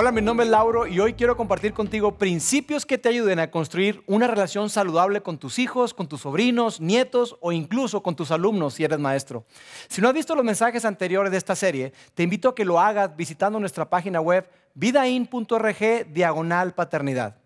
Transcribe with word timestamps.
Hola, 0.00 0.12
mi 0.12 0.22
nombre 0.22 0.46
es 0.46 0.52
Lauro 0.52 0.86
y 0.86 1.00
hoy 1.00 1.14
quiero 1.14 1.36
compartir 1.36 1.72
contigo 1.72 2.18
principios 2.18 2.86
que 2.86 2.98
te 2.98 3.08
ayuden 3.08 3.40
a 3.40 3.50
construir 3.50 4.00
una 4.06 4.28
relación 4.28 4.70
saludable 4.70 5.22
con 5.22 5.38
tus 5.38 5.58
hijos, 5.58 5.92
con 5.92 6.06
tus 6.06 6.20
sobrinos, 6.20 6.80
nietos 6.80 7.36
o 7.40 7.50
incluso 7.50 8.00
con 8.00 8.14
tus 8.14 8.30
alumnos 8.30 8.74
si 8.74 8.84
eres 8.84 9.00
maestro. 9.00 9.44
Si 9.88 10.00
no 10.00 10.06
has 10.06 10.14
visto 10.14 10.36
los 10.36 10.44
mensajes 10.44 10.84
anteriores 10.84 11.32
de 11.32 11.38
esta 11.38 11.56
serie, 11.56 11.92
te 12.14 12.22
invito 12.22 12.50
a 12.50 12.54
que 12.54 12.64
lo 12.64 12.78
hagas 12.78 13.16
visitando 13.16 13.58
nuestra 13.58 13.90
página 13.90 14.20
web 14.20 14.48
vidain.org 14.74 16.12
diagonal 16.12 16.74
paternidad. 16.76 17.36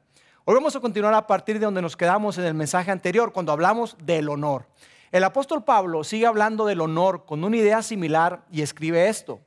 Hoy 0.45 0.55
vamos 0.55 0.77
a 0.77 0.81
continuar 0.81 1.15
a 1.15 1.27
partir 1.27 1.59
de 1.59 1.65
donde 1.65 1.81
nos 1.81 1.97
quedamos 1.97 2.37
en 2.37 2.45
el 2.45 2.53
mensaje 2.53 2.91
anterior, 2.91 3.33
cuando 3.33 3.53
hablamos 3.53 3.97
del 4.05 4.29
honor. 4.29 4.67
El 5.11 5.25
apóstol 5.25 5.65
Pablo 5.65 6.05
sigue 6.05 6.27
hablando 6.27 6.67
del 6.67 6.83
honor 6.83 7.25
con 7.25 7.45
una 7.45 7.57
idea 7.57 7.83
similar 7.83 8.45
y 8.53 8.61
escribe 8.61 9.09
esto. 9.09 9.41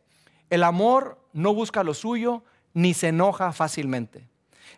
El 0.49 0.63
amor 0.63 1.20
no 1.34 1.54
busca 1.54 1.84
lo 1.84 1.94
suyo, 1.94 2.44
ni 2.75 2.93
se 2.93 3.07
enoja 3.07 3.52
fácilmente. 3.52 4.27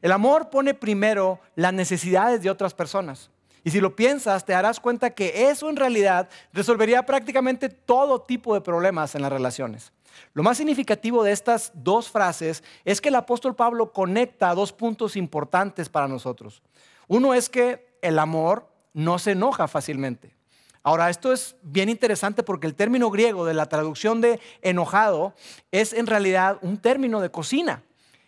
El 0.01 0.13
amor 0.13 0.49
pone 0.49 0.73
primero 0.73 1.41
las 1.55 1.73
necesidades 1.73 2.41
de 2.41 2.49
otras 2.49 2.73
personas. 2.73 3.29
Y 3.63 3.71
si 3.71 3.81
lo 3.81 3.97
piensas, 3.97 4.45
te 4.45 4.53
darás 4.53 4.79
cuenta 4.79 5.09
que 5.09 5.49
eso 5.49 5.69
en 5.69 5.75
realidad 5.75 6.29
resolvería 6.53 7.05
prácticamente 7.05 7.67
todo 7.67 8.21
tipo 8.21 8.53
de 8.53 8.61
problemas 8.61 9.13
en 9.15 9.23
las 9.23 9.33
relaciones. 9.33 9.91
Lo 10.33 10.43
más 10.43 10.57
significativo 10.57 11.23
de 11.23 11.31
estas 11.31 11.71
dos 11.73 12.09
frases 12.09 12.63
es 12.85 13.01
que 13.01 13.09
el 13.09 13.15
apóstol 13.15 13.55
Pablo 13.55 13.91
conecta 13.91 14.55
dos 14.55 14.71
puntos 14.71 15.17
importantes 15.17 15.89
para 15.89 16.07
nosotros. 16.07 16.61
Uno 17.07 17.33
es 17.33 17.49
que 17.49 17.97
el 18.01 18.19
amor 18.19 18.69
no 18.93 19.19
se 19.19 19.31
enoja 19.31 19.67
fácilmente. 19.67 20.37
Ahora, 20.83 21.09
esto 21.09 21.33
es 21.33 21.57
bien 21.63 21.89
interesante 21.89 22.43
porque 22.43 22.67
el 22.67 22.75
término 22.75 23.09
griego 23.09 23.45
de 23.45 23.53
la 23.53 23.65
traducción 23.65 24.21
de 24.21 24.39
enojado 24.61 25.33
es 25.71 25.91
en 25.91 26.07
realidad 26.07 26.59
un 26.61 26.77
término 26.77 27.19
de 27.19 27.29
cocina. 27.29 27.83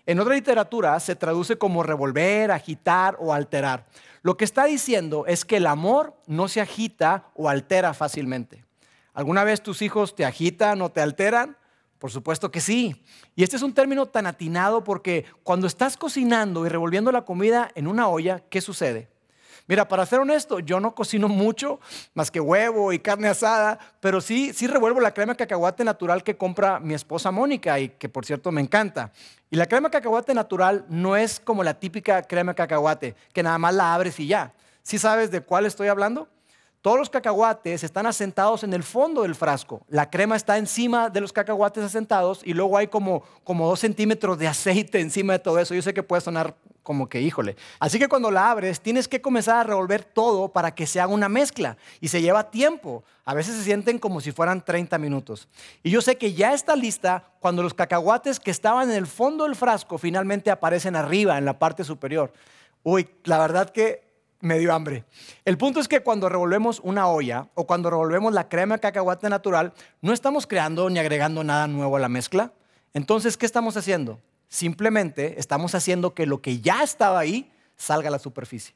En 0.10 0.20
otra 0.20 0.34
literatura 0.34 1.00
se 1.00 1.16
traduce 1.16 1.60
como 1.60 1.84
revolver, 1.84 2.50
agitar 2.50 3.16
o 3.20 3.32
alterar. 3.32 3.86
Lo 4.24 4.38
que 4.38 4.44
está 4.44 4.66
diciendo 4.66 5.28
es 5.28 5.46
que 5.46 5.58
el 5.58 5.68
amor 5.68 6.16
no 6.26 6.48
se 6.48 6.62
agita 6.62 7.30
o 7.36 7.48
altera 7.48 7.94
fácilmente. 7.94 8.66
¿Alguna 9.14 9.44
vez 9.44 9.62
tus 9.62 9.84
hijos 9.84 10.16
te 10.16 10.26
agitan 10.26 10.82
o 10.82 10.90
te 10.90 11.02
alteran? 11.02 11.58
Por 12.00 12.10
supuesto 12.10 12.50
que 12.50 12.60
sí. 12.60 13.06
Y 13.36 13.44
este 13.44 13.58
es 13.58 13.62
un 13.62 13.76
término 13.76 14.08
tan 14.08 14.26
atinado 14.26 14.84
porque 14.84 15.26
cuando 15.44 15.68
estás 15.68 15.96
cocinando 15.96 16.66
y 16.66 16.70
revolviendo 16.70 17.12
la 17.12 17.24
comida 17.24 17.70
en 17.76 17.86
una 17.86 18.08
olla, 18.08 18.40
¿qué 18.50 18.62
sucede? 18.62 19.10
Mira, 19.68 19.88
para 19.88 20.06
ser 20.06 20.20
honesto, 20.20 20.60
yo 20.60 20.80
no 20.80 20.96
cocino 20.96 21.28
mucho, 21.28 21.80
más 22.14 22.32
que 22.32 22.40
huevo 22.40 22.92
y 22.94 23.00
carne 23.00 23.28
asada, 23.28 23.80
pero 24.00 24.22
sí, 24.22 24.54
sí 24.54 24.68
revuelvo 24.68 25.00
la 25.00 25.14
crema 25.14 25.34
de 25.34 25.38
cacahuate 25.38 25.84
natural 25.84 26.24
que 26.24 26.38
compra 26.38 26.80
mi 26.80 26.94
esposa 26.94 27.32
Mónica 27.32 27.80
y 27.80 27.90
que 27.90 28.10
por 28.10 28.26
cierto 28.26 28.52
me 28.52 28.62
encanta. 28.62 29.12
Y 29.50 29.56
la 29.56 29.66
crema 29.66 29.90
de 29.90 29.94
cacahuate 29.94 30.34
natural 30.34 30.86
no 30.90 31.16
es 31.16 31.40
como 31.40 31.64
la 31.64 31.74
típica 31.74 32.22
crema 32.24 32.54
de 32.54 32.58
cacahuate, 32.58 33.16
que 33.34 33.44
nada 33.44 33.58
más 33.58 33.74
la 33.74 33.94
abres 33.94 34.20
y 34.20 34.28
ya. 34.28 34.54
¿Sí 34.84 34.98
sabes 34.98 35.32
de 35.32 35.42
cuál 35.42 35.66
estoy 35.66 35.88
hablando? 35.88 36.28
Todos 36.82 36.98
los 36.98 37.10
cacahuates 37.10 37.84
están 37.84 38.06
asentados 38.06 38.64
en 38.64 38.74
el 38.74 38.84
fondo 38.84 39.24
del 39.24 39.36
frasco. 39.36 39.82
La 39.90 40.10
crema 40.10 40.38
está 40.38 40.58
encima 40.58 41.10
de 41.10 41.20
los 41.20 41.34
cacahuates 41.34 41.84
asentados 41.84 42.40
y 42.46 42.54
luego 42.54 42.78
hay 42.78 42.88
como, 42.88 43.24
como 43.44 43.68
dos 43.68 43.82
centímetros 43.82 44.38
de 44.38 44.48
aceite 44.48 45.02
encima 45.02 45.34
de 45.34 45.40
todo 45.40 45.60
eso. 45.60 45.76
Yo 45.76 45.82
sé 45.82 45.94
que 45.94 46.04
puede 46.04 46.22
sonar 46.22 46.56
como 46.82 47.10
que, 47.10 47.22
híjole. 47.22 47.58
Así 47.80 48.00
que 48.00 48.08
cuando 48.08 48.32
la 48.32 48.50
abres, 48.50 48.80
tienes 48.80 49.10
que 49.10 49.22
comenzar 49.22 49.58
a 49.58 49.64
revolver 49.64 50.06
todo 50.06 50.54
para 50.54 50.74
que 50.74 50.88
se 50.88 51.02
haga 51.02 51.14
una 51.14 51.28
mezcla. 51.28 51.76
Y 52.00 52.08
se 52.08 52.22
lleva 52.22 52.50
tiempo. 52.50 53.04
A 53.26 53.34
veces 53.34 53.58
se 53.58 53.64
sienten 53.64 54.00
como 54.00 54.22
si 54.22 54.32
fueran 54.32 54.64
30 54.64 54.98
minutos. 55.00 55.50
Y 55.84 55.92
yo 55.92 56.02
sé 56.02 56.18
que 56.18 56.34
ya 56.34 56.54
está 56.54 56.78
lista 56.78 57.26
cuando 57.42 57.62
los 57.62 57.74
cacahuates 57.74 58.40
que 58.40 58.52
estaban 58.52 58.90
en 58.90 58.96
el 58.96 59.06
fondo 59.06 59.44
del 59.44 59.58
frasco 59.58 59.98
finalmente 59.98 60.50
aparecen 60.50 60.96
arriba, 60.96 61.38
en 61.38 61.44
la 61.44 61.60
parte 61.60 61.84
superior. 61.84 62.32
Uy, 62.84 63.08
la 63.26 63.38
verdad 63.38 63.70
que 63.70 64.09
me 64.42 64.58
dio 64.60 64.74
hambre. 64.74 65.06
El 65.46 65.58
punto 65.58 65.80
es 65.80 65.88
que 65.88 66.02
cuando 66.02 66.30
revolvemos 66.30 66.80
una 66.84 67.08
olla 67.08 67.48
o 67.56 67.68
cuando 67.68 67.90
revolvemos 67.90 68.34
la 68.34 68.48
crema 68.48 68.76
de 68.76 68.82
cacahuate 68.82 69.30
natural, 69.30 69.74
no 70.02 70.14
estamos 70.14 70.48
creando 70.48 70.90
ni 70.90 71.00
agregando 71.00 71.44
nada 71.44 71.68
nuevo 71.68 71.98
a 71.98 72.00
la 72.00 72.10
mezcla. 72.10 72.54
Entonces, 72.94 73.38
¿qué 73.38 73.46
estamos 73.46 73.78
haciendo? 73.78 74.20
Simplemente 74.48 75.40
estamos 75.40 75.76
haciendo 75.76 76.14
que 76.14 76.26
lo 76.26 76.42
que 76.42 76.60
ya 76.60 76.84
estaba 76.84 77.20
ahí 77.20 77.52
salga 77.76 78.10
a 78.10 78.12
la 78.12 78.20
superficie. 78.20 78.76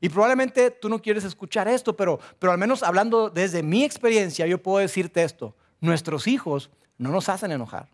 Y 0.00 0.08
probablemente 0.08 0.70
tú 0.70 0.88
no 0.88 1.00
quieres 1.00 1.22
escuchar 1.24 1.68
esto, 1.68 1.94
pero, 1.96 2.18
pero 2.40 2.52
al 2.52 2.58
menos 2.58 2.82
hablando 2.82 3.30
desde 3.30 3.62
mi 3.62 3.84
experiencia, 3.84 4.46
yo 4.46 4.60
puedo 4.60 4.78
decirte 4.78 5.22
esto. 5.22 5.54
Nuestros 5.80 6.26
hijos 6.26 6.70
no 6.98 7.10
nos 7.10 7.28
hacen 7.28 7.52
enojar. 7.52 7.88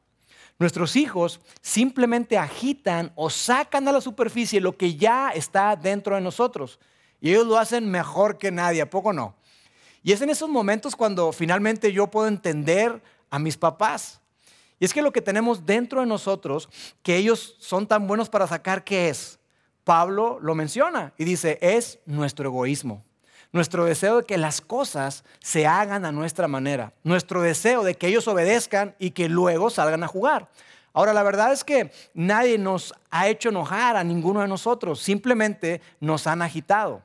Nuestros 0.59 0.97
hijos 0.97 1.41
simplemente 1.61 2.39
agitan 2.39 3.13
o 3.15 3.31
sacan 3.31 3.87
a 3.87 3.93
la 3.93 4.01
superficie 4.01 4.61
lo 4.61 4.77
que 4.77 4.97
ya 4.97 5.31
está 5.31 5.77
dentro 5.77 6.15
de 6.15 6.21
nosotros. 6.21 6.81
Y 7.21 7.31
ellos 7.31 7.47
lo 7.47 7.59
hacen 7.59 7.91
mejor 7.91 8.39
que 8.39 8.51
nadie, 8.51 8.83
¿a 8.83 8.91
poco 8.91 9.13
no? 9.13 9.35
Y 10.03 10.13
es 10.13 10.21
en 10.21 10.31
esos 10.31 10.49
momentos 10.49 10.97
cuando 10.97 11.33
finalmente 11.33 11.93
yo 11.93 12.07
puedo 12.07 12.29
entender 12.29 13.03
a 13.31 13.39
mis 13.39 13.57
papás. 13.57 14.21
Y 14.79 14.85
es 14.85 14.95
que 14.95 15.03
lo 15.03 15.13
que 15.13 15.21
tenemos 15.21 15.67
dentro 15.67 16.01
de 16.01 16.07
nosotros, 16.07 16.69
que 17.03 17.17
ellos 17.17 17.57
son 17.59 17.87
tan 17.87 18.07
buenos 18.07 18.29
para 18.29 18.47
sacar, 18.47 18.85
¿qué 18.85 19.09
es? 19.09 19.39
Pablo 19.85 20.39
lo 20.41 20.55
menciona 20.55 21.13
y 21.19 21.25
dice, 21.25 21.59
es 21.61 21.99
nuestro 22.07 22.49
egoísmo. 22.49 23.05
Nuestro 23.51 23.87
deseo 23.87 24.19
de 24.19 24.25
que 24.25 24.37
las 24.37 24.61
cosas 24.61 25.25
se 25.41 25.67
hagan 25.67 26.05
a 26.05 26.13
nuestra 26.13 26.47
manera. 26.47 26.93
Nuestro 27.03 27.41
deseo 27.41 27.83
de 27.83 27.95
que 27.95 28.09
ellos 28.09 28.29
obedezcan 28.29 28.95
y 28.99 29.13
que 29.13 29.29
luego 29.29 29.71
salgan 29.71 30.05
a 30.05 30.09
jugar. 30.09 30.49
Ahora, 30.93 31.15
la 31.15 31.23
verdad 31.23 31.53
es 31.53 31.65
que 31.65 31.91
nadie 32.13 32.59
nos 32.59 32.95
ha 33.11 33.29
hecho 33.29 33.49
enojar 33.49 33.97
a 33.97 34.05
ninguno 34.05 34.41
de 34.41 34.49
nosotros, 34.49 35.01
simplemente 35.01 35.81
nos 36.01 36.27
han 36.27 36.43
agitado. 36.43 37.03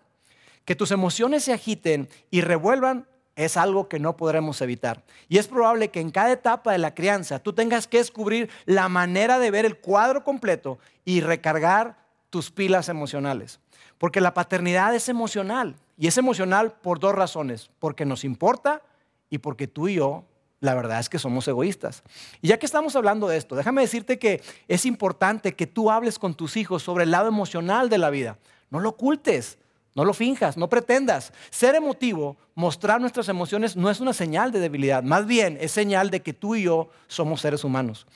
Que 0.66 0.76
tus 0.76 0.92
emociones 0.92 1.44
se 1.44 1.54
agiten 1.54 2.10
y 2.32 2.42
revuelvan 2.42 3.08
es 3.36 3.58
algo 3.58 3.90
que 3.90 4.00
no 4.00 4.16
podremos 4.16 4.62
evitar. 4.62 5.04
Y 5.28 5.38
es 5.38 5.48
probable 5.48 5.90
que 5.90 6.00
en 6.00 6.12
cada 6.12 6.32
etapa 6.32 6.72
de 6.72 6.78
la 6.78 6.94
crianza 6.94 7.40
tú 7.40 7.54
tengas 7.54 7.88
que 7.88 7.98
descubrir 7.98 8.50
la 8.66 8.90
manera 8.90 9.40
de 9.40 9.52
ver 9.52 9.66
el 9.66 9.78
cuadro 9.78 10.24
completo 10.24 10.78
y 11.04 11.22
recargar 11.22 11.98
tus 12.30 12.52
pilas 12.52 12.90
emocionales. 12.90 13.60
Porque 13.98 14.22
la 14.22 14.34
paternidad 14.34 14.94
es 14.96 15.10
emocional. 15.10 15.76
Y 15.98 16.08
es 16.08 16.18
emocional 16.18 16.74
por 16.74 17.00
dos 17.00 17.16
razones. 17.16 17.70
Porque 17.80 18.06
nos 18.06 18.24
importa 18.24 18.82
y 19.30 19.40
porque 19.40 19.68
tú 19.68 19.88
y 19.88 19.96
yo, 19.96 20.26
la 20.60 20.76
verdad 20.76 21.00
es 21.00 21.10
que 21.10 21.20
somos 21.20 21.48
egoístas. 21.48 22.04
Y 22.42 22.50
ya 22.50 22.58
que 22.58 22.66
estamos 22.66 22.96
hablando 22.96 23.28
de 23.28 23.38
esto, 23.38 23.56
déjame 23.56 23.82
decirte 23.82 24.20
que 24.20 24.42
es 24.68 24.86
importante 24.86 25.56
que 25.56 25.68
tú 25.68 25.92
hables 25.92 26.20
con 26.20 26.36
tus 26.36 26.56
hijos 26.58 26.84
sobre 26.84 27.04
el 27.04 27.12
lado 27.12 27.28
emocional 27.28 27.90
de 27.90 27.98
la 27.98 28.10
vida. 28.10 28.38
No 28.70 28.80
lo 28.80 28.90
ocultes. 28.90 29.58
No 29.96 30.06
lo 30.06 30.14
finjas, 30.14 30.58
no 30.58 30.70
pretendas. 30.70 31.32
Ser 31.50 31.76
emotivo, 31.76 32.36
mostrar 32.56 33.00
nuestras 33.00 33.30
emociones 33.30 33.76
no 33.76 33.90
es 33.90 34.00
una 34.00 34.14
señal 34.14 34.52
de 34.52 34.60
debilidad, 34.60 35.04
más 35.04 35.28
bien 35.28 35.58
es 35.62 35.72
señal 35.72 36.10
de 36.10 36.22
que 36.22 36.34
tú 36.34 36.56
y 36.56 36.64
yo 36.64 36.90
somos 37.08 37.42
seres 37.42 37.64
humanos. 37.64 38.08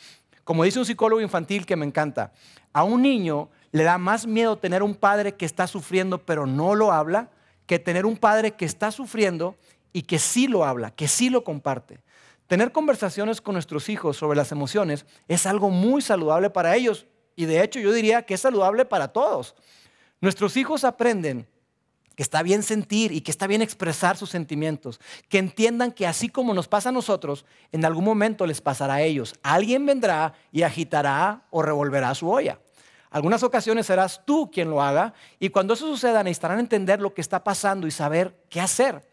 Como 0.43 0.63
dice 0.63 0.79
un 0.79 0.85
psicólogo 0.85 1.21
infantil 1.21 1.65
que 1.65 1.75
me 1.75 1.85
encanta, 1.85 2.31
a 2.73 2.83
un 2.83 3.01
niño 3.01 3.49
le 3.71 3.83
da 3.83 3.97
más 3.97 4.25
miedo 4.25 4.57
tener 4.57 4.81
un 4.81 4.95
padre 4.95 5.35
que 5.35 5.45
está 5.45 5.67
sufriendo 5.67 6.19
pero 6.19 6.47
no 6.47 6.73
lo 6.73 6.91
habla 6.91 7.29
que 7.65 7.79
tener 7.79 8.05
un 8.05 8.17
padre 8.17 8.51
que 8.51 8.65
está 8.65 8.91
sufriendo 8.91 9.55
y 9.93 10.03
que 10.03 10.19
sí 10.19 10.47
lo 10.47 10.63
habla, 10.63 10.91
que 10.91 11.07
sí 11.07 11.29
lo 11.29 11.43
comparte. 11.43 11.99
Tener 12.47 12.71
conversaciones 12.71 13.41
con 13.41 13.53
nuestros 13.53 13.89
hijos 13.89 14.15
sobre 14.15 14.37
las 14.37 14.53
emociones 14.53 15.05
es 15.27 15.45
algo 15.45 15.69
muy 15.69 16.01
saludable 16.01 16.49
para 16.49 16.75
ellos 16.75 17.05
y 17.35 17.45
de 17.45 17.61
hecho 17.61 17.79
yo 17.79 17.91
diría 17.91 18.21
que 18.23 18.35
es 18.35 18.41
saludable 18.41 18.85
para 18.85 19.09
todos. 19.09 19.53
Nuestros 20.21 20.55
hijos 20.55 20.85
aprenden 20.85 21.45
que 22.17 22.23
está 22.23 22.41
bien 22.41 22.63
sentir 22.63 23.11
y 23.11 23.21
que 23.21 23.29
está 23.29 23.45
bien 23.45 23.61
expresar 23.61 24.17
sus 24.17 24.31
sentimientos, 24.31 24.99
que 25.29 25.37
entiendan 25.37 25.91
que 25.91 26.07
así 26.07 26.29
como 26.29 26.55
nos 26.55 26.67
pasa 26.67 26.89
a 26.89 26.91
nosotros, 26.91 27.45
en 27.71 27.85
algún 27.85 28.03
momento 28.03 28.47
les 28.47 28.59
pasará 28.59 28.95
a 28.95 29.01
ellos. 29.03 29.35
Alguien 29.43 29.85
vendrá 29.85 30.33
y 30.51 30.63
agitará 30.63 31.43
o 31.51 31.61
revolverá 31.61 32.15
su 32.15 32.27
olla. 32.27 32.59
Algunas 33.11 33.43
ocasiones 33.43 33.85
serás 33.85 34.25
tú 34.25 34.49
quien 34.49 34.71
lo 34.71 34.81
haga 34.81 35.13
y 35.39 35.49
cuando 35.49 35.75
eso 35.75 35.85
suceda 35.85 36.23
necesitarán 36.23 36.57
entender 36.57 36.99
lo 36.99 37.13
que 37.13 37.21
está 37.21 37.43
pasando 37.43 37.85
y 37.85 37.91
saber 37.91 38.35
qué 38.49 38.61
hacer. 38.61 39.07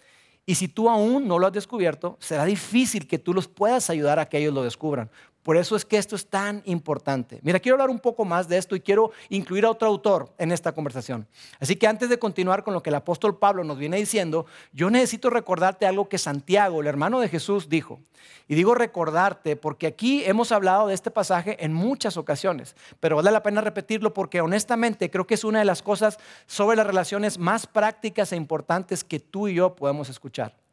Y 0.47 0.55
si 0.55 0.67
tú 0.67 0.89
aún 0.89 1.29
no 1.29 1.39
lo 1.39 1.47
has 1.47 1.53
descubierto, 1.53 2.17
será 2.21 2.47
difícil 2.47 3.07
que 3.07 3.19
tú 3.19 3.35
los 3.35 3.49
puedas 3.49 3.91
ayudar 3.91 4.19
a 4.19 4.31
que 4.31 4.39
ellos 4.39 4.55
lo 4.55 4.63
descubran. 4.63 5.11
Por 5.45 5.59
eso 5.59 5.77
es 5.77 5.85
que 5.85 5.99
esto 5.99 6.17
es 6.17 6.27
tan 6.27 6.63
importante. 6.65 7.39
Mira, 7.43 7.61
quiero 7.61 7.75
hablar 7.75 7.91
un 7.91 8.01
poco 8.01 8.25
más 8.25 8.49
de 8.49 8.57
esto 8.57 8.75
y 8.75 8.81
quiero 8.81 9.13
incluir 9.29 9.67
a 9.67 9.71
otro 9.71 9.87
autor 9.87 10.33
en 10.39 10.51
esta 10.51 10.73
conversación. 10.73 11.29
Así 11.61 11.77
que 11.77 11.87
antes 11.87 12.09
de 12.09 12.19
continuar 12.19 12.65
con 12.65 12.73
lo 12.73 12.83
que 12.83 12.89
el 12.89 12.97
apóstol 12.97 13.37
Pablo 13.37 13.63
nos 13.63 13.77
viene 13.77 13.99
diciendo, 13.99 14.47
yo 14.73 14.89
necesito 14.89 15.29
recordarte 15.29 15.87
algo 15.87 16.09
que 16.09 16.17
Santiago, 16.17 16.81
el 16.81 16.87
hermano 16.87 17.21
de 17.21 17.29
Jesús, 17.29 17.69
dijo. 17.69 18.01
Y 18.49 18.55
digo 18.55 18.75
recordarte 18.75 19.55
porque 19.57 19.87
aquí 19.87 20.25
hemos 20.25 20.51
hablado 20.51 20.89
de 20.89 20.95
este 20.95 21.11
pasaje 21.11 21.63
en 21.63 21.75
muchas 21.75 22.17
ocasiones, 22.17 22.75
pero 22.99 23.17
vale 23.17 23.31
la 23.31 23.43
pena 23.43 23.61
repetirlo 23.61 24.15
porque 24.15 24.41
honestamente 24.41 25.11
creo 25.11 25.27
que 25.27 25.35
es 25.35 25.45
una 25.45 25.59
de 25.59 25.67
las 25.67 25.83
cosas 25.83 26.19
sobre 26.47 26.79
las 26.79 26.87
relaciones 26.87 27.37
más 27.39 27.67
prácticas 27.67 28.33
e 28.33 28.37
importantes 28.37 29.05
que 29.05 29.21
tú 29.21 29.49
y 29.49 29.55
yo 29.55 29.77
podemos 29.77 30.09
escuchar. 30.09 30.64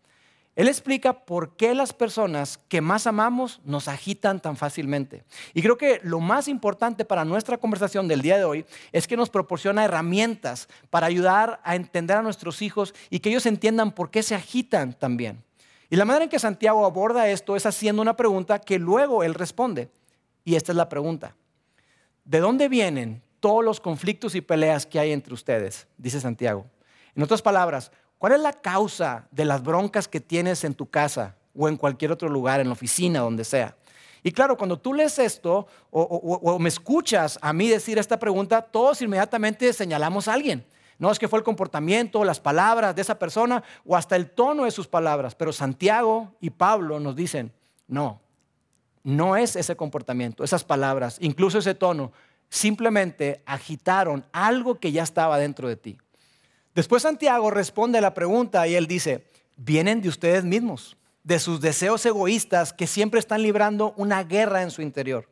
Él 0.56 0.68
explica 0.68 1.26
por 1.26 1.56
qué 1.56 1.74
las 1.74 1.94
personas 1.94 2.58
que 2.68 2.82
más 2.82 3.08
amamos 3.08 3.62
nos 3.64 3.88
agitan 3.88 4.42
tan 4.42 4.58
fácilmente. 4.58 5.24
Y 5.54 5.62
creo 5.62 5.78
que 5.78 6.02
lo 6.04 6.20
más 6.20 6.50
importante 6.50 7.06
para 7.06 7.24
nuestra 7.24 7.58
conversación 7.58 8.08
del 8.08 8.22
día 8.22 8.38
de 8.38 8.44
hoy 8.44 8.66
es 8.92 9.08
que 9.08 9.16
nos 9.16 9.30
proporciona 9.30 9.86
herramientas 9.86 10.68
para 10.90 11.08
ayudar 11.08 11.62
a 11.64 11.76
entender 11.76 12.18
a 12.18 12.22
nuestros 12.22 12.62
hijos 12.62 12.94
y 13.10 13.20
que 13.20 13.30
ellos 13.30 13.46
entiendan 13.46 13.92
por 13.92 14.12
qué 14.12 14.24
se 14.24 14.36
agitan 14.36 14.94
también. 14.94 15.42
Y 15.90 15.96
la 15.96 16.06
manera 16.06 16.26
en 16.26 16.30
que 16.30 16.40
Santiago 16.40 16.86
aborda 16.86 17.30
esto 17.30 17.56
es 17.56 17.66
haciendo 17.66 18.02
una 18.02 18.16
pregunta 18.18 18.60
que 18.60 18.78
luego 18.78 19.24
él 19.24 19.34
responde. 19.34 19.90
Y 20.44 20.56
esta 20.56 20.74
es 20.74 20.76
la 20.76 20.90
pregunta. 20.90 21.36
¿De 22.26 22.40
dónde 22.40 22.68
vienen 22.68 23.22
todos 23.40 23.64
los 23.64 23.80
conflictos 23.80 24.36
y 24.36 24.42
peleas 24.42 24.86
que 24.86 25.00
hay 25.00 25.12
entre 25.12 25.34
ustedes? 25.34 25.88
Dice 25.98 26.20
Santiago. 26.20 26.66
En 27.16 27.24
otras 27.24 27.42
palabras, 27.42 27.92
¿Cuál 28.22 28.34
es 28.34 28.40
la 28.42 28.54
causa 28.54 29.28
de 29.32 29.46
las 29.46 29.64
broncas 29.64 30.08
que 30.08 30.20
tienes 30.20 30.64
en 30.64 30.76
tu 30.76 30.86
casa 30.86 31.38
o 31.56 31.68
en 31.68 31.76
cualquier 31.76 32.12
otro 32.12 32.30
lugar, 32.30 32.60
en 32.60 32.68
la 32.68 32.74
oficina, 32.74 33.22
donde 33.22 33.44
sea? 33.44 33.76
Y 34.22 34.32
claro, 34.32 34.56
cuando 34.58 34.78
tú 34.78 34.94
lees 34.94 35.18
esto 35.18 35.66
o, 35.90 36.60
me 36.60 36.70
escuchas 36.70 37.40
a 37.42 37.52
mí 37.52 37.68
decir 37.68 37.98
esta 37.98 38.20
pregunta, 38.20 38.62
todos 38.62 39.02
inmediatamente 39.02 39.74
señalamos 39.74 40.28
a 40.28 40.34
alguien. 40.34 40.64
No 41.00 41.10
es 41.10 41.18
que 41.18 41.28
fue 41.28 41.40
el 41.40 41.44
comportamiento, 41.44 42.24
las 42.24 42.40
palabras 42.40 42.96
de 42.96 43.02
esa 43.02 43.18
persona 43.18 43.64
o 43.84 43.96
hasta 43.96 44.16
el 44.18 44.30
tono 44.30 44.66
de 44.66 44.72
sus 44.72 44.88
palabras. 44.88 45.34
Pero 45.34 45.52
Santiago 45.52 46.36
y 46.40 46.52
Pablo 46.52 47.00
nos 47.00 47.16
dicen, 47.16 47.52
no, 47.88 48.22
no 49.02 49.36
es 49.36 49.56
ese 49.56 49.76
comportamiento, 49.76 50.44
esas 50.44 50.64
palabras, 50.64 51.18
incluso 51.22 51.58
ese 51.58 51.74
tono, 51.74 52.12
simplemente 52.50 53.42
agitaron 53.48 54.28
algo 54.32 54.80
que 54.80 54.92
ya 54.92 55.02
estaba 55.02 55.40
dentro 55.40 55.68
de 55.68 55.76
ti. 55.76 55.98
Después 56.74 57.04
Santiago 57.04 57.52
responde 57.52 57.98
a 57.98 58.02
la 58.02 58.14
pregunta 58.14 58.68
y 58.68 58.76
él 58.76 58.88
dice, 58.88 59.26
vienen 59.58 60.02
de 60.02 60.10
ustedes 60.10 60.44
mismos, 60.44 60.98
de 61.24 61.40
sus 61.40 61.62
deseos 61.62 62.06
egoístas 62.06 62.74
que 62.74 62.88
siempre 62.88 63.20
están 63.20 63.42
librando 63.42 63.94
una 63.98 64.24
guerra 64.24 64.64
en 64.64 64.72
su 64.72 64.82
interior. 64.82 65.28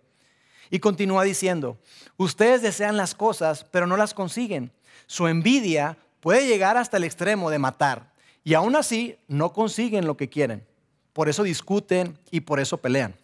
Y 0.70 0.80
continúa 0.80 1.24
diciendo, 1.24 1.78
ustedes 2.18 2.62
desean 2.62 2.98
las 2.98 3.16
cosas, 3.16 3.64
pero 3.72 3.88
no 3.88 3.98
las 3.98 4.14
consiguen. 4.14 4.72
Su 5.08 5.28
envidia 5.28 5.98
puede 6.20 6.48
llegar 6.48 6.78
hasta 6.78 6.98
el 6.98 7.06
extremo 7.06 7.50
de 7.50 7.60
matar 7.60 8.12
y 8.44 8.54
aún 8.54 8.76
así 8.76 9.18
no 9.28 9.54
consiguen 9.54 10.06
lo 10.06 10.18
que 10.18 10.30
quieren. 10.30 10.66
Por 11.14 11.30
eso 11.30 11.44
discuten 11.44 12.18
y 12.30 12.42
por 12.42 12.60
eso 12.60 12.78
pelean. 12.78 13.16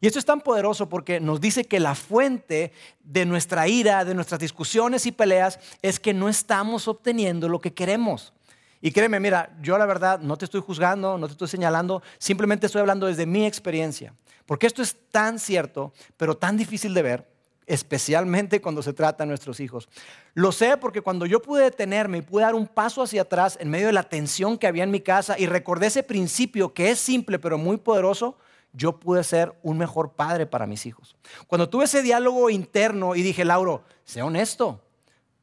Y 0.00 0.06
esto 0.06 0.18
es 0.18 0.24
tan 0.24 0.40
poderoso 0.40 0.88
porque 0.88 1.20
nos 1.20 1.40
dice 1.40 1.64
que 1.64 1.78
la 1.78 1.94
fuente 1.94 2.72
de 3.04 3.26
nuestra 3.26 3.68
ira, 3.68 4.04
de 4.04 4.14
nuestras 4.14 4.40
discusiones 4.40 5.04
y 5.04 5.12
peleas, 5.12 5.58
es 5.82 6.00
que 6.00 6.14
no 6.14 6.28
estamos 6.28 6.88
obteniendo 6.88 7.48
lo 7.48 7.60
que 7.60 7.74
queremos. 7.74 8.32
Y 8.80 8.92
créeme, 8.92 9.20
mira, 9.20 9.54
yo 9.60 9.76
la 9.76 9.84
verdad 9.84 10.20
no 10.20 10.38
te 10.38 10.46
estoy 10.46 10.62
juzgando, 10.62 11.18
no 11.18 11.26
te 11.26 11.32
estoy 11.32 11.48
señalando, 11.48 12.02
simplemente 12.18 12.64
estoy 12.64 12.80
hablando 12.80 13.06
desde 13.06 13.26
mi 13.26 13.44
experiencia. 13.44 14.14
Porque 14.46 14.66
esto 14.66 14.80
es 14.80 14.96
tan 15.10 15.38
cierto, 15.38 15.92
pero 16.16 16.34
tan 16.34 16.56
difícil 16.56 16.94
de 16.94 17.02
ver, 17.02 17.28
especialmente 17.66 18.62
cuando 18.62 18.82
se 18.82 18.94
trata 18.94 19.24
de 19.24 19.28
nuestros 19.28 19.60
hijos. 19.60 19.88
Lo 20.32 20.50
sé 20.50 20.78
porque 20.78 21.02
cuando 21.02 21.26
yo 21.26 21.42
pude 21.42 21.64
detenerme 21.64 22.18
y 22.18 22.22
pude 22.22 22.42
dar 22.42 22.54
un 22.54 22.66
paso 22.66 23.02
hacia 23.02 23.22
atrás 23.22 23.58
en 23.60 23.68
medio 23.68 23.88
de 23.88 23.92
la 23.92 24.02
tensión 24.04 24.56
que 24.56 24.66
había 24.66 24.84
en 24.84 24.90
mi 24.90 25.00
casa 25.00 25.38
y 25.38 25.44
recordé 25.44 25.88
ese 25.88 26.02
principio 26.02 26.72
que 26.72 26.90
es 26.90 26.98
simple 26.98 27.38
pero 27.38 27.58
muy 27.58 27.76
poderoso, 27.76 28.38
yo 28.72 28.98
pude 28.98 29.24
ser 29.24 29.54
un 29.62 29.78
mejor 29.78 30.12
padre 30.12 30.46
para 30.46 30.66
mis 30.66 30.86
hijos. 30.86 31.16
Cuando 31.46 31.68
tuve 31.68 31.84
ese 31.84 32.02
diálogo 32.02 32.50
interno 32.50 33.14
y 33.14 33.22
dije, 33.22 33.44
Lauro, 33.44 33.84
sé 34.04 34.22
honesto, 34.22 34.82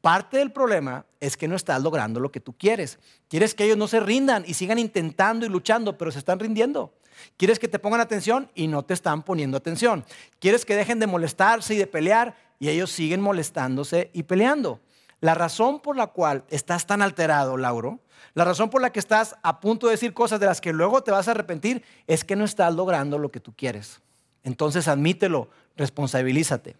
parte 0.00 0.38
del 0.38 0.52
problema 0.52 1.04
es 1.20 1.36
que 1.36 1.48
no 1.48 1.56
estás 1.56 1.82
logrando 1.82 2.20
lo 2.20 2.30
que 2.30 2.40
tú 2.40 2.54
quieres. 2.56 2.98
Quieres 3.28 3.54
que 3.54 3.64
ellos 3.64 3.76
no 3.76 3.88
se 3.88 4.00
rindan 4.00 4.44
y 4.46 4.54
sigan 4.54 4.78
intentando 4.78 5.44
y 5.44 5.48
luchando, 5.48 5.98
pero 5.98 6.10
se 6.10 6.18
están 6.18 6.38
rindiendo. 6.38 6.94
Quieres 7.36 7.58
que 7.58 7.68
te 7.68 7.78
pongan 7.78 8.00
atención 8.00 8.50
y 8.54 8.68
no 8.68 8.84
te 8.84 8.94
están 8.94 9.22
poniendo 9.22 9.56
atención. 9.56 10.04
Quieres 10.38 10.64
que 10.64 10.76
dejen 10.76 11.00
de 11.00 11.06
molestarse 11.06 11.74
y 11.74 11.78
de 11.78 11.86
pelear 11.86 12.36
y 12.58 12.68
ellos 12.68 12.90
siguen 12.90 13.20
molestándose 13.20 14.10
y 14.12 14.24
peleando. 14.24 14.80
La 15.20 15.34
razón 15.34 15.80
por 15.80 15.96
la 15.96 16.08
cual 16.08 16.44
estás 16.48 16.86
tan 16.86 17.02
alterado, 17.02 17.56
Lauro, 17.56 17.98
la 18.34 18.44
razón 18.44 18.70
por 18.70 18.82
la 18.82 18.90
que 18.90 18.98
estás 18.98 19.36
a 19.42 19.60
punto 19.60 19.86
de 19.86 19.92
decir 19.92 20.14
cosas 20.14 20.40
de 20.40 20.46
las 20.46 20.60
que 20.60 20.72
luego 20.72 21.02
te 21.02 21.10
vas 21.10 21.28
a 21.28 21.32
arrepentir 21.32 21.82
es 22.06 22.24
que 22.24 22.36
no 22.36 22.44
estás 22.44 22.74
logrando 22.74 23.18
lo 23.18 23.30
que 23.30 23.40
tú 23.40 23.52
quieres. 23.54 24.00
Entonces 24.44 24.88
admítelo, 24.88 25.48
responsabilízate. 25.76 26.76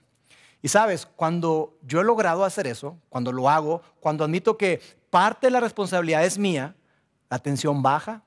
Y 0.63 0.69
sabes, 0.69 1.07
cuando 1.07 1.77
yo 1.83 2.01
he 2.01 2.05
logrado 2.05 2.45
hacer 2.45 2.67
eso, 2.67 2.99
cuando 3.09 3.33
lo 3.33 3.49
hago, 3.49 3.83
cuando 4.01 4.25
admito 4.25 4.57
que 4.57 4.81
parte 5.11 5.47
de 5.47 5.51
la 5.53 5.61
responsabilidad 5.61 6.25
es 6.25 6.39
mía, 6.39 6.75
la 7.31 7.39
tensión 7.39 7.83
baja 7.83 8.23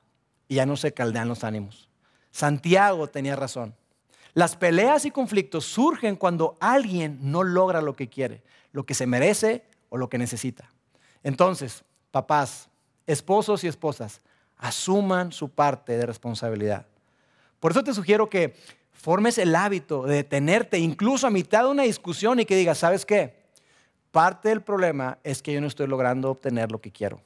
y 0.47 0.55
ya 0.55 0.65
no 0.65 0.77
se 0.77 0.93
caldean 0.93 1.27
los 1.27 1.43
ánimos. 1.43 1.89
Santiago 2.31 3.07
tenía 3.07 3.35
razón. 3.35 3.75
Las 4.33 4.55
peleas 4.55 5.05
y 5.05 5.11
conflictos 5.11 5.65
surgen 5.65 6.15
cuando 6.15 6.57
alguien 6.61 7.19
no 7.21 7.43
logra 7.43 7.81
lo 7.81 7.95
que 7.95 8.07
quiere, 8.07 8.43
lo 8.71 8.85
que 8.85 8.93
se 8.93 9.05
merece 9.05 9.65
o 9.89 9.97
lo 9.97 10.09
que 10.09 10.17
necesita. 10.17 10.69
Entonces, 11.23 11.83
papás, 12.11 12.69
esposos 13.07 13.63
y 13.63 13.67
esposas, 13.67 14.21
asuman 14.57 15.31
su 15.31 15.49
parte 15.49 15.97
de 15.97 16.05
responsabilidad. 16.05 16.85
Por 17.59 17.71
eso 17.71 17.83
te 17.83 17.93
sugiero 17.93 18.29
que 18.29 18.55
formes 18.91 19.37
el 19.37 19.55
hábito 19.55 20.03
de 20.03 20.15
detenerte 20.15 20.77
incluso 20.77 21.27
a 21.27 21.31
mitad 21.31 21.63
de 21.63 21.69
una 21.69 21.83
discusión 21.83 22.39
y 22.39 22.45
que 22.45 22.55
digas, 22.55 22.77
¿sabes 22.77 23.05
qué? 23.05 23.41
Parte 24.11 24.49
del 24.49 24.61
problema 24.61 25.17
es 25.23 25.41
que 25.41 25.53
yo 25.53 25.61
no 25.61 25.67
estoy 25.67 25.87
logrando 25.87 26.29
obtener 26.29 26.71
lo 26.71 26.81
que 26.81 26.91
quiero. 26.91 27.21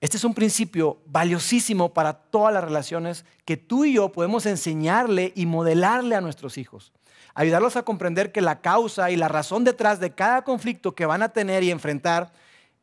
Este 0.00 0.16
es 0.16 0.24
un 0.24 0.32
principio 0.32 0.98
valiosísimo 1.04 1.92
para 1.92 2.14
todas 2.14 2.54
las 2.54 2.64
relaciones 2.64 3.26
que 3.44 3.58
tú 3.58 3.84
y 3.84 3.94
yo 3.94 4.10
podemos 4.10 4.46
enseñarle 4.46 5.32
y 5.34 5.44
modelarle 5.44 6.14
a 6.14 6.22
nuestros 6.22 6.56
hijos. 6.56 6.92
Ayudarlos 7.34 7.76
a 7.76 7.82
comprender 7.82 8.32
que 8.32 8.40
la 8.40 8.60
causa 8.62 9.10
y 9.10 9.16
la 9.16 9.28
razón 9.28 9.64
detrás 9.64 10.00
de 10.00 10.14
cada 10.14 10.42
conflicto 10.42 10.94
que 10.94 11.04
van 11.04 11.22
a 11.22 11.28
tener 11.28 11.62
y 11.62 11.70
enfrentar 11.70 12.32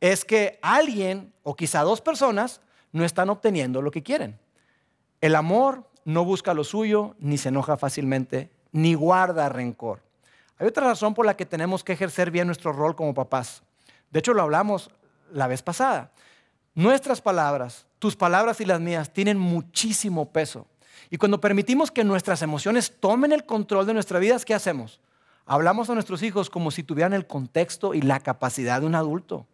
es 0.02 0.26
que 0.26 0.60
alguien 0.62 1.34
o 1.44 1.56
quizá 1.56 1.82
dos 1.82 2.02
personas 2.02 2.62
no 2.92 3.04
están 3.04 3.30
obteniendo 3.30 3.82
lo 3.82 3.92
que 3.92 4.04
quieren. 4.04 4.40
El 5.22 5.36
amor 5.36 5.88
no 6.06 6.24
busca 6.24 6.54
lo 6.54 6.64
suyo, 6.64 7.16
ni 7.20 7.38
se 7.38 7.50
enoja 7.50 7.78
fácilmente, 7.78 8.50
ni 8.72 8.94
guarda 8.94 9.50
rencor. 9.50 10.02
Hay 10.60 10.68
otra 10.68 10.88
razón 10.88 11.14
por 11.14 11.26
la 11.26 11.36
que 11.36 11.46
tenemos 11.46 11.84
que 11.84 11.94
ejercer 11.94 12.32
bien 12.32 12.48
nuestro 12.48 12.72
rol 12.72 12.96
como 12.96 13.14
papás. 13.14 13.62
De 14.12 14.20
hecho, 14.20 14.34
lo 14.34 14.42
hablamos 14.42 14.90
la 15.32 15.48
vez 15.48 15.62
pasada. 15.62 16.12
Nuestras 16.74 17.22
palabras, 17.22 17.86
tus 18.00 18.16
palabras 18.16 18.62
y 18.62 18.66
las 18.66 18.80
mías, 18.80 19.12
tienen 19.12 19.38
muchísimo 19.38 20.32
peso. 20.32 20.68
Y 21.10 21.18
cuando 21.18 21.40
permitimos 21.42 21.92
que 21.92 22.04
nuestras 22.04 22.42
emociones 22.42 22.94
tomen 23.00 23.32
el 23.32 23.46
control 23.46 23.86
de 23.86 23.94
nuestra 23.94 24.20
vida, 24.20 24.38
¿qué 24.46 24.54
hacemos? 24.54 25.00
Hablamos 25.46 25.90
a 25.90 25.94
nuestros 25.94 26.24
hijos 26.24 26.50
como 26.50 26.72
si 26.72 26.84
tuvieran 26.84 27.14
el 27.14 27.28
contexto 27.28 27.94
y 27.94 28.02
la 28.02 28.20
capacidad 28.20 28.82
de 28.82 28.88
un 28.88 28.96
adulto. 28.96 29.46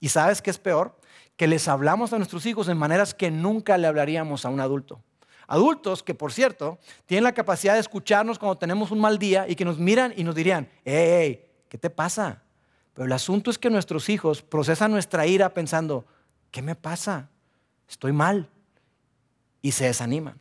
¿Y 0.00 0.08
sabes 0.08 0.42
qué 0.42 0.50
es 0.50 0.58
peor? 0.58 0.98
Que 1.36 1.46
les 1.46 1.68
hablamos 1.68 2.12
a 2.12 2.18
nuestros 2.18 2.46
hijos 2.46 2.68
en 2.68 2.78
maneras 2.78 3.14
que 3.14 3.30
nunca 3.30 3.78
le 3.78 3.86
hablaríamos 3.86 4.44
a 4.44 4.48
un 4.48 4.60
adulto. 4.60 5.02
Adultos 5.46 6.02
que, 6.02 6.14
por 6.14 6.32
cierto, 6.32 6.78
tienen 7.06 7.24
la 7.24 7.32
capacidad 7.32 7.74
de 7.74 7.80
escucharnos 7.80 8.38
cuando 8.38 8.58
tenemos 8.58 8.90
un 8.90 9.00
mal 9.00 9.18
día 9.18 9.46
y 9.48 9.54
que 9.54 9.64
nos 9.64 9.78
miran 9.78 10.12
y 10.16 10.24
nos 10.24 10.34
dirían, 10.34 10.68
hey, 10.84 11.44
¿qué 11.68 11.78
te 11.78 11.90
pasa? 11.90 12.42
Pero 12.94 13.06
el 13.06 13.12
asunto 13.12 13.50
es 13.50 13.58
que 13.58 13.70
nuestros 13.70 14.08
hijos 14.08 14.42
procesan 14.42 14.90
nuestra 14.90 15.26
ira 15.26 15.54
pensando, 15.54 16.06
¿qué 16.50 16.62
me 16.62 16.74
pasa? 16.74 17.28
Estoy 17.88 18.12
mal. 18.12 18.48
Y 19.62 19.72
se 19.72 19.84
desaniman. 19.84 20.40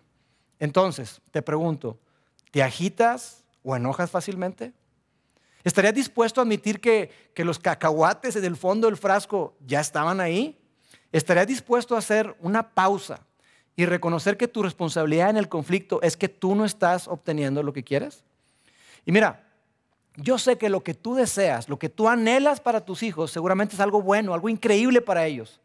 Entonces, 0.59 1.21
te 1.31 1.41
pregunto, 1.41 1.99
¿te 2.51 2.63
agitas 2.63 3.43
o 3.63 3.75
enojas 3.75 4.09
fácilmente? 4.09 4.73
¿Estarías 5.65 5.95
dispuesto 5.95 6.39
a 6.39 6.43
admitir 6.43 6.79
que, 6.79 7.11
los 7.37 7.57
cacahuates 7.57 8.35
en 8.35 8.45
el 8.45 8.55
fondo 8.55 8.87
del 8.87 8.97
frasco 8.97 9.55
ya 9.65 9.79
estaban 9.81 10.21
ahí? 10.21 10.55
¿Estarías 11.11 11.47
dispuesto 11.47 11.95
a 11.95 11.97
hacer 11.97 12.35
una 12.39 12.69
pausa 12.69 13.25
y 13.75 13.87
reconocer 13.87 14.37
que 14.37 14.47
tu 14.47 14.61
responsabilidad 14.61 15.31
en 15.31 15.37
el 15.37 15.49
conflicto 15.49 16.03
es 16.03 16.15
que 16.15 16.29
tú 16.29 16.53
no 16.53 16.65
estás 16.65 17.07
obteniendo 17.07 17.63
lo 17.63 17.73
que 17.73 17.83
quieres? 17.83 18.23
Y 19.07 19.11
mira, 19.11 19.43
yo 20.17 20.37
sé 20.37 20.59
que 20.59 20.69
lo 20.69 20.83
que 20.83 20.93
tú 20.93 21.15
deseas, 21.15 21.67
lo 21.67 21.79
que 21.79 21.89
tú 21.89 22.07
anhelas 22.07 22.61
para 22.61 22.85
tus 22.85 23.01
hijos, 23.01 23.31
seguramente 23.31 23.73
es 23.73 23.81
algo 23.81 24.03
bueno, 24.03 24.35
algo 24.35 24.49
increíble 24.49 25.01
para 25.01 25.25
ellos. 25.25 25.61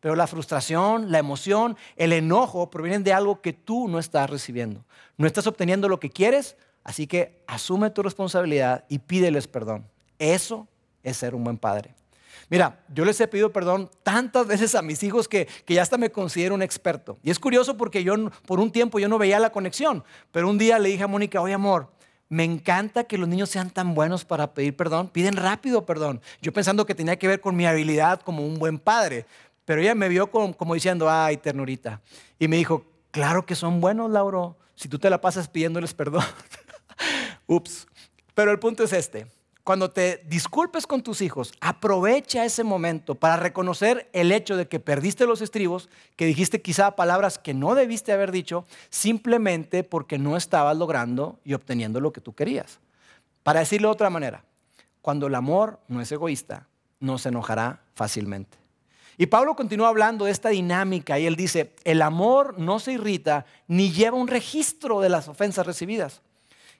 pero 0.00 0.16
la 0.16 0.26
frustración, 0.26 1.10
la 1.10 1.18
emoción, 1.18 1.78
el 1.96 2.12
enojo 2.12 2.68
provienen 2.68 3.04
de 3.04 3.14
algo 3.14 3.40
que 3.40 3.54
tú 3.54 3.88
no 3.88 3.98
estás 3.98 4.28
recibiendo. 4.28 4.84
No 5.16 5.26
estás 5.26 5.46
obteniendo 5.46 5.88
lo 5.88 5.98
que 5.98 6.10
quieres, 6.10 6.56
así 6.84 7.06
que 7.06 7.42
asume 7.46 7.90
tu 7.90 8.02
responsabilidad 8.02 8.84
y 8.88 8.98
pídeles 9.00 9.48
perdón. 9.48 9.86
Eso 10.18 10.68
es 11.02 11.16
ser 11.16 11.34
un 11.34 11.42
buen 11.42 11.58
padre. 11.58 11.94
Mira, 12.50 12.84
yo 12.92 13.04
les 13.04 13.20
he 13.20 13.26
pedido 13.26 13.52
perdón 13.52 13.90
tantas 14.02 14.46
veces 14.46 14.74
a 14.74 14.82
mis 14.82 15.02
hijos 15.02 15.28
que, 15.28 15.48
ya 15.66 15.82
hasta 15.82 15.96
me 15.96 16.10
considero 16.10 16.54
un 16.54 16.62
experto. 16.62 17.18
Y 17.22 17.30
es 17.30 17.38
curioso 17.38 17.76
porque 17.76 18.04
yo 18.04 18.14
por 18.46 18.60
un 18.60 18.70
tiempo 18.70 18.98
yo 18.98 19.08
no 19.08 19.18
veía 19.18 19.38
la 19.38 19.50
conexión, 19.50 20.04
pero 20.30 20.48
un 20.48 20.58
día 20.58 20.78
le 20.78 20.90
dije 20.90 21.04
a 21.04 21.08
Mónica, 21.08 21.40
oye 21.40 21.54
amor, 21.54 21.90
me 22.28 22.44
encanta 22.44 23.04
que 23.04 23.18
los 23.18 23.28
niños 23.28 23.50
sean 23.50 23.70
tan 23.70 23.94
buenos 23.94 24.24
para 24.24 24.52
pedir 24.54 24.76
perdón, 24.76 25.08
piden 25.08 25.36
rápido 25.36 25.86
perdón. 25.86 26.20
Yo 26.42 26.52
pensando 26.52 26.86
que 26.86 26.94
tenía 26.94 27.18
que 27.18 27.28
ver 27.28 27.40
con 27.40 27.56
mi 27.56 27.66
habilidad 27.66 28.20
como 28.20 28.46
un 28.46 28.58
buen 28.58 28.78
padre, 28.78 29.26
pero 29.64 29.80
ella 29.80 29.94
me 29.94 30.08
vio 30.08 30.30
como, 30.30 30.54
como 30.54 30.74
diciendo, 30.74 31.08
ay, 31.10 31.38
ternurita. 31.38 32.00
Y 32.38 32.48
me 32.48 32.56
dijo, 32.56 32.84
claro 33.10 33.46
que 33.46 33.54
son 33.54 33.80
buenos, 33.80 34.10
Lauro, 34.10 34.56
si 34.74 34.88
tú 34.88 34.98
te 34.98 35.08
la 35.08 35.20
pasas 35.20 35.48
pidiéndoles 35.48 35.94
perdón. 35.94 36.24
Ups. 37.46 37.86
Pero 38.34 38.50
el 38.50 38.58
punto 38.58 38.84
es 38.84 38.92
este 38.92 39.26
cuando 39.64 39.90
te 39.90 40.22
disculpes 40.28 40.86
con 40.86 41.02
tus 41.02 41.22
hijos, 41.22 41.54
aprovecha 41.58 42.44
ese 42.44 42.64
momento 42.64 43.14
para 43.14 43.36
reconocer 43.36 44.10
el 44.12 44.30
hecho 44.30 44.58
de 44.58 44.68
que 44.68 44.78
perdiste 44.78 45.26
los 45.26 45.40
estribos, 45.40 45.88
que 46.16 46.26
dijiste 46.26 46.60
quizá 46.60 46.96
palabras 46.96 47.38
que 47.38 47.54
no 47.54 47.74
debiste 47.74 48.12
haber 48.12 48.30
dicho, 48.30 48.66
simplemente 48.90 49.82
porque 49.82 50.18
no 50.18 50.36
estabas 50.36 50.76
logrando 50.76 51.40
y 51.44 51.54
obteniendo 51.54 51.98
lo 51.98 52.12
que 52.12 52.20
tú 52.20 52.34
querías. 52.34 52.78
Para 53.42 53.60
decirlo 53.60 53.88
de 53.88 53.92
otra 53.92 54.10
manera, 54.10 54.44
cuando 55.00 55.28
el 55.28 55.34
amor 55.34 55.80
no 55.88 56.02
es 56.02 56.12
egoísta, 56.12 56.68
no 57.00 57.16
se 57.16 57.30
enojará 57.30 57.80
fácilmente. 57.94 58.58
Y 59.16 59.26
Pablo 59.26 59.56
continúa 59.56 59.88
hablando 59.88 60.26
de 60.26 60.32
esta 60.32 60.50
dinámica 60.50 61.18
y 61.18 61.26
él 61.26 61.36
dice, 61.36 61.74
el 61.84 62.02
amor 62.02 62.58
no 62.58 62.80
se 62.80 62.92
irrita 62.92 63.46
ni 63.66 63.90
lleva 63.92 64.18
un 64.18 64.28
registro 64.28 65.00
de 65.00 65.08
las 65.08 65.28
ofensas 65.28 65.66
recibidas. 65.66 66.20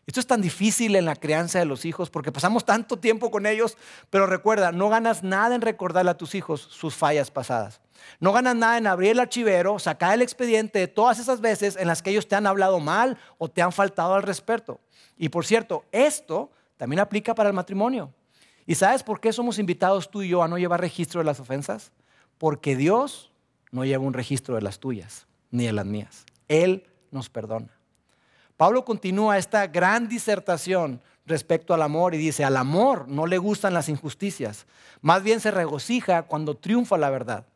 Esto 0.06 0.20
es 0.20 0.26
tan 0.26 0.42
difícil 0.42 0.96
en 0.96 1.06
la 1.06 1.16
crianza 1.16 1.58
de 1.58 1.64
los 1.64 1.84
hijos 1.84 2.10
porque 2.10 2.30
pasamos 2.30 2.64
tanto 2.64 2.98
tiempo 2.98 3.30
con 3.30 3.46
ellos, 3.46 3.78
pero 4.10 4.26
recuerda, 4.26 4.70
no 4.70 4.90
ganas 4.90 5.22
nada 5.22 5.54
en 5.54 5.62
recordarle 5.62 6.10
a 6.10 6.18
tus 6.18 6.34
hijos 6.34 6.60
sus 6.60 6.94
fallas 6.94 7.30
pasadas. 7.30 7.80
No 8.20 8.32
ganas 8.32 8.54
nada 8.54 8.76
en 8.76 8.86
abrir 8.86 9.12
el 9.12 9.20
archivero, 9.20 9.78
sacar 9.78 10.14
el 10.14 10.22
expediente 10.22 10.78
de 10.78 10.88
todas 10.88 11.18
esas 11.18 11.40
veces 11.40 11.76
en 11.76 11.88
las 11.88 12.02
que 12.02 12.10
ellos 12.10 12.28
te 12.28 12.36
han 12.36 12.46
hablado 12.46 12.80
mal 12.80 13.16
o 13.38 13.48
te 13.48 13.62
han 13.62 13.72
faltado 13.72 14.14
al 14.14 14.22
respeto. 14.22 14.78
Y 15.16 15.30
por 15.30 15.46
cierto, 15.46 15.84
esto 15.90 16.50
también 16.76 17.00
aplica 17.00 17.34
para 17.34 17.48
el 17.48 17.54
matrimonio. 17.54 18.12
¿Y 18.66 18.74
sabes 18.74 19.02
por 19.02 19.20
qué 19.20 19.32
somos 19.32 19.58
invitados 19.58 20.10
tú 20.10 20.22
y 20.22 20.28
yo 20.28 20.42
a 20.42 20.48
no 20.48 20.58
llevar 20.58 20.80
registro 20.80 21.20
de 21.20 21.24
las 21.24 21.40
ofensas? 21.40 21.92
Porque 22.36 22.76
Dios 22.76 23.30
no 23.70 23.84
lleva 23.84 24.04
un 24.04 24.12
registro 24.12 24.54
de 24.54 24.62
las 24.62 24.78
tuyas 24.78 25.26
ni 25.50 25.66
de 25.66 25.72
las 25.72 25.86
mías. 25.86 26.24
Él 26.48 26.86
nos 27.10 27.30
perdona. 27.30 27.70
Pablo 28.56 28.84
continúa 28.84 29.38
esta 29.38 29.66
gran 29.66 30.08
disertación 30.08 31.00
respecto 31.26 31.74
al 31.74 31.82
amor 31.82 32.14
y 32.14 32.18
dice, 32.18 32.44
al 32.44 32.56
amor 32.56 33.08
no 33.08 33.26
le 33.26 33.38
gustan 33.38 33.74
las 33.74 33.88
injusticias, 33.88 34.66
más 35.00 35.22
bien 35.22 35.40
se 35.40 35.50
regocija 35.50 36.22
cuando 36.22 36.56
triunfa 36.56 36.96
la 36.96 37.10
verdad. 37.10 37.46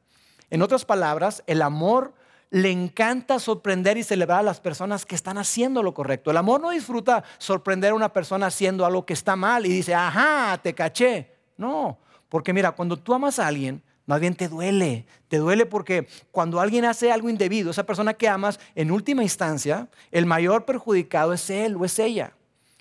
En 0.51 0.63
otras 0.63 0.85
palabras, 0.85 1.43
el 1.47 1.63
amor 1.63 2.15
le 2.51 2.71
encanta 2.71 3.39
sorprender 3.39 3.99
y 3.99 4.03
celebrar 4.03 4.41
a 4.41 4.43
las 4.43 4.61
personas 4.61 5.05
que 5.05 5.15
están 5.15 5.37
haciendo 5.37 5.83
lo 5.83 5.93
correcto. 5.93 6.31
El 6.31 6.39
amor 6.39 6.61
no 6.61 6.71
disfruta 6.71 7.23
sorprender 7.37 7.93
a 7.93 7.95
una 7.95 8.13
persona 8.13 8.47
haciendo 8.47 8.87
algo 8.87 9.05
que 9.05 9.13
está 9.13 9.37
mal 9.37 9.67
y 9.67 9.69
dice, 9.69 9.95
ajá, 9.95 10.59
te 10.63 10.75
caché. 10.75 11.35
No, 11.59 11.99
porque 12.29 12.53
mira, 12.53 12.73
cuando 12.73 12.97
tú 12.97 13.13
amas 13.13 13.39
a 13.39 13.47
alguien, 13.47 13.83
más 14.09 14.21
bien 14.21 14.35
te 14.35 14.49
duele, 14.49 15.05
te 15.29 15.37
duele 15.37 15.67
porque 15.67 16.09
cuando 16.31 16.61
alguien 16.61 16.87
hace 16.87 17.13
algo 17.13 17.29
indebido, 17.29 17.71
esa 17.71 17.85
persona 17.85 18.15
que 18.15 18.27
amas, 18.27 18.59
en 18.75 18.91
última 18.91 19.23
instancia, 19.23 19.91
el 20.11 20.25
mayor 20.25 20.65
perjudicado 20.65 21.35
es 21.35 21.51
él 21.51 21.77
o 21.77 21.85
es 21.85 21.99
ella. 21.99 22.33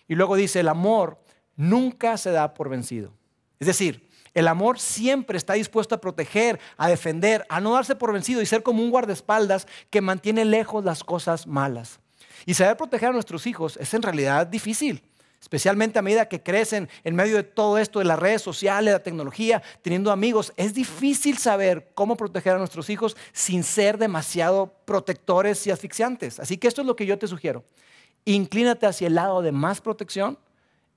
Y 0.07 0.15
luego 0.15 0.37
dice, 0.37 0.61
el 0.61 0.69
amor 0.69 1.19
nunca 1.57 2.15
se 2.15 2.31
da 2.31 2.53
por 2.53 2.69
vencido. 2.69 3.11
Es 3.59 3.67
decir, 3.67 4.07
el 4.33 4.47
amor 4.47 4.79
siempre 4.79 5.37
está 5.37 5.55
dispuesto 5.55 5.95
a 5.95 5.99
proteger, 5.99 6.61
a 6.77 6.87
defender, 6.87 7.45
a 7.49 7.59
no 7.59 7.73
darse 7.73 7.97
por 7.97 8.13
vencido 8.13 8.41
y 8.41 8.45
ser 8.45 8.63
como 8.63 8.81
un 8.81 8.89
guardaespaldas 8.89 9.67
que 9.89 9.99
mantiene 9.99 10.45
lejos 10.45 10.85
las 10.85 11.03
cosas 11.03 11.45
malas. 11.45 11.99
Y 12.45 12.53
saber 12.53 12.77
proteger 12.77 13.09
a 13.09 13.11
nuestros 13.11 13.47
hijos 13.47 13.75
es 13.81 13.93
en 13.93 14.01
realidad 14.01 14.47
difícil 14.47 15.03
especialmente 15.41 15.99
a 15.99 16.01
medida 16.01 16.27
que 16.27 16.41
crecen 16.41 16.89
en 17.03 17.15
medio 17.15 17.35
de 17.35 17.43
todo 17.43 17.77
esto 17.77 17.99
de 17.99 18.05
las 18.05 18.19
redes 18.19 18.41
sociales, 18.41 18.91
la 18.91 19.03
tecnología, 19.03 19.61
teniendo 19.81 20.11
amigos, 20.11 20.53
es 20.57 20.73
difícil 20.73 21.37
saber 21.37 21.91
cómo 21.93 22.17
proteger 22.17 22.53
a 22.53 22.57
nuestros 22.57 22.89
hijos 22.89 23.15
sin 23.33 23.63
ser 23.63 23.97
demasiado 23.97 24.73
protectores 24.85 25.65
y 25.67 25.71
asfixiantes. 25.71 26.39
Así 26.39 26.57
que 26.57 26.67
esto 26.67 26.81
es 26.81 26.87
lo 26.87 26.95
que 26.95 27.05
yo 27.05 27.17
te 27.17 27.27
sugiero. 27.27 27.63
Inclínate 28.25 28.85
hacia 28.85 29.07
el 29.07 29.15
lado 29.15 29.41
de 29.41 29.51
más 29.51 29.79
protección 29.79 30.37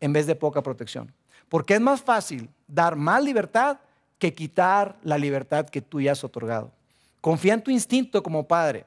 en 0.00 0.12
vez 0.12 0.26
de 0.26 0.34
poca 0.34 0.62
protección. 0.62 1.12
Porque 1.48 1.74
es 1.74 1.80
más 1.80 2.00
fácil 2.00 2.48
dar 2.66 2.96
más 2.96 3.22
libertad 3.22 3.78
que 4.18 4.34
quitar 4.34 4.98
la 5.02 5.18
libertad 5.18 5.68
que 5.68 5.82
tú 5.82 6.00
ya 6.00 6.12
has 6.12 6.24
otorgado. 6.24 6.72
Confía 7.20 7.54
en 7.54 7.62
tu 7.62 7.70
instinto 7.70 8.22
como 8.22 8.46
padre 8.46 8.86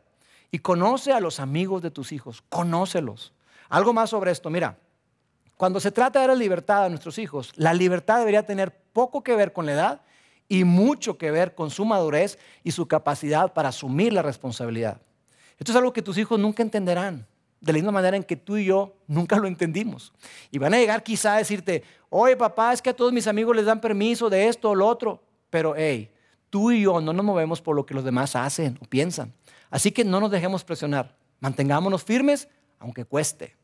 y 0.51 0.59
conoce 0.59 1.11
a 1.11 1.19
los 1.19 1.39
amigos 1.39 1.81
de 1.81 1.91
tus 1.91 2.11
hijos, 2.11 2.43
conócelos. 2.49 3.33
Algo 3.69 3.93
más 3.93 4.09
sobre 4.11 4.31
esto, 4.31 4.49
mira, 4.49 4.77
cuando 5.57 5.79
se 5.79 5.91
trata 5.91 6.21
de 6.21 6.27
la 6.27 6.35
libertad 6.35 6.85
a 6.85 6.89
nuestros 6.89 7.17
hijos, 7.17 7.51
la 7.55 7.73
libertad 7.73 8.19
debería 8.19 8.45
tener 8.45 8.71
poco 8.93 9.23
que 9.23 9.35
ver 9.35 9.53
con 9.53 9.65
la 9.65 9.73
edad 9.73 10.01
y 10.47 10.63
mucho 10.63 11.17
que 11.17 11.31
ver 11.31 11.55
con 11.55 11.69
su 11.69 11.85
madurez 11.85 12.37
y 12.63 12.71
su 12.71 12.87
capacidad 12.87 13.53
para 13.53 13.69
asumir 13.69 14.13
la 14.13 14.21
responsabilidad. 14.21 15.01
Esto 15.57 15.71
es 15.71 15.77
algo 15.77 15.93
que 15.93 16.01
tus 16.01 16.17
hijos 16.17 16.39
nunca 16.39 16.63
entenderán, 16.63 17.25
de 17.61 17.71
la 17.71 17.77
misma 17.77 17.91
manera 17.91 18.17
en 18.17 18.23
que 18.23 18.35
tú 18.35 18.57
y 18.57 18.65
yo 18.65 18.95
nunca 19.07 19.37
lo 19.37 19.47
entendimos. 19.47 20.11
Y 20.51 20.57
van 20.57 20.73
a 20.73 20.77
llegar 20.77 21.03
quizá 21.03 21.35
a 21.35 21.37
decirte, 21.37 21.83
oye 22.09 22.35
papá, 22.35 22.73
es 22.73 22.81
que 22.81 22.89
a 22.89 22.95
todos 22.95 23.13
mis 23.13 23.27
amigos 23.27 23.55
les 23.55 23.65
dan 23.65 23.79
permiso 23.79 24.29
de 24.29 24.47
esto 24.47 24.71
o 24.71 24.75
lo 24.75 24.87
otro, 24.87 25.23
pero 25.49 25.75
hey, 25.75 26.11
tú 26.49 26.71
y 26.71 26.81
yo 26.81 26.99
no 26.99 27.13
nos 27.13 27.25
movemos 27.25 27.61
por 27.61 27.75
lo 27.75 27.85
que 27.85 27.93
los 27.93 28.03
demás 28.03 28.35
hacen 28.35 28.77
o 28.81 28.85
piensan. 28.85 29.33
Así 29.69 29.91
que 29.91 30.03
no 30.03 30.19
nos 30.19 30.31
dejemos 30.31 30.63
presionar, 30.63 31.15
mantengámonos 31.39 32.03
firmes 32.03 32.49
aunque 32.79 33.05
cueste. 33.05 33.55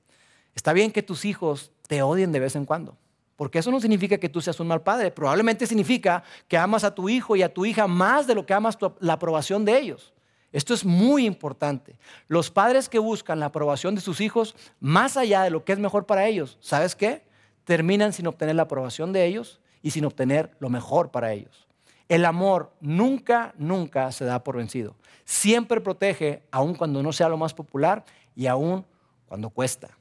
Está 0.60 0.74
bien 0.74 0.92
que 0.92 1.02
tus 1.02 1.24
hijos 1.24 1.72
te 1.88 2.02
odien 2.02 2.34
de 2.34 2.40
vez 2.42 2.54
en 2.58 2.66
cuando. 2.66 2.98
Porque 3.38 3.60
eso 3.60 3.72
no 3.72 3.80
significa 3.80 4.18
que 4.18 4.28
tú 4.28 4.42
seas 4.42 4.60
un 4.60 4.68
mal 4.68 4.82
padre. 4.82 5.10
Probablemente 5.10 5.66
significa 5.66 6.22
que 6.50 6.58
amas 6.58 6.84
a 6.84 6.94
tu 6.94 7.08
hijo 7.08 7.38
y 7.38 7.44
a 7.44 7.54
tu 7.54 7.66
hija 7.66 7.88
más 7.88 8.28
de 8.28 8.36
lo 8.36 8.46
que 8.46 8.54
amas 8.54 8.78
la 9.00 9.14
aprobación 9.14 9.64
de 9.64 9.80
ellos. 9.80 10.14
Esto 10.52 10.74
es 10.74 10.84
muy 10.84 11.26
importante. 11.26 11.98
Los 12.28 12.52
padres 12.52 12.90
que 12.90 13.00
buscan 13.00 13.40
la 13.40 13.46
aprobación 13.46 13.96
de 13.96 14.02
sus 14.02 14.20
hijos 14.20 14.54
más 14.82 15.16
allá 15.16 15.44
de 15.44 15.50
lo 15.50 15.64
que 15.64 15.72
es 15.72 15.80
mejor 15.80 16.06
para 16.06 16.28
ellos, 16.28 16.58
¿sabes 16.60 16.94
qué? 16.94 17.24
Terminan 17.64 18.12
sin 18.12 18.28
obtener 18.28 18.56
la 18.56 18.64
aprobación 18.64 19.14
de 19.14 19.28
ellos 19.28 19.62
y 19.82 19.92
sin 19.92 20.04
obtener 20.04 20.52
lo 20.60 20.68
mejor 20.68 21.10
para 21.10 21.32
ellos. 21.32 21.70
El 22.10 22.26
amor 22.26 22.74
nunca, 22.82 23.54
nunca 23.58 24.12
se 24.12 24.26
da 24.26 24.44
por 24.44 24.58
vencido. 24.58 24.98
Siempre 25.24 25.80
protege, 25.80 26.44
aun 26.52 26.76
cuando 26.76 27.02
no 27.02 27.14
sea 27.14 27.30
lo 27.30 27.38
más 27.38 27.54
popular 27.54 28.04
y 28.36 28.48
aun 28.48 28.86
cuando 29.26 29.50
cuesta. 29.52 29.99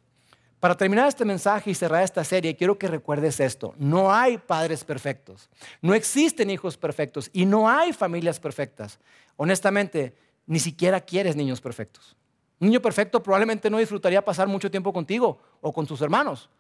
Para 0.61 0.77
terminar 0.77 1.07
este 1.07 1.25
mensaje 1.25 1.71
y 1.71 1.75
cerrar 1.75 2.03
esta 2.03 2.25
serie, 2.25 2.57
quiero 2.57 2.77
que 2.79 2.89
recuerdes 2.89 3.39
esto. 3.39 3.75
No 3.79 4.13
hay 4.13 4.39
padres 4.39 4.83
perfectos, 4.83 5.49
no 5.81 5.95
existen 5.95 6.51
hijos 6.51 6.77
perfectos 6.77 7.31
y 7.33 7.45
no 7.47 7.69
hay 7.69 7.93
familias 7.93 8.41
perfectas. 8.41 8.99
Honestamente, 9.37 10.17
ni 10.47 10.59
siquiera 10.59 11.01
quieres 11.01 11.37
niños 11.37 11.61
perfectos. 11.61 12.17
Un 12.59 12.69
niño 12.69 12.83
perfecto 12.83 13.23
probablemente 13.23 13.71
no 13.71 13.79
disfrutaría 13.79 14.25
pasar 14.25 14.49
mucho 14.49 14.69
tiempo 14.69 14.93
contigo 14.93 15.39
o 15.61 15.73
con 15.73 15.87
tus 15.87 16.01
hermanos. 16.01 16.51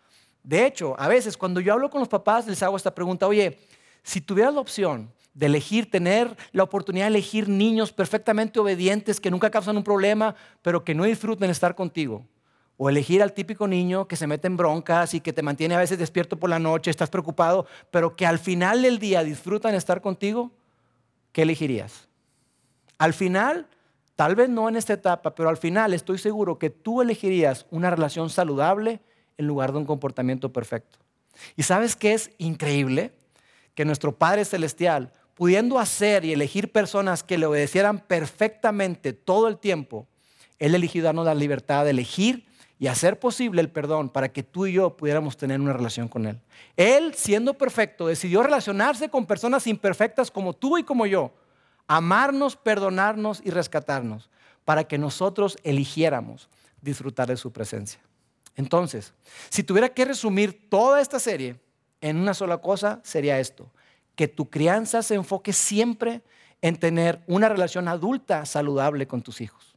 De 0.45 0.65
hecho, 0.65 0.95
a 0.97 1.09
veces 1.09 1.37
cuando 1.37 1.61
yo 1.61 1.73
hablo 1.73 1.91
con 1.91 1.99
los 1.99 2.09
papás 2.09 2.47
les 2.47 2.63
hago 2.63 2.77
esta 2.77 2.95
pregunta, 2.95 3.27
oye, 3.27 3.59
si 4.05 4.21
tuvieras 4.21 4.55
la 4.55 4.61
opción 4.61 5.13
de 5.35 5.47
elegir, 5.47 5.91
tener 5.91 6.37
la 6.53 6.63
oportunidad 6.63 7.07
de 7.07 7.11
elegir 7.11 7.49
niños 7.49 7.93
perfectamente 7.93 8.61
obedientes 8.61 9.21
que 9.21 9.31
nunca 9.31 9.51
causan 9.51 9.77
un 9.77 9.85
problema, 9.85 10.37
pero 10.63 10.85
que 10.85 10.95
no 10.95 11.05
disfruten 11.05 11.51
estar 11.51 11.75
contigo, 11.75 12.25
o 12.81 12.89
elegir 12.89 13.23
al 13.23 13.33
típico 13.33 13.67
niño 13.67 14.07
que 14.07 14.17
se 14.17 14.29
mete 14.29 14.47
en 14.47 14.57
broncas 14.57 15.13
y 15.13 15.21
que 15.21 15.33
te 15.33 15.43
mantiene 15.43 15.75
a 15.75 15.79
veces 15.79 15.99
despierto 15.99 16.39
por 16.39 16.49
la 16.49 16.61
noche, 16.61 16.91
estás 16.91 17.11
preocupado, 17.11 17.67
pero 17.91 18.15
que 18.15 18.25
al 18.25 18.39
final 18.39 18.83
del 18.83 19.01
día 19.01 19.25
disfrutan 19.25 19.75
estar 19.75 20.01
contigo, 20.01 20.53
¿qué 21.33 21.43
elegirías? 21.43 22.09
Al 22.97 23.15
final, 23.15 23.67
tal 24.15 24.37
vez 24.37 24.49
no 24.49 24.69
en 24.69 24.77
esta 24.77 24.93
etapa, 24.93 25.35
pero 25.35 25.49
al 25.49 25.57
final 25.57 25.93
estoy 25.93 26.19
seguro 26.19 26.59
que 26.59 26.71
tú 26.71 27.03
elegirías 27.03 27.67
una 27.73 27.91
relación 27.91 28.31
saludable 28.31 29.01
en 29.37 29.47
lugar 29.49 29.73
de 29.73 29.79
un 29.79 29.85
comportamiento 29.85 30.53
perfecto. 30.53 30.99
¿Y 31.57 31.65
sabes 31.65 31.97
qué 31.97 32.15
es 32.15 32.31
increíble? 32.39 33.13
Que 33.75 33.85
nuestro 33.85 34.17
Padre 34.17 34.45
Celestial, 34.45 35.13
pudiendo 35.35 35.81
hacer 35.81 36.25
y 36.25 36.33
elegir 36.33 36.71
personas 36.71 37.25
que 37.25 37.39
le 37.39 37.47
obedecieran 37.47 37.99
perfectamente 37.99 39.13
todo 39.13 39.49
el 39.49 39.59
tiempo, 39.59 40.07
Él 40.61 40.77
eligió 40.77 41.03
darnos 41.03 41.27
la 41.27 41.35
libertad 41.35 41.85
de 41.85 41.91
elegir 41.91 42.48
y 42.79 42.87
hacer 42.87 43.19
posible 43.19 43.61
el 43.61 43.71
perdón 43.71 44.09
para 44.09 44.33
que 44.33 44.43
tú 44.43 44.67
y 44.67 44.75
yo 44.75 44.97
pudiéramos 44.97 45.37
tener 45.37 45.61
una 45.61 45.73
relación 45.73 46.07
con 46.09 46.27
Él. 46.27 46.41
Él, 46.77 47.15
siendo 47.15 47.55
perfecto, 47.55 48.07
decidió 48.07 48.43
relacionarse 48.43 49.09
con 49.09 49.27
personas 49.27 49.67
imperfectas 49.67 50.31
como 50.31 50.53
tú 50.53 50.79
y 50.79 50.85
como 50.85 51.07
yo, 51.07 51.33
amarnos, 51.89 52.57
perdonarnos 52.57 53.41
y 53.45 53.51
rescatarnos, 53.51 54.31
para 54.65 54.85
que 54.85 54.99
nosotros 54.99 55.57
eligiéramos 55.65 56.49
disfrutar 56.81 57.29
de 57.29 57.37
su 57.37 57.53
presencia. 57.53 58.01
Entonces, 58.55 59.13
si 59.49 59.63
tuviera 59.63 59.89
que 59.89 60.05
resumir 60.05 60.69
toda 60.69 61.01
esta 61.01 61.19
serie 61.19 61.61
en 62.01 62.17
una 62.17 62.35
sola 62.35 62.59
cosa, 62.59 63.01
sería 63.03 63.41
esto, 63.41 63.71
que 64.15 64.29
tu 64.29 64.51
crianza 64.51 65.03
se 65.03 65.15
enfoque 65.15 65.53
siempre 65.53 66.23
en 66.61 66.77
tener 66.77 67.23
una 67.27 67.49
relación 67.49 67.89
adulta 67.89 68.45
saludable 68.47 69.07
con 69.07 69.23
tus 69.23 69.41
hijos. 69.41 69.77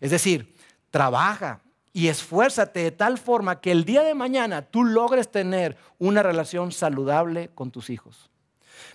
Es 0.00 0.10
decir, 0.10 0.56
trabaja 0.90 1.60
y 1.92 2.08
esfuérzate 2.08 2.80
de 2.80 2.90
tal 2.90 3.18
forma 3.18 3.60
que 3.60 3.70
el 3.70 3.84
día 3.84 4.02
de 4.02 4.14
mañana 4.14 4.62
tú 4.62 4.84
logres 4.84 5.30
tener 5.30 5.76
una 5.98 6.22
relación 6.22 6.72
saludable 6.72 7.50
con 7.54 7.70
tus 7.70 7.90
hijos. 7.90 8.30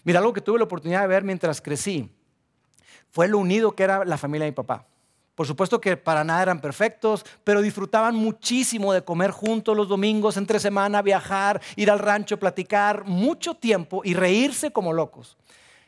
Mira, 0.03 0.19
algo 0.19 0.33
que 0.33 0.41
tuve 0.41 0.57
la 0.57 0.65
oportunidad 0.65 1.01
de 1.01 1.07
ver 1.07 1.23
mientras 1.23 1.61
crecí 1.61 2.09
fue 3.11 3.27
lo 3.27 3.37
unido 3.37 3.73
que 3.73 3.83
era 3.83 4.03
la 4.05 4.17
familia 4.17 4.45
de 4.45 4.51
mi 4.51 4.55
papá. 4.55 4.85
Por 5.35 5.45
supuesto 5.45 5.79
que 5.79 5.95
para 5.95 6.23
nada 6.23 6.41
eran 6.41 6.59
perfectos, 6.59 7.23
pero 7.43 7.61
disfrutaban 7.61 8.15
muchísimo 8.15 8.91
de 8.91 9.03
comer 9.03 9.29
juntos 9.29 9.77
los 9.77 9.87
domingos, 9.87 10.35
entre 10.35 10.59
semana, 10.59 11.03
viajar, 11.03 11.61
ir 11.75 11.91
al 11.91 11.99
rancho, 11.99 12.39
platicar 12.39 13.05
mucho 13.05 13.53
tiempo 13.53 14.01
y 14.03 14.15
reírse 14.15 14.71
como 14.71 14.93
locos. 14.93 15.37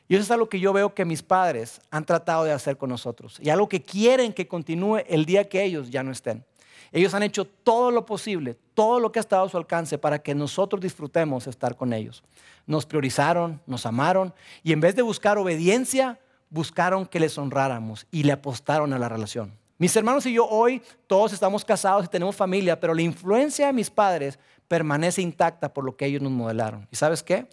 Y 0.07 0.13
eso 0.13 0.23
es 0.23 0.31
algo 0.31 0.49
que 0.49 0.59
yo 0.59 0.71
veo 0.71 0.93
que 0.93 1.03
mis 1.03 1.23
padres 1.23 1.81
han 1.89 2.05
tratado 2.05 2.43
de 2.43 2.51
hacer 2.51 2.77
con 2.77 2.89
nosotros 2.89 3.39
y 3.41 3.49
algo 3.49 3.67
que 3.67 3.81
quieren 3.81 4.33
que 4.33 4.47
continúe 4.47 4.99
el 5.07 5.25
día 5.25 5.49
que 5.49 5.63
ellos 5.63 5.89
ya 5.89 6.03
no 6.03 6.11
estén. 6.11 6.45
Ellos 6.91 7.13
han 7.13 7.23
hecho 7.23 7.45
todo 7.45 7.91
lo 7.91 8.05
posible, 8.05 8.57
todo 8.73 8.99
lo 8.99 9.11
que 9.11 9.19
ha 9.19 9.21
estado 9.21 9.45
a 9.45 9.49
su 9.49 9.57
alcance 9.57 9.97
para 9.97 10.19
que 10.19 10.35
nosotros 10.35 10.81
disfrutemos 10.81 11.47
estar 11.47 11.75
con 11.75 11.93
ellos. 11.93 12.23
Nos 12.65 12.85
priorizaron, 12.85 13.61
nos 13.65 13.85
amaron 13.85 14.33
y 14.63 14.73
en 14.73 14.79
vez 14.79 14.95
de 14.95 15.01
buscar 15.01 15.37
obediencia, 15.37 16.19
buscaron 16.49 17.05
que 17.05 17.19
les 17.19 17.37
honráramos 17.37 18.07
y 18.11 18.23
le 18.23 18.31
apostaron 18.31 18.93
a 18.93 18.99
la 18.99 19.09
relación. 19.09 19.53
Mis 19.77 19.95
hermanos 19.95 20.25
y 20.25 20.33
yo 20.33 20.45
hoy 20.45 20.81
todos 21.07 21.31
estamos 21.31 21.63
casados 21.63 22.05
y 22.05 22.09
tenemos 22.09 22.35
familia, 22.35 22.79
pero 22.79 22.93
la 22.93 23.01
influencia 23.01 23.67
de 23.67 23.73
mis 23.73 23.89
padres 23.89 24.37
permanece 24.67 25.21
intacta 25.21 25.73
por 25.73 25.85
lo 25.85 25.95
que 25.95 26.05
ellos 26.05 26.21
nos 26.21 26.31
modelaron. 26.31 26.87
¿Y 26.91 26.95
sabes 26.95 27.23
qué? 27.23 27.47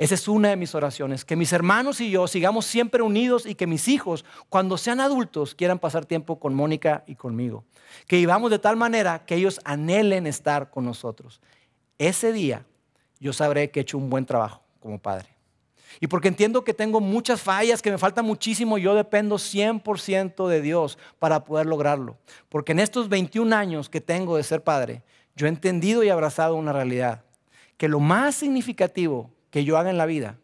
Esa 0.00 0.14
es 0.14 0.28
una 0.28 0.48
de 0.48 0.56
mis 0.56 0.74
oraciones, 0.74 1.26
que 1.26 1.36
mis 1.36 1.52
hermanos 1.52 2.00
y 2.00 2.10
yo 2.10 2.26
sigamos 2.26 2.64
siempre 2.64 3.02
unidos 3.02 3.44
y 3.44 3.54
que 3.54 3.66
mis 3.66 3.86
hijos, 3.86 4.24
cuando 4.48 4.78
sean 4.78 4.98
adultos, 4.98 5.54
quieran 5.54 5.78
pasar 5.78 6.06
tiempo 6.06 6.40
con 6.40 6.54
Mónica 6.54 7.04
y 7.06 7.16
conmigo. 7.16 7.64
Que 8.06 8.16
vivamos 8.16 8.50
de 8.50 8.58
tal 8.58 8.78
manera 8.78 9.26
que 9.26 9.34
ellos 9.34 9.60
anhelen 9.62 10.26
estar 10.26 10.70
con 10.70 10.86
nosotros. 10.86 11.42
Ese 11.98 12.32
día 12.32 12.64
yo 13.18 13.34
sabré 13.34 13.70
que 13.70 13.80
he 13.80 13.82
hecho 13.82 13.98
un 13.98 14.08
buen 14.08 14.24
trabajo 14.24 14.62
como 14.80 14.98
padre. 14.98 15.28
Y 16.00 16.06
porque 16.06 16.28
entiendo 16.28 16.64
que 16.64 16.72
tengo 16.72 17.02
muchas 17.02 17.42
fallas, 17.42 17.82
que 17.82 17.90
me 17.90 17.98
falta 17.98 18.22
muchísimo, 18.22 18.78
yo 18.78 18.94
dependo 18.94 19.36
100% 19.36 20.48
de 20.48 20.62
Dios 20.62 20.96
para 21.18 21.44
poder 21.44 21.66
lograrlo. 21.66 22.16
Porque 22.48 22.72
en 22.72 22.78
estos 22.78 23.10
21 23.10 23.54
años 23.54 23.90
que 23.90 24.00
tengo 24.00 24.38
de 24.38 24.44
ser 24.44 24.64
padre, 24.64 25.02
yo 25.36 25.44
he 25.44 25.50
entendido 25.50 26.02
y 26.02 26.08
abrazado 26.08 26.54
una 26.54 26.72
realidad, 26.72 27.22
que 27.76 27.86
lo 27.86 28.00
más 28.00 28.34
significativo 28.34 29.30
que 29.50 29.64
yo 29.64 29.78
haga 29.78 29.90
en 29.90 29.98
la 29.98 30.06
vida 30.06 30.36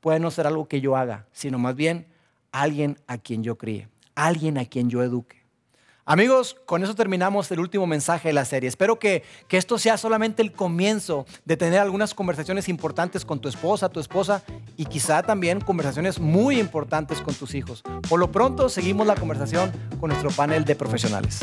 puede 0.00 0.20
no 0.20 0.30
ser 0.30 0.46
algo 0.46 0.68
que 0.68 0.80
yo 0.80 0.96
haga, 0.96 1.26
sino 1.32 1.58
más 1.58 1.74
bien 1.74 2.06
alguien 2.52 2.98
a 3.06 3.18
quien 3.18 3.42
yo 3.42 3.56
críe, 3.56 3.88
alguien 4.14 4.58
a 4.58 4.66
quien 4.66 4.90
yo 4.90 5.02
eduque. 5.02 5.44
Amigos, 6.06 6.56
con 6.66 6.84
eso 6.84 6.94
terminamos 6.94 7.50
el 7.50 7.60
último 7.60 7.86
mensaje 7.86 8.28
de 8.28 8.34
la 8.34 8.44
serie. 8.44 8.68
Espero 8.68 8.98
que, 8.98 9.22
que, 9.48 9.56
esto 9.56 9.78
sea 9.78 9.96
solamente 9.96 10.42
el 10.42 10.52
comienzo 10.52 11.24
de 11.46 11.56
tener 11.56 11.78
algunas 11.78 12.12
conversaciones 12.12 12.68
importantes 12.68 13.24
con 13.24 13.40
tu 13.40 13.48
esposa, 13.48 13.88
tu 13.88 14.00
esposa 14.00 14.42
y 14.76 14.84
quizá 14.84 15.22
también 15.22 15.62
conversaciones 15.62 16.20
muy 16.20 16.60
importantes 16.60 17.22
con 17.22 17.34
tus 17.34 17.54
hijos. 17.54 17.82
Por 18.06 18.20
lo 18.20 18.30
pronto, 18.30 18.68
seguimos 18.68 19.06
la 19.06 19.14
conversación 19.14 19.72
con 19.98 20.10
nuestro 20.10 20.30
panel 20.30 20.66
de 20.66 20.76
profesionales. 20.76 21.40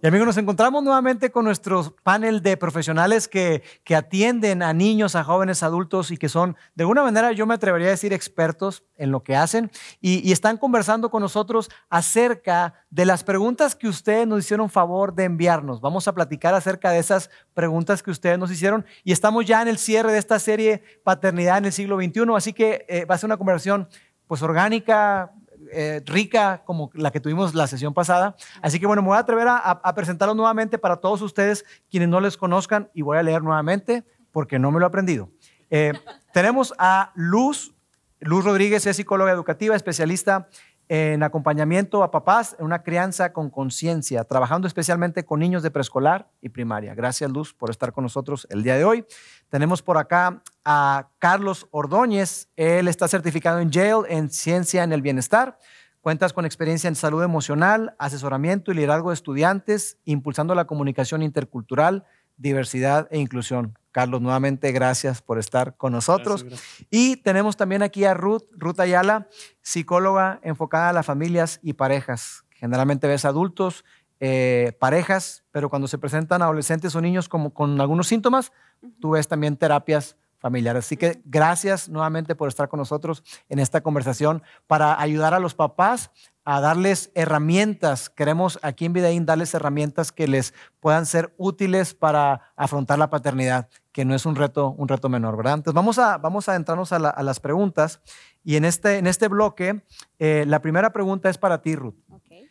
Y 0.00 0.06
amigos, 0.06 0.26
nos 0.26 0.36
encontramos 0.36 0.84
nuevamente 0.84 1.32
con 1.32 1.44
nuestro 1.44 1.92
panel 2.04 2.40
de 2.40 2.56
profesionales 2.56 3.26
que, 3.26 3.64
que, 3.82 3.96
atienden 3.96 4.62
a 4.62 4.72
niños, 4.72 5.16
a 5.16 5.24
jóvenes, 5.24 5.64
adultos 5.64 6.12
y 6.12 6.16
que 6.16 6.28
son, 6.28 6.56
de 6.76 6.84
alguna 6.84 7.02
manera, 7.02 7.32
yo 7.32 7.46
me 7.46 7.54
atrevería 7.54 7.88
a 7.88 7.90
decir 7.90 8.12
expertos 8.12 8.84
en 8.96 9.10
lo 9.10 9.24
que 9.24 9.34
hacen 9.34 9.72
y, 10.00 10.20
y, 10.28 10.30
están 10.30 10.56
conversando 10.56 11.10
con 11.10 11.20
nosotros 11.20 11.68
acerca 11.90 12.74
de 12.90 13.06
las 13.06 13.24
preguntas 13.24 13.74
que 13.74 13.88
ustedes 13.88 14.24
nos 14.28 14.44
hicieron 14.44 14.70
favor 14.70 15.16
de 15.16 15.24
enviarnos. 15.24 15.80
Vamos 15.80 16.06
a 16.06 16.14
platicar 16.14 16.54
acerca 16.54 16.92
de 16.92 17.00
esas 17.00 17.28
preguntas 17.52 18.00
que 18.00 18.12
ustedes 18.12 18.38
nos 18.38 18.52
hicieron 18.52 18.86
y 19.02 19.10
estamos 19.10 19.46
ya 19.46 19.62
en 19.62 19.66
el 19.66 19.78
cierre 19.78 20.12
de 20.12 20.18
esta 20.18 20.38
serie 20.38 20.84
Paternidad 21.02 21.58
en 21.58 21.64
el 21.64 21.72
siglo 21.72 21.96
XXI, 21.96 22.22
así 22.36 22.52
que 22.52 22.86
eh, 22.88 23.04
va 23.04 23.16
a 23.16 23.18
ser 23.18 23.26
una 23.26 23.36
conversación 23.36 23.88
pues 24.28 24.42
orgánica, 24.42 25.32
eh, 25.72 26.02
rica 26.06 26.62
como 26.64 26.90
la 26.94 27.10
que 27.10 27.20
tuvimos 27.20 27.54
la 27.54 27.66
sesión 27.66 27.94
pasada. 27.94 28.36
Así 28.62 28.78
que 28.80 28.86
bueno, 28.86 29.02
me 29.02 29.08
voy 29.08 29.16
a 29.16 29.20
atrever 29.20 29.48
a, 29.48 29.56
a 29.58 29.94
presentarlo 29.94 30.34
nuevamente 30.34 30.78
para 30.78 30.96
todos 30.96 31.22
ustedes 31.22 31.64
quienes 31.90 32.08
no 32.08 32.20
les 32.20 32.36
conozcan 32.36 32.90
y 32.94 33.02
voy 33.02 33.18
a 33.18 33.22
leer 33.22 33.42
nuevamente 33.42 34.04
porque 34.32 34.58
no 34.58 34.70
me 34.70 34.78
lo 34.78 34.86
he 34.86 34.88
aprendido. 34.88 35.30
Eh, 35.70 35.92
tenemos 36.32 36.74
a 36.78 37.12
Luz, 37.14 37.74
Luz 38.20 38.44
Rodríguez 38.44 38.86
es 38.86 38.96
psicóloga 38.96 39.32
educativa, 39.32 39.76
especialista 39.76 40.48
en 40.88 41.22
acompañamiento 41.22 42.02
a 42.02 42.10
papás 42.10 42.56
en 42.58 42.64
una 42.64 42.82
crianza 42.82 43.32
con 43.32 43.50
conciencia, 43.50 44.24
trabajando 44.24 44.66
especialmente 44.66 45.24
con 45.24 45.40
niños 45.40 45.62
de 45.62 45.70
preescolar 45.70 46.30
y 46.40 46.48
primaria. 46.48 46.94
Gracias, 46.94 47.30
Luz, 47.30 47.52
por 47.52 47.70
estar 47.70 47.92
con 47.92 48.04
nosotros 48.04 48.46
el 48.50 48.62
día 48.62 48.76
de 48.76 48.84
hoy. 48.84 49.04
Tenemos 49.50 49.82
por 49.82 49.98
acá 49.98 50.42
a 50.64 51.10
Carlos 51.18 51.66
Ordóñez. 51.70 52.48
Él 52.56 52.88
está 52.88 53.06
certificado 53.06 53.60
en 53.60 53.70
Yale 53.70 54.06
en 54.08 54.30
Ciencia 54.30 54.82
en 54.82 54.92
el 54.92 55.02
Bienestar. 55.02 55.58
Cuentas 56.00 56.32
con 56.32 56.46
experiencia 56.46 56.88
en 56.88 56.94
salud 56.94 57.22
emocional, 57.22 57.94
asesoramiento 57.98 58.70
y 58.70 58.74
liderazgo 58.74 59.10
de 59.10 59.14
estudiantes, 59.14 59.98
impulsando 60.04 60.54
la 60.54 60.66
comunicación 60.66 61.22
intercultural, 61.22 62.06
diversidad 62.36 63.08
e 63.10 63.18
inclusión. 63.18 63.76
Carlos, 63.92 64.20
nuevamente 64.20 64.72
gracias 64.72 65.22
por 65.22 65.38
estar 65.38 65.76
con 65.76 65.92
nosotros. 65.92 66.44
Gracias, 66.44 66.68
gracias. 66.68 66.88
Y 66.90 67.16
tenemos 67.16 67.56
también 67.56 67.82
aquí 67.82 68.04
a 68.04 68.14
Ruth, 68.14 68.44
Ruth 68.52 68.80
Ayala, 68.80 69.28
psicóloga 69.62 70.40
enfocada 70.42 70.90
a 70.90 70.92
las 70.92 71.06
familias 71.06 71.60
y 71.62 71.72
parejas. 71.74 72.44
Generalmente 72.50 73.06
ves 73.06 73.24
adultos, 73.24 73.84
eh, 74.20 74.72
parejas, 74.80 75.44
pero 75.50 75.70
cuando 75.70 75.88
se 75.88 75.98
presentan 75.98 76.42
adolescentes 76.42 76.94
o 76.94 77.00
niños 77.00 77.28
como 77.28 77.54
con 77.54 77.80
algunos 77.80 78.08
síntomas, 78.08 78.52
uh 78.82 78.86
-huh. 78.86 78.94
tú 79.00 79.10
ves 79.10 79.28
también 79.28 79.56
terapias 79.56 80.16
familiares. 80.38 80.84
Así 80.84 80.96
que 80.96 81.20
gracias 81.24 81.88
nuevamente 81.88 82.34
por 82.34 82.48
estar 82.48 82.68
con 82.68 82.78
nosotros 82.78 83.22
en 83.48 83.58
esta 83.58 83.80
conversación 83.80 84.42
para 84.66 85.00
ayudar 85.00 85.34
a 85.34 85.40
los 85.40 85.54
papás 85.54 86.10
a 86.50 86.62
darles 86.62 87.10
herramientas. 87.14 88.08
Queremos 88.08 88.58
aquí 88.62 88.86
en 88.86 88.94
Vidaín 88.94 89.26
darles 89.26 89.52
herramientas 89.52 90.12
que 90.12 90.26
les 90.26 90.54
puedan 90.80 91.04
ser 91.04 91.34
útiles 91.36 91.92
para 91.92 92.40
afrontar 92.56 92.98
la 92.98 93.10
paternidad, 93.10 93.68
que 93.92 94.06
no 94.06 94.14
es 94.14 94.24
un 94.24 94.34
reto, 94.34 94.70
un 94.70 94.88
reto 94.88 95.10
menor, 95.10 95.36
¿verdad? 95.36 95.56
Entonces 95.56 95.74
vamos 95.74 95.98
a, 95.98 96.16
vamos 96.16 96.48
a 96.48 96.52
adentrarnos 96.52 96.90
a, 96.92 97.00
la, 97.00 97.10
a 97.10 97.22
las 97.22 97.38
preguntas 97.38 98.00
y 98.42 98.56
en 98.56 98.64
este, 98.64 98.96
en 98.96 99.06
este 99.06 99.28
bloque 99.28 99.82
eh, 100.18 100.44
la 100.48 100.62
primera 100.62 100.90
pregunta 100.90 101.28
es 101.28 101.36
para 101.36 101.60
ti, 101.60 101.76
Ruth. 101.76 101.96
Okay. 102.08 102.48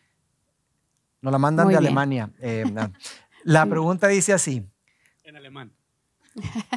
Nos 1.20 1.32
la 1.32 1.38
mandan 1.38 1.66
Muy 1.66 1.74
de 1.74 1.80
bien. 1.80 1.88
Alemania. 1.88 2.30
Eh, 2.38 2.72
la 3.42 3.66
pregunta 3.66 4.06
dice 4.06 4.32
así. 4.32 4.64
En 5.24 5.34
alemán. 5.34 5.72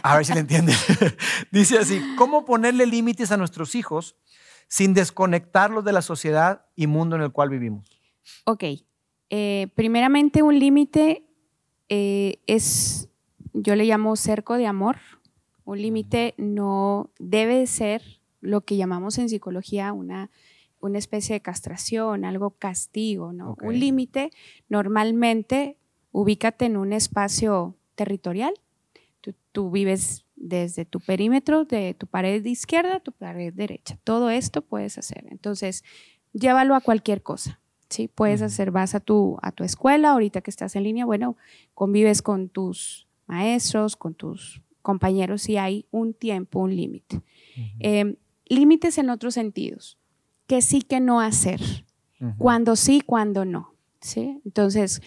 A 0.02 0.16
ver 0.16 0.26
si 0.26 0.34
le 0.34 0.40
entiendes. 0.40 0.84
dice 1.52 1.78
así, 1.78 2.02
¿cómo 2.18 2.46
ponerle 2.46 2.88
límites 2.88 3.32
a 3.32 3.38
nuestros 3.38 3.76
hijos 3.76 4.16
sin 4.72 4.94
desconectarlos 4.94 5.84
de 5.84 5.92
la 5.92 6.02
sociedad 6.02 6.66
y 6.78 6.88
mundo 6.88 7.18
en 7.18 7.24
el 7.24 7.34
cual 7.34 7.50
vivimos? 7.50 7.86
Ok. 8.46 8.64
Eh, 9.30 9.68
primeramente, 9.76 10.44
un 10.44 10.58
límite 10.58 11.26
eh, 11.90 12.40
es, 12.48 13.10
yo 13.52 13.76
le 13.76 13.84
llamo 13.84 14.16
cerco 14.16 14.56
de 14.56 14.68
amor. 14.68 14.96
Un 15.66 15.82
límite 15.82 16.36
no 16.38 17.12
debe 17.20 17.68
ser 17.68 18.02
lo 18.40 18.62
que 18.62 18.78
llamamos 18.78 19.18
en 19.18 19.28
psicología 19.28 19.92
una, 19.92 20.32
una 20.80 21.00
especie 21.00 21.34
de 21.34 21.42
castración, 21.42 22.24
algo 22.24 22.52
castigo, 22.52 23.34
¿no? 23.34 23.52
Okay. 23.52 23.68
Un 23.68 23.78
límite 23.78 24.32
normalmente 24.70 25.78
ubícate 26.14 26.64
en 26.64 26.78
un 26.78 26.94
espacio 26.94 27.76
territorial. 27.96 28.54
Tú, 29.20 29.36
tú 29.52 29.70
vives 29.70 30.26
desde 30.42 30.86
tu 30.86 31.00
perímetro, 31.00 31.66
de 31.66 31.94
tu 31.94 32.08
pared 32.08 32.44
izquierda 32.46 32.96
a 32.96 33.00
tu 33.00 33.12
pared 33.12 33.54
derecha. 33.54 33.98
Todo 34.04 34.30
esto 34.30 34.62
puedes 34.62 34.98
hacer. 34.98 35.26
Entonces, 35.30 35.84
llévalo 36.34 36.76
a 36.76 36.82
cualquier 36.82 37.22
cosa. 37.22 37.60
¿sí? 37.90 38.08
Puedes 38.08 38.42
hacer, 38.42 38.72
vas 38.72 38.96
a 38.96 39.00
tu, 39.00 39.38
a 39.42 39.52
tu 39.52 39.64
escuela, 39.64 40.12
ahorita 40.12 40.42
que 40.42 40.50
estás 40.50 40.76
en 40.76 40.84
línea, 40.84 41.06
bueno, 41.06 41.38
convives 41.74 42.22
con 42.22 42.50
tus 42.50 43.08
maestros, 43.28 43.96
con 43.96 44.16
tus 44.16 44.62
compañeros 44.82 45.48
y 45.48 45.58
hay 45.58 45.86
un 45.92 46.14
tiempo, 46.14 46.60
un 46.60 46.76
límite. 46.76 47.18
Uh 47.18 47.60
-huh. 47.60 47.76
eh, 47.80 48.16
límites 48.48 48.98
en 48.98 49.10
otros 49.10 49.36
sentidos, 49.36 49.98
que 50.48 50.62
sí, 50.62 50.82
que 50.82 51.00
no 51.00 51.22
hacer, 51.22 51.62
uh 52.20 52.26
-huh. 52.26 52.38
cuando 52.38 52.76
sí, 52.76 53.02
cuando 53.02 53.46
no. 53.46 53.76
¿sí? 54.02 54.42
Entonces, 54.44 55.02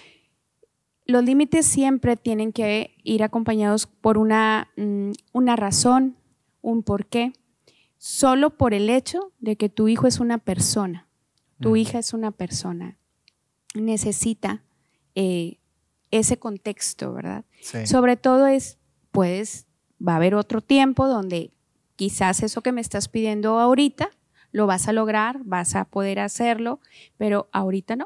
los 1.07 1.25
límites 1.25 1.67
siempre 1.67 2.17
tienen 2.17 2.53
que 2.53 2.95
ir 3.03 3.23
acompañados 3.23 3.87
por 3.87 4.19
una, 4.19 4.71
mm, 4.77 5.12
una 5.33 5.57
razón, 5.57 6.17
un 6.62 6.83
porqué, 6.83 7.33
solo 7.99 8.51
por 8.51 8.75
el 8.75 8.90
hecho 8.90 9.33
de 9.38 9.57
que 9.57 9.69
tu 9.69 9.88
hijo 9.88 10.07
es 10.07 10.21
una 10.21 10.38
persona, 10.38 11.09
tu 11.61 11.77
hija 11.77 11.99
es 11.99 12.12
una 12.12 12.31
persona, 12.31 12.99
necesita 13.75 14.62
eh, 15.14 15.59
ese 16.11 16.38
contexto, 16.38 17.14
¿verdad? 17.14 17.45
Sobre 17.87 18.17
todo 18.17 18.47
es, 18.47 18.79
puedes, 19.11 19.67
va 20.07 20.12
a 20.12 20.17
haber 20.17 20.35
otro 20.35 20.61
tiempo 20.61 21.09
donde 21.09 21.53
quizás 21.97 22.43
eso 22.43 22.61
que 22.61 22.73
me 22.73 22.81
estás 22.81 23.09
pidiendo 23.09 23.59
ahorita, 23.59 24.11
lo 24.53 24.67
vas 24.67 24.87
a 24.88 24.93
lograr, 24.93 25.40
vas 25.45 25.75
a 25.75 25.85
poder 25.85 26.21
hacerlo, 26.21 26.81
pero 27.17 27.49
ahorita 27.53 27.97
no. 27.97 28.05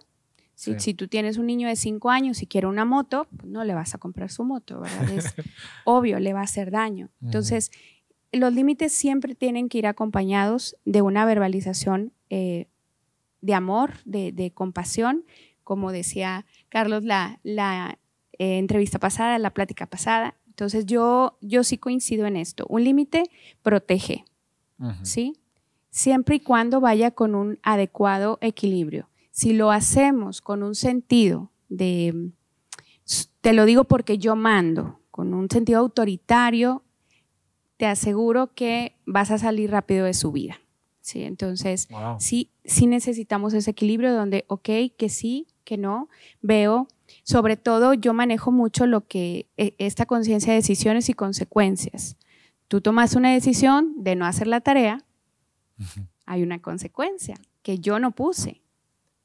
Si, 0.59 0.92
tú 0.92 1.07
tienes 1.07 1.38
un 1.38 1.47
niño 1.47 1.68
de 1.68 1.77
cinco 1.77 2.11
años 2.11 2.42
y 2.42 2.47
quiere 2.49 2.66
una 2.66 2.85
moto, 2.85 3.29
pues 3.37 3.49
no 3.49 3.62
le 3.62 3.75
vas 3.75 3.94
a 3.94 3.99
comprar 3.99 4.29
su 4.29 4.42
moto, 4.42 4.81
¿verdad? 4.81 5.11
Es 5.11 5.35
obvio, 5.85 6.18
le 6.18 6.33
va 6.33 6.40
a 6.40 6.44
hacer 6.44 6.73
daño. 6.73 7.11
Entonces, 7.23 7.71
los 8.33 8.53
límites 8.53 8.92
siempre 8.92 9.37
tienen 9.37 9.68
que 9.68 9.79
ir 9.79 9.87
acompañados 9.87 10.77
de 10.85 11.01
una 11.01 11.25
verbalización 11.25 12.12
eh, 12.29 12.66
de 13.40 13.55
amor, 13.55 13.99
de, 14.05 14.51
compasión, 14.53 15.25
como 15.62 15.92
decía 15.92 16.44
Carlos 16.71 17.05
la, 17.05 17.38
la 17.44 17.97
eh, 18.33 18.59
entrevista 18.59 18.99
pasada, 18.99 19.38
la 19.38 19.51
plática 19.51 19.87
pasada. 19.87 20.35
Entonces, 20.49 20.87
yo, 20.87 21.38
yo 21.40 21.62
sí 21.62 21.79
coincido 21.79 22.27
en 22.27 22.37
esto. 22.37 22.66
Un 22.68 22.83
límite 22.83 23.31
protege, 23.62 24.25
¿sí? 25.03 25.35
Siempre 25.90 26.37
y 26.37 26.40
cuando 26.40 26.81
vaya 26.81 27.12
con 27.12 27.37
un 27.37 27.61
adecuado 27.62 28.38
equilibrio 28.40 29.08
si 29.38 29.53
lo 29.53 29.70
hacemos 29.70 30.40
con 30.40 30.64
un 30.64 30.74
sentido 30.74 31.53
de, 31.68 32.33
te 33.40 33.53
lo 33.53 33.66
digo 33.66 33.85
porque 33.85 34.18
yo 34.18 34.35
mando, 34.35 34.98
con 35.12 35.33
un 35.33 35.48
sentido 35.48 35.79
autoritario, 35.79 36.83
te 37.77 37.87
aseguro 37.87 38.53
que 38.53 38.96
vas 39.07 39.31
a 39.31 39.38
salir 39.38 39.70
rápido 39.70 40.07
de 40.07 40.14
su 40.14 40.33
vida. 40.33 40.59
¿sí? 41.03 41.22
Entonces, 41.22 41.87
sí, 42.18 42.51
sí 42.64 42.88
necesitamos 42.88 43.55
ese 43.55 43.70
equilibrio 43.70 44.12
donde, 44.12 44.44
ok, 44.48 44.70
que 44.96 45.09
sí, 45.09 45.46
que 45.62 45.77
no, 45.79 46.09
veo, 46.42 46.88
sobre 47.22 47.57
todo 47.57 47.94
yo 47.94 48.14
manejo 48.14 48.51
mucho 48.51 48.87
lo 48.87 49.07
que, 49.07 49.46
e, 49.57 49.72
esta 49.79 50.05
conciencia 50.05 50.53
de 50.53 50.59
decisiones 50.59 51.09
y 51.11 51.14
consecuencias. 51.14 52.16
Tú 52.66 52.81
tomas 52.81 53.14
una 53.14 53.33
decisión 53.33 53.94
de 53.98 54.16
no 54.16 54.27
hacer 54.27 54.48
la 54.48 54.62
tarea, 54.62 55.05
hay 56.27 56.42
una 56.42 56.61
consecuencia 56.61 57.37
que 57.62 57.79
yo 57.79 58.01
no 58.01 58.11
puse 58.11 58.62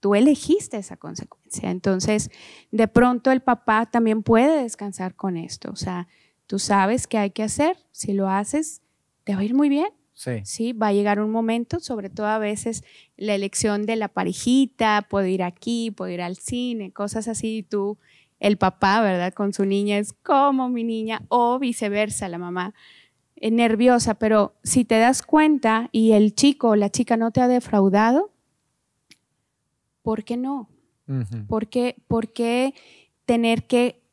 tú 0.04 0.16
elegiste 0.16 0.76
esa 0.76 0.98
consecuencia. 0.98 1.72
Entonces, 1.72 2.30
de 2.72 2.89
pronto 2.89 3.32
el 3.32 3.39
papá 3.39 3.86
también 3.86 4.22
puede 4.22 4.62
descansar 4.62 5.16
con 5.16 5.38
esto. 5.38 5.72
O 5.72 5.78
sea, 5.78 6.10
tú 6.46 6.60
sabes 6.60 7.08
qué 7.08 7.18
hay 7.20 7.32
que 7.32 7.42
hacer. 7.42 7.78
Si 7.94 8.12
lo 8.12 8.28
haces, 8.28 8.82
te 9.24 9.34
va 9.34 9.39
a 9.39 9.44
ir 9.46 9.54
muy 9.54 9.70
bien. 9.70 9.88
Sí. 10.12 10.42
sí. 10.44 10.74
Va 10.74 10.88
a 10.88 10.92
llegar 10.92 11.22
un 11.22 11.32
momento, 11.32 11.80
sobre 11.80 12.10
todo 12.10 12.28
a 12.28 12.38
veces 12.38 12.84
la 13.16 13.34
elección 13.34 13.86
de 13.86 13.96
la 13.96 14.10
parejita, 14.10 15.08
puedo 15.10 15.26
ir 15.26 15.42
aquí, 15.42 15.89
puedo 15.89 16.12
ir 16.12 16.22
al 16.22 16.36
cine, 16.36 16.92
cosas 16.92 17.30
así. 17.30 17.60
Y 17.60 17.63
tú, 17.63 17.98
el 18.42 18.58
papá, 18.58 19.02
¿verdad? 19.02 19.34
Con 19.34 19.54
su 19.54 19.63
niña 19.63 20.00
es 20.00 20.12
como 20.12 20.68
mi 20.68 20.84
niña, 20.84 21.22
o 21.30 21.60
viceversa, 21.60 22.28
la 22.28 22.39
mamá 22.39 22.74
es 23.38 23.54
nerviosa. 23.54 24.16
Pero 24.16 24.58
si 24.63 24.84
te 24.84 25.00
das 25.00 25.22
cuenta 25.22 25.88
y 25.94 26.12
el 26.12 26.36
chico 26.36 26.72
o 26.72 26.76
la 26.76 26.89
chica 26.89 27.16
no 27.16 27.32
te 27.32 27.39
ha 27.39 27.48
defraudado, 27.48 28.33
¿por 30.04 30.24
qué 30.24 30.38
no? 30.38 30.70
¿Por, 31.48 31.68
qué, 31.68 32.74
tener 33.26 33.66
que, 33.66 34.04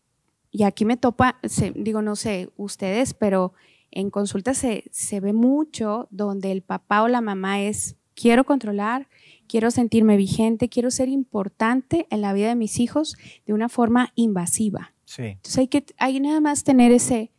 y 0.50 0.62
aquí 0.64 0.84
me 0.84 0.96
topa, 0.96 1.38
digo, 1.74 2.02
no 2.02 2.16
sé, 2.16 2.50
ustedes, 2.56 3.14
pero 3.14 3.52
en 3.90 4.10
consulta 4.10 4.54
se, 4.54 4.84
se 4.90 5.20
ve 5.20 5.32
mucho 5.32 6.08
donde 6.10 6.50
el 6.50 6.62
papá 6.62 7.02
o 7.02 7.08
la 7.08 7.20
mamá 7.20 7.60
es, 7.60 7.96
quiero 8.14 8.44
controlar, 8.44 9.08
quiero 9.46 9.70
sentirme 9.70 10.16
vigente, 10.16 10.68
quiero 10.68 10.90
ser 10.90 11.08
importante 11.08 12.06
en 12.10 12.20
la 12.20 12.32
vida 12.32 12.48
de 12.48 12.54
mis 12.56 12.78
hijos 12.80 13.16
de 13.46 13.52
una 13.52 13.68
forma 13.68 14.12
invasiva. 14.14 14.94
Sí. 15.04 15.22
Entonces 15.22 15.58
hay 15.58 15.68
que 15.68 15.84
hay 15.98 16.20
nada 16.20 16.40
más 16.40 16.62
tener 16.62 16.92
ese 16.92 17.32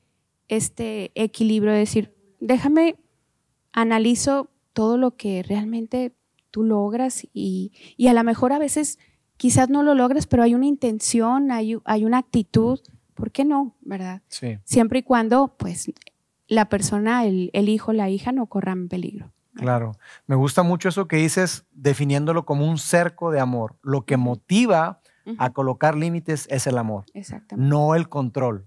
este 0.49 1.11
equilibrio 1.15 1.71
de 1.71 1.79
decir, 1.79 2.13
déjame 2.41 2.97
analizo 3.71 4.49
todo 4.73 4.97
lo 4.97 5.15
que 5.15 5.43
realmente 5.43 6.13
tú 6.51 6.63
logras 6.63 7.25
y, 7.33 7.71
a 8.07 8.13
lo 8.13 8.23
mejor 8.23 8.53
a 8.53 8.59
veces 8.59 8.99
quizás 9.37 9.69
no 9.69 9.81
lo 9.81 9.95
logres, 9.95 10.27
pero 10.27 10.43
hay 10.43 10.53
una 10.53 10.67
intención, 10.67 11.51
hay, 11.51 11.77
hay 11.85 12.05
una 12.05 12.19
actitud, 12.19 12.79
¿por 13.15 13.31
qué 13.31 13.45
no? 13.45 13.75
¿Verdad? 13.81 14.21
Sí. 14.27 14.59
Siempre 14.65 14.99
y 14.99 15.03
cuando, 15.03 15.55
pues, 15.57 15.91
la 16.47 16.69
persona, 16.69 17.25
el, 17.25 17.69
hijo, 17.69 17.93
la 17.93 18.09
hija 18.09 18.31
no 18.31 18.45
corran 18.47 18.89
peligro. 18.89 19.31
Claro, 19.55 19.93
me 20.27 20.35
gusta 20.35 20.63
mucho 20.63 20.89
eso 20.89 21.07
que 21.07 21.17
dices, 21.17 21.65
definiéndolo 21.71 22.45
como 22.45 22.69
un 22.69 22.77
cerco 22.77 23.31
de 23.31 23.39
amor. 23.39 23.77
Lo 23.81 24.05
que 24.05 24.17
motiva 24.17 24.99
a 25.37 25.51
colocar 25.51 25.95
límites 25.95 26.47
es 26.49 26.67
el 26.67 26.77
amor, 26.77 27.05
no 27.55 27.95
el 27.95 28.09
control, 28.09 28.65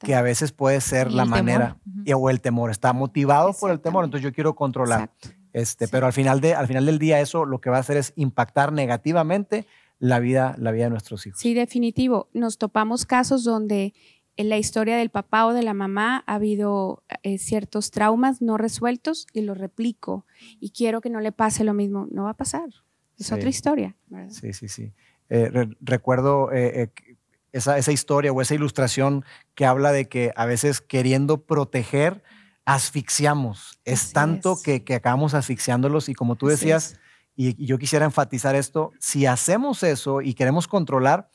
que 0.00 0.14
a 0.14 0.22
veces 0.22 0.52
puede 0.52 0.80
ser 0.80 1.12
la 1.12 1.24
manera, 1.24 1.78
o 2.14 2.28
el 2.28 2.40
temor, 2.40 2.70
está 2.70 2.92
motivado 2.92 3.52
por 3.52 3.70
el 3.70 3.80
temor, 3.80 4.04
entonces 4.04 4.24
yo 4.24 4.32
quiero 4.34 4.54
controlar. 4.54 5.10
Este, 5.52 5.88
Pero 5.88 6.06
al 6.06 6.12
final, 6.12 6.40
de, 6.40 6.54
al 6.54 6.66
final 6.66 6.86
del 6.86 6.98
día 6.98 7.20
eso 7.20 7.44
lo 7.44 7.60
que 7.60 7.70
va 7.70 7.76
a 7.76 7.80
hacer 7.80 7.96
es 7.96 8.12
impactar 8.16 8.72
negativamente 8.72 9.66
la 9.98 10.18
vida, 10.18 10.56
la 10.58 10.72
vida 10.72 10.84
de 10.84 10.90
nuestros 10.90 11.26
hijos. 11.26 11.38
Sí, 11.40 11.54
definitivo. 11.54 12.28
Nos 12.32 12.58
topamos 12.58 13.06
casos 13.06 13.44
donde 13.44 13.94
en 14.36 14.48
la 14.48 14.58
historia 14.58 14.96
del 14.96 15.10
papá 15.10 15.46
o 15.46 15.52
de 15.52 15.62
la 15.62 15.74
mamá 15.74 16.24
ha 16.26 16.34
habido 16.34 17.04
eh, 17.22 17.38
ciertos 17.38 17.90
traumas 17.90 18.40
no 18.40 18.56
resueltos 18.56 19.26
y 19.32 19.42
los 19.42 19.58
replico 19.58 20.26
y 20.58 20.70
quiero 20.70 21.00
que 21.00 21.10
no 21.10 21.20
le 21.20 21.32
pase 21.32 21.64
lo 21.64 21.74
mismo. 21.74 22.08
No 22.10 22.24
va 22.24 22.30
a 22.30 22.36
pasar. 22.36 22.68
Es 23.18 23.30
otra 23.30 23.48
historia. 23.48 23.94
Sí, 24.30 24.52
sí, 24.52 24.68
sí. 24.68 24.92
Eh, 25.28 25.68
recuerdo 25.80 26.50
eh, 26.52 26.90
esa, 27.52 27.78
esa 27.78 27.92
historia 27.92 28.32
o 28.32 28.40
esa 28.40 28.54
ilustración 28.54 29.24
que 29.54 29.66
habla 29.66 29.92
de 29.92 30.08
que 30.08 30.32
a 30.34 30.46
veces 30.46 30.80
queriendo 30.80 31.44
proteger 31.44 32.24
asfixiamos. 32.64 33.80
Es 33.84 34.12
tanto 34.12 34.56
Que, 34.62 34.82
acabamos 34.94 35.34
asfixiándolos 35.34 36.08
y 36.08 36.14
como 36.14 36.36
tú 36.36 36.46
decías, 36.46 36.98
y, 37.34 37.64
yo 37.64 37.78
quisiera 37.78 38.04
enfatizar 38.04 38.54
esto, 38.54 38.92
si 38.98 39.26
hacemos 39.26 39.82
eso 39.82 40.20
y 40.20 40.34
queremos 40.34 40.68
controlar, 40.68 41.30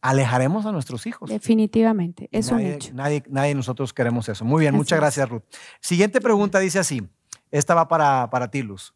alejaremos 0.00 0.66
a 0.66 0.72
nuestros 0.72 1.06
hijos. 1.06 1.30
Definitivamente, 1.30 2.28
es 2.32 2.50
un 2.50 2.60
hecho. 2.60 2.92
Nadie, 2.92 3.22
nadie 3.28 3.50
de 3.50 3.54
nosotros 3.54 3.92
queremos 3.92 4.28
eso. 4.28 4.44
Muy 4.44 4.60
bien, 4.60 4.74
muchas 4.74 4.98
gracias 4.98 5.28
Ruth. 5.28 5.44
Siguiente 5.80 6.20
pregunta 6.20 6.58
dice 6.58 6.80
así, 6.80 7.08
esta 7.50 7.74
va 7.74 7.88
para, 7.88 8.28
para 8.30 8.50
ti 8.50 8.62
Luz. 8.62 8.94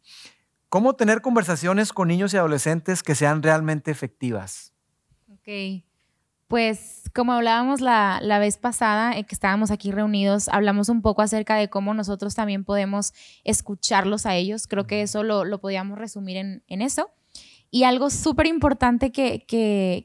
¿Cómo 0.69 0.95
tener 0.95 1.21
conversaciones 1.21 1.93
con 1.93 2.09
niños 2.09 2.33
y 2.33 2.37
adolescentes 2.37 3.01
que 3.01 3.15
sean 3.15 3.41
realmente 3.41 3.89
efectivas? 3.89 4.73
Ok. 5.31 5.83
Pues 6.47 7.09
como 7.13 7.33
hablábamos 7.33 7.81
la, 7.81 8.39
vez 8.39 8.57
pasada, 8.57 9.17
eh, 9.17 9.25
que 9.25 9.35
estábamos 9.35 9.69
aquí 9.69 9.91
reunidos, 9.91 10.47
hablamos 10.47 10.87
un 10.87 11.01
poco 11.01 11.21
acerca 11.21 11.55
de 11.55 11.69
cómo 11.69 11.93
nosotros 11.93 12.35
también 12.35 12.63
podemos 12.63 13.11
escucharlos 13.43 14.25
a 14.25 14.35
ellos. 14.35 14.67
Creo 14.67 14.87
que 14.87 15.01
eso 15.01 15.23
lo, 15.23 15.43
lo 15.43 15.59
podíamos 15.59 15.97
resumir 15.97 16.37
en, 16.37 16.81
eso. 16.81 17.09
Y 17.69 17.83
algo 17.83 18.09
súper 18.09 18.47
importante 18.47 19.11
que, 19.11 19.45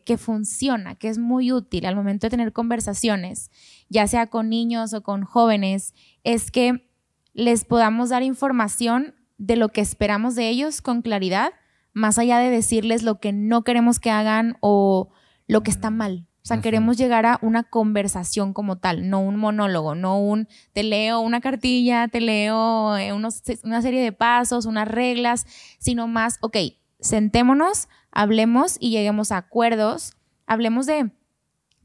que, 0.05 0.19
funciona, 0.19 0.97
que 0.97 1.09
es 1.09 1.19
muy 1.19 1.53
útil 1.53 1.87
al 1.87 1.95
momento 1.95 2.27
de 2.27 2.31
tener 2.31 2.53
conversaciones, 2.53 3.53
ya 3.89 4.09
sea 4.09 4.27
con 4.27 4.49
niños 4.49 4.95
o 4.95 5.03
con 5.05 5.23
jóvenes, 5.23 5.95
es 6.25 6.51
que 6.51 6.91
les 7.35 7.65
podamos 7.65 8.09
dar 8.09 8.25
información 8.25 9.15
de 9.39 9.55
lo 9.55 9.69
que 9.69 9.81
esperamos 9.81 10.35
de 10.35 10.49
ellos 10.49 10.83
con 10.83 11.03
claridad, 11.03 11.53
más 11.93 12.19
allá 12.19 12.39
de 12.39 12.51
decirles 12.51 13.05
lo 13.05 13.21
que 13.21 13.33
no 13.33 13.63
queremos 13.63 14.01
que 14.01 14.11
hagan 14.11 14.57
o 14.61 15.11
lo 15.47 15.63
que 15.63 15.71
está 15.71 15.91
mal. 15.91 16.27
O 16.45 16.47
sea, 16.49 16.61
queremos 16.61 16.97
llegar 16.97 17.25
a 17.25 17.39
una 17.41 17.63
conversación 17.63 18.53
como 18.53 18.77
tal, 18.77 19.09
no 19.09 19.21
un 19.21 19.37
monólogo, 19.37 19.95
no 19.95 20.19
un 20.19 20.49
te 20.73 20.83
leo 20.83 21.21
una 21.21 21.41
cartilla, 21.41 22.09
te 22.09 22.21
leo 22.21 22.97
eh, 22.97 23.13
una 23.13 23.83
serie 23.83 24.03
de 24.03 24.11
pasos, 24.11 24.67
unas 24.67 24.89
reglas, 24.89 25.47
sino 25.79 26.09
más, 26.09 26.39
ok, 26.41 26.57
sentémonos, 26.99 27.89
hablemos 28.11 28.77
y 28.81 28.91
lleguemos 28.91 29.31
a 29.31 29.37
acuerdos, 29.37 30.17
hablemos 30.47 30.87
de, 30.87 31.13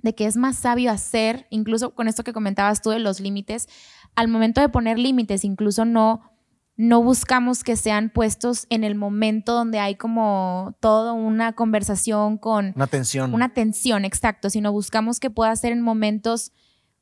de 0.02 0.15
qué 0.15 0.26
es 0.26 0.38
más 0.38 0.58
sabio 0.58 0.91
hacer, 0.91 1.46
incluso 1.52 1.93
con 1.93 2.08
esto 2.08 2.24
que 2.24 2.34
comentabas 2.34 2.82
tú 2.82 2.89
de 2.89 3.00
los 3.00 3.20
límites, 3.20 3.67
al 4.15 4.28
momento 4.28 4.62
de 4.62 4.70
poner 4.70 4.98
límites, 4.98 5.43
incluso 5.43 5.86
no 5.86 6.37
no 6.78 7.02
buscamos 7.02 7.63
que 7.63 7.76
sean 7.76 8.12
puestos 8.12 8.68
en 8.70 8.84
el 8.84 8.94
momento 8.94 9.54
donde 9.54 9.80
hay 9.80 9.96
como 9.96 10.76
toda 10.80 11.12
una 11.12 11.54
conversación 11.54 12.38
con... 12.38 12.74
Una 12.76 12.86
tensión. 12.86 13.34
Una 13.34 13.50
tensión, 13.50 14.06
exacto, 14.06 14.52
sino 14.52 14.72
buscamos 14.72 15.20
que 15.20 15.32
pueda 15.32 15.56
ser 15.56 15.72
en 15.72 15.82
momentos, 15.82 16.52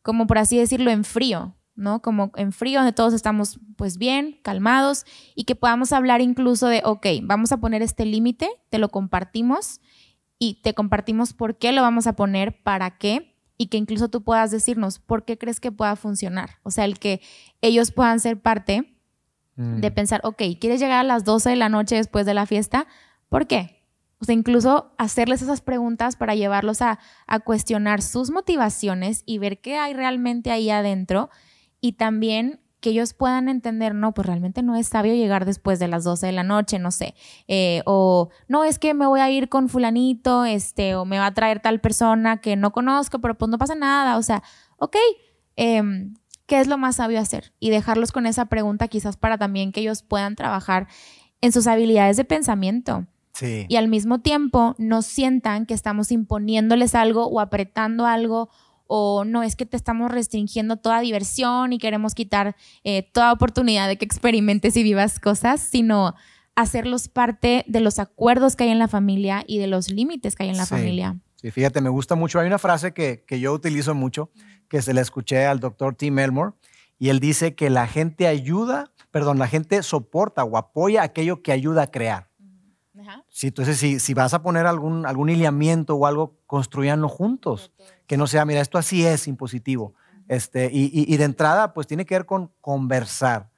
como 0.02 0.28
por 0.28 0.38
así 0.38 0.58
decirlo, 0.58 0.92
en 0.92 1.04
frío, 1.04 1.58
¿no? 1.76 2.02
Como 2.02 2.32
en 2.38 2.54
frío, 2.54 2.80
donde 2.80 2.94
todos 2.94 3.14
estamos 3.14 3.60
pues 3.76 3.98
bien, 3.98 4.40
calmados, 4.44 5.06
y 5.36 5.44
que 5.44 5.56
podamos 5.56 5.92
hablar 5.92 6.22
incluso 6.22 6.68
de, 6.68 6.82
ok, 6.86 7.08
vamos 7.24 7.52
a 7.52 7.58
poner 7.58 7.82
este 7.82 8.06
límite, 8.06 8.50
te 8.70 8.80
lo 8.80 8.90
compartimos, 8.90 9.82
y 10.40 10.62
te 10.62 10.74
compartimos 10.74 11.34
por 11.34 11.58
qué 11.58 11.74
lo 11.74 11.82
vamos 11.82 12.08
a 12.08 12.16
poner, 12.16 12.64
para 12.64 12.98
qué, 12.98 13.36
y 13.58 13.68
que 13.68 13.78
incluso 13.78 14.08
tú 14.10 14.24
puedas 14.24 14.52
decirnos 14.52 15.00
por 15.00 15.26
qué 15.26 15.38
crees 15.38 15.60
que 15.60 15.72
pueda 15.72 15.98
funcionar. 15.98 16.60
O 16.64 16.72
sea, 16.72 16.86
el 16.86 16.98
que 16.98 17.22
ellos 17.62 17.92
puedan 17.92 18.22
ser 18.22 18.42
parte 18.42 18.95
de 19.58 19.90
pensar, 19.90 20.20
ok, 20.24 20.42
¿quieres 20.60 20.82
llegar 20.82 21.00
a 21.00 21.04
las 21.04 21.24
12 21.24 21.52
de 21.52 21.56
la 21.56 21.70
noche 21.70 21.96
después 21.96 22.26
de 22.26 22.34
la 22.34 22.46
fiesta? 22.46 22.88
¿Por 23.30 23.48
qué? 23.48 23.84
O 24.20 24.26
sea, 24.26 24.34
incluso 24.34 24.94
hacerles 24.98 25.42
esas 25.42 25.62
preguntas 25.62 26.16
para 26.16 26.36
llevarlos 26.36 26.82
a, 26.82 27.00
a 27.28 27.40
cuestionar 27.40 28.02
sus 28.02 28.32
motivaciones 28.32 29.24
y 29.26 29.38
ver 29.38 29.62
qué 29.62 29.78
hay 29.78 29.94
realmente 29.94 30.52
ahí 30.52 30.70
adentro 30.70 31.30
y 31.80 31.94
también 31.94 32.60
que 32.86 32.92
ellos 32.92 33.16
puedan 33.16 33.50
entender, 33.50 33.96
no, 33.96 34.14
pues 34.14 34.28
realmente 34.28 34.62
no 34.62 34.76
es 34.76 34.90
sabio 34.90 35.16
llegar 35.16 35.46
después 35.46 35.80
de 35.80 35.88
las 35.88 36.04
12 36.04 36.28
de 36.28 36.32
la 36.34 36.44
noche, 36.44 36.78
no 36.78 36.92
sé, 36.92 37.16
eh, 37.48 37.82
o 37.86 38.30
no, 38.48 38.64
es 38.64 38.78
que 38.78 38.94
me 38.94 39.08
voy 39.08 39.22
a 39.22 39.32
ir 39.32 39.50
con 39.50 39.70
fulanito, 39.70 40.46
este, 40.46 40.94
o 40.94 41.04
me 41.04 41.18
va 41.18 41.26
a 41.26 41.34
traer 41.34 41.62
tal 41.62 41.82
persona 41.82 42.42
que 42.42 42.56
no 42.56 42.72
conozco, 42.72 43.18
pero 43.18 43.36
pues 43.36 43.50
no 43.50 43.58
pasa 43.58 43.74
nada, 43.74 44.18
o 44.18 44.22
sea, 44.22 44.44
ok, 44.78 44.98
em, 45.56 46.14
¿qué 46.46 46.60
es 46.60 46.68
lo 46.68 46.78
más 46.78 46.98
sabio 46.98 47.20
hacer? 47.20 47.54
Y 47.60 47.70
dejarlos 47.70 48.12
con 48.12 48.26
esa 48.26 48.46
pregunta 48.46 48.88
quizás 48.88 49.18
para 49.18 49.38
también 49.38 49.72
que 49.72 49.82
ellos 49.82 50.04
puedan 50.04 50.36
trabajar 50.36 50.88
en 51.42 51.52
sus 51.52 51.68
habilidades 51.68 52.18
de 52.18 52.26
pensamiento. 52.26 53.06
Sí. 53.34 53.66
Y 53.68 53.76
al 53.76 53.88
mismo 53.88 54.20
tiempo 54.22 54.76
no 54.78 55.02
sientan 55.02 55.66
que 55.66 55.74
estamos 55.74 56.12
imponiéndoles 56.12 56.96
algo 56.96 57.28
o 57.28 57.40
apretando 57.40 58.06
algo 58.06 58.50
o 58.88 59.26
no 59.26 59.44
es 59.44 59.56
que 59.56 59.66
te 59.66 59.76
estamos 59.76 60.12
restringiendo 60.12 60.78
toda 60.78 61.00
diversión 61.02 61.74
y 61.74 61.80
queremos 61.80 62.14
quitar 62.14 62.56
eh, 62.84 63.10
toda 63.12 63.34
oportunidad 63.34 63.88
de 63.88 63.98
que 63.98 64.06
experimentes 64.06 64.78
y 64.78 64.84
vivas 64.84 65.20
cosas, 65.20 65.60
sino 65.60 66.14
hacerlos 66.56 67.10
parte 67.10 67.66
de 67.68 67.80
los 67.82 68.00
acuerdos 68.00 68.56
que 68.56 68.64
hay 68.66 68.70
en 68.70 68.80
la 68.80 68.88
familia 68.88 69.44
y 69.48 69.58
de 69.58 69.68
los 69.68 69.90
límites 69.90 70.36
que 70.36 70.44
hay 70.44 70.50
en 70.50 70.58
la 70.58 70.66
Sí. 70.66 70.76
familia. 70.76 71.18
Sí, 71.46 71.52
fíjate, 71.52 71.80
me 71.80 71.90
gusta 71.90 72.16
mucho. 72.16 72.40
Hay 72.40 72.48
una 72.48 72.58
frase 72.58 72.92
que, 72.92 73.24
que 73.24 73.40
yo 73.40 73.54
utilizo 73.54 73.94
mucho, 73.94 74.32
que 74.68 74.82
se 74.82 74.96
la 74.96 75.02
escuché 75.02 75.46
al 75.46 75.60
doctor 75.60 75.94
Tim 75.94 76.18
Elmore, 76.18 76.54
y 76.98 77.10
él 77.10 77.20
dice 77.20 77.54
que 77.54 77.70
la 77.70 77.86
gente 77.86 78.26
ayuda, 78.26 78.92
perdón, 79.12 79.38
la 79.38 79.48
gente 79.48 79.84
soporta 79.84 80.44
o 80.44 80.58
apoya 80.58 81.04
aquello 81.04 81.44
que 81.44 81.52
ayuda 81.52 81.84
a 81.84 81.92
crear. 81.92 82.30
Sí, 83.30 83.48
entonces, 83.48 83.78
si, 83.78 84.00
si 84.00 84.16
vas 84.16 84.34
a 84.34 84.42
poner 84.42 84.66
algún, 84.66 85.06
algún 85.06 85.28
lineamiento 85.28 85.94
o 85.96 86.08
algo, 86.08 86.40
construyanlo 86.48 87.10
juntos. 87.10 87.72
Que 88.08 88.18
no 88.18 88.26
sea, 88.26 88.44
mira, 88.46 88.62
esto 88.62 88.80
así 88.80 89.06
es 89.06 89.28
impositivo. 89.28 89.94
Este, 90.28 90.72
y, 90.74 90.86
y- 90.86 91.14
y 91.14 91.18
de 91.18 91.26
entrada, 91.26 91.76
pues 91.76 91.86
tiene 91.86 92.06
que 92.08 92.16
ver 92.16 92.26
con 92.26 92.52
conversar. 92.60 93.52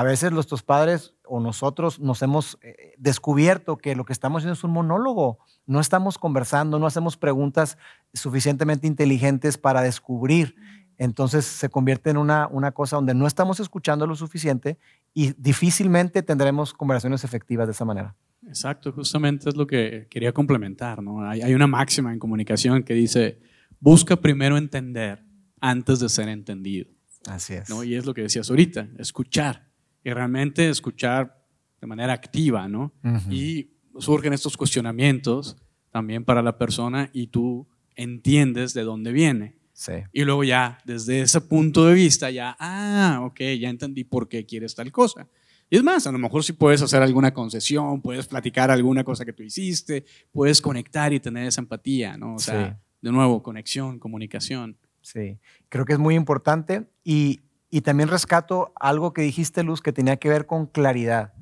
A 0.00 0.02
veces 0.02 0.32
nuestros 0.32 0.62
padres 0.62 1.12
o 1.26 1.40
nosotros 1.40 2.00
nos 2.00 2.22
hemos 2.22 2.58
eh, 2.62 2.94
descubierto 2.96 3.76
que 3.76 3.94
lo 3.94 4.06
que 4.06 4.14
estamos 4.14 4.40
haciendo 4.40 4.54
es 4.54 4.64
un 4.64 4.70
monólogo. 4.70 5.40
No 5.66 5.78
estamos 5.78 6.16
conversando, 6.16 6.78
no 6.78 6.86
hacemos 6.86 7.18
preguntas 7.18 7.76
suficientemente 8.14 8.86
inteligentes 8.86 9.58
para 9.58 9.82
descubrir. 9.82 10.56
Entonces 10.96 11.44
se 11.44 11.68
convierte 11.68 12.08
en 12.08 12.16
una, 12.16 12.48
una 12.48 12.72
cosa 12.72 12.96
donde 12.96 13.12
no 13.12 13.26
estamos 13.26 13.60
escuchando 13.60 14.06
lo 14.06 14.16
suficiente 14.16 14.78
y 15.12 15.34
difícilmente 15.36 16.22
tendremos 16.22 16.72
conversaciones 16.72 17.22
efectivas 17.22 17.66
de 17.66 17.72
esa 17.72 17.84
manera. 17.84 18.16
Exacto, 18.48 18.92
justamente 18.92 19.50
es 19.50 19.56
lo 19.56 19.66
que 19.66 20.06
quería 20.08 20.32
complementar. 20.32 21.02
¿no? 21.02 21.28
Hay, 21.28 21.42
hay 21.42 21.52
una 21.52 21.66
máxima 21.66 22.10
en 22.10 22.18
comunicación 22.18 22.84
que 22.84 22.94
dice, 22.94 23.38
busca 23.80 24.16
primero 24.16 24.56
entender 24.56 25.26
antes 25.60 26.00
de 26.00 26.08
ser 26.08 26.30
entendido. 26.30 26.88
Así 27.28 27.52
es. 27.52 27.68
¿no? 27.68 27.84
Y 27.84 27.96
es 27.96 28.06
lo 28.06 28.14
que 28.14 28.22
decías 28.22 28.48
ahorita, 28.48 28.88
escuchar. 28.96 29.69
Y 30.04 30.10
realmente 30.10 30.68
escuchar 30.68 31.44
de 31.80 31.86
manera 31.86 32.12
activa, 32.12 32.68
¿no? 32.68 32.92
Y 33.30 33.70
surgen 33.98 34.32
estos 34.32 34.56
cuestionamientos 34.56 35.56
también 35.90 36.24
para 36.24 36.42
la 36.42 36.56
persona 36.56 37.10
y 37.12 37.26
tú 37.28 37.66
entiendes 37.96 38.74
de 38.74 38.82
dónde 38.82 39.12
viene. 39.12 39.56
Sí. 39.72 39.92
Y 40.12 40.24
luego 40.24 40.44
ya, 40.44 40.78
desde 40.84 41.22
ese 41.22 41.40
punto 41.40 41.86
de 41.86 41.94
vista, 41.94 42.30
ya, 42.30 42.56
ah, 42.58 43.20
ok, 43.22 43.40
ya 43.58 43.68
entendí 43.70 44.04
por 44.04 44.28
qué 44.28 44.44
quieres 44.44 44.74
tal 44.74 44.92
cosa. 44.92 45.26
Y 45.70 45.76
es 45.76 45.82
más, 45.82 46.06
a 46.06 46.12
lo 46.12 46.18
mejor 46.18 46.42
si 46.44 46.52
puedes 46.52 46.82
hacer 46.82 47.02
alguna 47.02 47.32
concesión, 47.32 48.00
puedes 48.02 48.26
platicar 48.26 48.70
alguna 48.70 49.04
cosa 49.04 49.24
que 49.24 49.32
tú 49.32 49.42
hiciste, 49.42 50.04
puedes 50.32 50.60
conectar 50.60 51.12
y 51.12 51.20
tener 51.20 51.46
esa 51.46 51.60
empatía, 51.60 52.16
¿no? 52.16 52.34
O 52.34 52.38
sea, 52.38 52.70
Sí. 52.70 52.76
de 53.02 53.12
nuevo, 53.12 53.42
conexión, 53.42 53.98
comunicación. 53.98 54.76
Sí, 55.02 55.38
creo 55.70 55.84
que 55.86 55.94
es 55.94 55.98
muy 55.98 56.14
importante 56.14 56.86
y, 57.04 57.40
y 57.70 57.82
también 57.82 58.08
rescato 58.08 58.72
algo 58.78 59.12
que 59.12 59.22
dijiste, 59.22 59.62
Luz, 59.62 59.80
que 59.80 59.92
tenía 59.92 60.16
que 60.16 60.28
ver 60.28 60.46
con 60.46 60.66
claridad. 60.66 61.32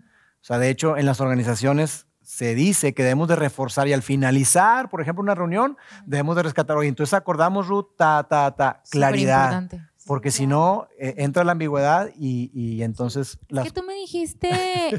O 0.41 0.45
sea, 0.45 0.59
de 0.59 0.71
hecho, 0.71 0.97
en 0.97 1.07
las 1.07 1.21
organizaciones 1.21 2.07
se 2.23 2.55
dice 2.55 2.93
que 2.93 3.03
debemos 3.03 3.29
de 3.29 3.37
reforzar 3.37 3.89
y 3.89 3.95
al 3.95 4.03
finalizar, 4.03 4.91
por 4.91 5.01
ejemplo, 5.01 5.23
una 5.23 5.35
reunión, 5.35 5.79
debemos 6.05 6.37
de 6.37 6.43
rescatar, 6.43 6.77
oye, 6.77 6.89
entonces 6.89 7.15
acordamos, 7.15 7.69
Ruth, 7.69 7.97
ta, 7.97 8.27
ta, 8.29 8.55
ta, 8.55 8.83
claridad. 8.91 9.67
Porque 10.09 10.31
si 10.31 10.47
no, 10.47 10.89
eh, 10.99 11.17
entra 11.19 11.45
la 11.45 11.53
ambigüedad 11.53 12.09
y, 12.17 12.51
y 12.55 12.83
entonces 12.83 13.39
las... 13.49 13.67
Que 13.67 13.71
tú 13.71 13.83
me 13.83 13.93
dijiste 13.93 14.49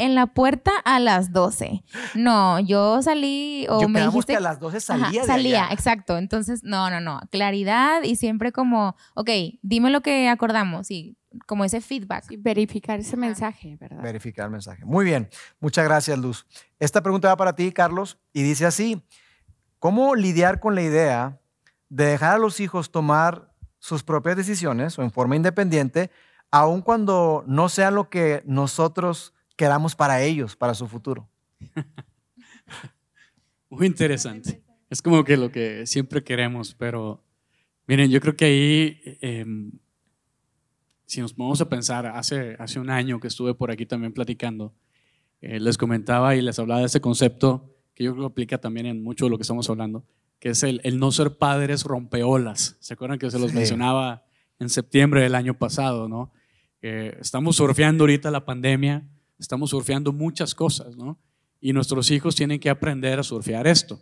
en 0.04 0.14
la 0.14 0.28
puerta 0.28 0.70
a 0.86 1.00
las 1.00 1.34
12. 1.34 1.84
No, 2.14 2.60
yo 2.60 3.02
salí 3.02 3.66
o 3.70 3.82
Yo 3.82 3.90
me 3.90 4.06
dijiste 4.06 4.34
que 4.34 4.38
a 4.38 4.40
las 4.40 4.60
12 4.60 4.78
Ajá, 4.78 5.06
salía 5.06 5.22
de 5.22 5.28
salía, 5.28 5.64
allá. 5.66 5.74
exacto. 5.74 6.20
Entonces, 6.20 6.64
no, 6.64 6.92
no, 6.92 7.02
no. 7.02 7.22
Claridad 7.32 8.04
y 8.04 8.18
siempre 8.18 8.52
como, 8.52 8.96
ok, 9.16 9.32
dime 9.64 9.90
lo 9.90 10.02
que 10.02 10.30
acordamos 10.30 10.92
y 10.92 11.18
como 11.48 11.66
ese 11.66 11.82
feedback. 11.82 12.26
Sí, 12.28 12.38
verificar 12.38 13.00
ese 13.00 13.18
mensaje, 13.18 13.78
¿verdad? 13.80 14.04
Verificar 14.04 14.46
el 14.46 14.52
mensaje. 14.52 14.86
Muy 14.86 15.06
bien, 15.06 15.28
muchas 15.60 15.86
gracias, 15.86 16.20
Luz. 16.20 16.46
Esta 16.78 17.02
pregunta 17.02 17.30
va 17.30 17.36
para 17.36 17.56
ti, 17.56 17.72
Carlos, 17.72 18.20
y 18.32 18.44
dice 18.44 18.68
así, 18.68 19.04
¿cómo 19.80 20.14
lidiar 20.14 20.60
con 20.60 20.76
la 20.76 20.84
idea 20.84 21.40
de 21.90 22.06
dejar 22.06 22.36
a 22.36 22.38
los 22.38 22.60
hijos 22.60 22.92
tomar 22.92 23.49
sus 23.80 24.04
propias 24.04 24.38
decisiones 24.38 25.00
o 25.00 25.04
en 25.04 25.12
forma 25.12 25.36
independiente, 25.36 26.12
aun 26.52 26.82
cuando 26.82 27.44
no 27.48 27.70
sea 27.70 27.92
lo 27.92 28.10
que 28.10 28.44
nosotros 28.46 29.34
queramos 29.56 29.96
para 29.96 30.22
ellos, 30.22 30.56
para 30.56 30.74
su 30.74 30.88
futuro? 30.88 31.30
Muy 33.70 33.88
interesante. 33.88 34.62
Es 34.90 35.02
como 35.02 35.24
que 35.24 35.38
lo 35.38 35.52
que 35.52 35.86
siempre 35.86 36.24
queremos, 36.24 36.74
pero 36.74 37.24
miren, 37.88 38.10
yo 38.10 38.20
creo 38.20 38.36
que 38.36 38.46
ahí, 38.46 39.02
eh, 39.22 39.46
si 41.06 41.22
nos 41.22 41.34
ponemos 41.34 41.62
a 41.62 41.70
pensar, 41.70 42.08
hace, 42.08 42.56
hace 42.60 42.80
un 42.80 42.90
año 42.90 43.20
que 43.20 43.28
estuve 43.28 43.54
por 43.54 43.70
aquí 43.70 43.86
también 43.86 44.14
platicando, 44.14 44.74
eh, 45.42 45.60
les 45.60 45.78
comentaba 45.78 46.36
y 46.36 46.42
les 46.42 46.58
hablaba 46.60 46.82
de 46.82 46.88
ese 46.88 47.02
concepto 47.02 47.76
que 47.94 48.04
yo 48.04 48.14
creo 48.14 48.28
que 48.28 48.32
aplica 48.32 48.58
también 48.58 48.88
en 48.88 49.04
mucho 49.04 49.26
de 49.26 49.32
lo 49.32 49.38
que 49.38 49.44
estamos 49.44 49.70
hablando, 49.70 50.04
que 50.40 50.50
es 50.50 50.64
el, 50.64 50.82
el 50.84 51.00
no 51.00 51.12
ser 51.12 51.38
padres 51.38 51.84
rompeolas. 51.84 52.78
¿Se 52.80 52.94
acuerdan 52.94 53.20
que 53.20 53.30
se 53.32 53.40
los 53.40 53.52
Sí. 53.52 53.58
mencionaba 53.58 54.24
en 54.60 54.70
septiembre 54.70 55.22
del 55.22 55.36
año 55.36 55.54
pasado, 55.58 56.08
no? 56.08 56.32
Eh, 56.82 57.18
estamos 57.20 57.58
surfeando 57.58 58.04
ahorita 58.04 58.32
la 58.32 58.46
pandemia, 58.46 59.08
estamos 59.38 59.70
surfeando 59.72 60.14
muchas 60.14 60.56
cosas, 60.56 60.96
¿no? 60.96 61.20
Y 61.62 61.74
nuestros 61.74 62.10
hijos 62.12 62.36
tienen 62.36 62.60
que 62.60 62.70
aprender 62.70 63.20
a 63.20 63.24
surfear 63.24 63.68
esto. 63.68 64.02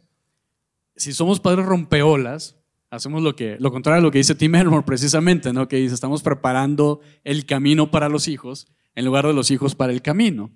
Si 0.96 1.12
somos 1.14 1.40
padres 1.40 1.66
rompeolas, 1.66 2.56
hacemos 2.92 3.22
lo, 3.24 3.36
que, 3.36 3.58
lo 3.60 3.72
contrario 3.72 4.00
a 4.00 4.04
lo 4.04 4.12
que 4.12 4.20
dice 4.20 4.36
Tim 4.36 4.56
Elmore 4.56 4.84
precisamente, 4.86 5.54
¿no? 5.54 5.68
que 5.68 5.78
dice, 5.78 5.94
estamos 5.96 6.22
preparando 6.24 7.02
el 7.24 7.46
camino 7.46 7.92
para 7.92 8.10
los 8.10 8.28
hijos 8.28 8.68
en 8.96 9.06
lugar 9.06 9.26
de 9.28 9.34
los 9.34 9.52
hijos 9.52 9.76
para 9.76 9.92
el 9.94 10.02
camino. 10.02 10.52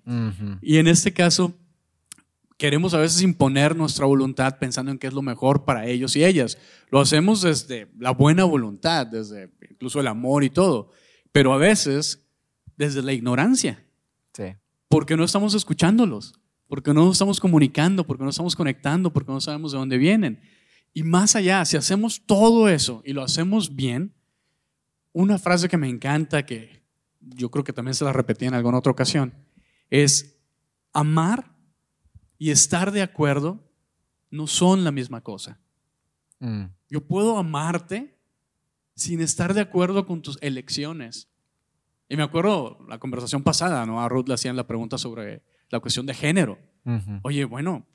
Y 0.62 0.78
en 0.78 0.88
este 0.88 1.14
caso, 1.14 1.54
queremos 2.62 2.94
a 2.94 3.00
veces 3.00 3.24
imponer 3.24 3.76
nuestra 3.76 4.06
voluntad 4.06 4.60
pensando 4.60 4.92
en 4.92 5.00
qué 5.00 5.08
es 5.08 5.14
lo 5.14 5.24
mejor 5.24 5.66
para 5.66 5.88
ellos 5.88 6.16
y 6.16 6.24
ellas. 6.24 6.60
Lo 6.92 7.00
hacemos 7.00 7.42
desde 7.42 7.88
la 7.98 8.12
buena 8.12 8.44
voluntad, 8.44 9.08
desde 9.08 9.50
incluso 9.68 10.00
el 10.00 10.06
amor 10.06 10.44
y 10.44 10.52
todo, 10.52 10.92
pero 11.32 11.54
a 11.54 11.58
veces 11.58 12.24
desde 12.78 13.02
la 13.02 13.14
ignorancia 13.14 13.84
Sí. 14.34 14.44
porque 14.90 15.18
no 15.18 15.24
estamos 15.24 15.56
escuchándolos, 15.56 16.36
porque 16.68 16.94
no 16.94 17.12
estamos 17.12 17.40
comunicando, 17.40 18.06
porque 18.06 18.24
no 18.24 18.30
estamos 18.30 18.56
conectando, 18.56 19.12
porque 19.12 19.32
no 19.32 19.42
sabemos 19.42 19.72
de 19.72 19.80
dónde 19.80 19.98
vienen. 19.98 20.40
Y 20.94 21.02
más 21.02 21.36
allá, 21.36 21.66
si 21.66 21.78
hacemos 21.78 22.22
todo 22.28 22.70
eso 22.70 23.02
y 23.04 23.14
lo 23.14 23.24
hacemos 23.24 23.76
bien, 23.76 24.14
una 25.14 25.40
frase 25.40 25.68
que 25.68 25.78
me 25.78 25.90
encanta, 25.90 26.46
que 26.46 26.84
yo 27.22 27.50
creo 27.50 27.64
que 27.64 27.74
también 27.74 27.96
se 27.96 28.06
la 28.06 28.14
repetí 28.14 28.46
en 28.46 28.54
alguna 28.54 28.78
otra 28.78 28.92
ocasión, 28.92 29.34
es 29.90 30.38
amar 30.94 31.51
y 32.42 32.50
estar 32.50 32.92
de 32.92 33.04
acuerdo 33.04 33.64
no 34.32 34.48
son 34.48 34.84
la 34.84 34.92
misma 34.92 35.22
cosa. 35.22 35.60
Mm. 36.40 36.64
Yo 36.90 37.06
puedo 37.06 37.38
amarte 37.38 38.18
sin 38.96 39.22
estar 39.22 39.54
de 39.54 39.62
acuerdo 39.62 40.08
con 40.08 40.24
tus 40.24 40.40
elecciones. 40.42 41.30
Y 42.10 42.18
me 42.18 42.24
acuerdo 42.24 42.80
la 42.90 42.98
conversación 42.98 43.44
pasada, 43.44 43.86
¿no? 43.86 44.02
A 44.02 44.10
Ruth 44.10 44.28
le 44.28 44.34
hacían 44.34 44.56
la 44.56 44.66
pregunta 44.66 44.98
sobre 44.98 45.44
la 45.70 45.80
cuestión 45.82 46.08
de 46.08 46.16
género. 46.16 46.58
Oye, 47.22 47.46
bueno, 47.46 47.86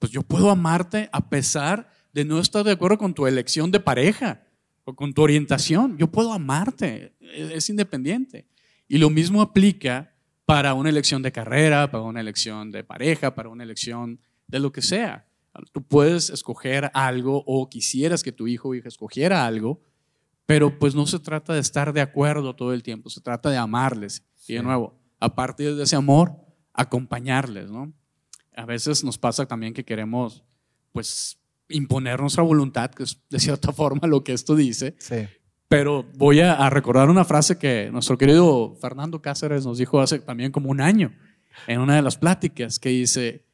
pues 0.00 0.10
yo 0.10 0.24
puedo 0.24 0.50
amarte 0.50 1.08
a 1.12 1.30
pesar 1.30 1.88
de 2.12 2.24
no 2.24 2.40
estar 2.40 2.64
de 2.64 2.72
acuerdo 2.72 2.98
con 2.98 3.14
tu 3.14 3.28
elección 3.28 3.70
de 3.70 3.78
pareja 3.78 4.42
o 4.82 4.96
con 4.96 5.14
tu 5.14 5.22
orientación. 5.22 5.96
Yo 5.98 6.10
puedo 6.10 6.32
amarte, 6.32 7.14
es, 7.20 7.52
es 7.52 7.70
independiente. 7.70 8.48
Y 8.88 8.98
lo 8.98 9.08
mismo 9.08 9.40
aplica 9.40 10.13
para 10.46 10.74
una 10.74 10.90
elección 10.90 11.22
de 11.22 11.32
carrera, 11.32 11.90
para 11.90 12.04
una 12.04 12.20
elección 12.20 12.70
de 12.70 12.84
pareja, 12.84 13.34
para 13.34 13.48
una 13.48 13.64
elección 13.64 14.20
de 14.46 14.60
lo 14.60 14.72
que 14.72 14.82
sea. 14.82 15.26
Tú 15.72 15.82
puedes 15.82 16.30
escoger 16.30 16.90
algo 16.94 17.44
o 17.46 17.68
quisieras 17.70 18.22
que 18.22 18.32
tu 18.32 18.46
hijo 18.46 18.70
o 18.70 18.74
hija 18.74 18.88
escogiera 18.88 19.46
algo, 19.46 19.80
pero 20.46 20.78
pues 20.78 20.94
no 20.94 21.06
se 21.06 21.18
trata 21.20 21.54
de 21.54 21.60
estar 21.60 21.92
de 21.92 22.00
acuerdo 22.00 22.54
todo 22.56 22.72
el 22.72 22.82
tiempo, 22.82 23.08
se 23.08 23.20
trata 23.20 23.50
de 23.50 23.56
amarles. 23.56 24.24
Y 24.46 24.54
de 24.54 24.62
nuevo, 24.62 24.98
a 25.20 25.34
partir 25.34 25.74
de 25.76 25.84
ese 25.84 25.96
amor, 25.96 26.36
acompañarles, 26.72 27.70
¿no? 27.70 27.92
A 28.56 28.66
veces 28.66 29.04
nos 29.04 29.16
pasa 29.16 29.46
también 29.46 29.72
que 29.72 29.84
queremos, 29.84 30.44
pues, 30.92 31.38
imponer 31.68 32.20
nuestra 32.20 32.42
voluntad, 32.42 32.90
que 32.90 33.04
es 33.04 33.20
de 33.30 33.38
cierta 33.38 33.72
forma 33.72 34.06
lo 34.06 34.22
que 34.22 34.32
esto 34.32 34.54
dice. 34.54 34.96
Sí. 34.98 35.26
Pero 35.68 36.04
voy 36.14 36.40
a, 36.40 36.52
a 36.54 36.70
recordar 36.70 37.08
una 37.08 37.24
frase 37.24 37.58
que 37.58 37.90
nuestro 37.90 38.16
querido 38.18 38.76
Fernando 38.80 39.20
Cáceres 39.20 39.64
nos 39.64 39.78
dijo 39.78 40.00
hace 40.00 40.18
también 40.18 40.52
como 40.52 40.70
un 40.70 40.80
año 40.80 41.12
en 41.66 41.80
una 41.80 41.96
de 41.96 42.02
las 42.02 42.16
pláticas, 42.16 42.78
que 42.78 42.90
dice, 42.90 43.44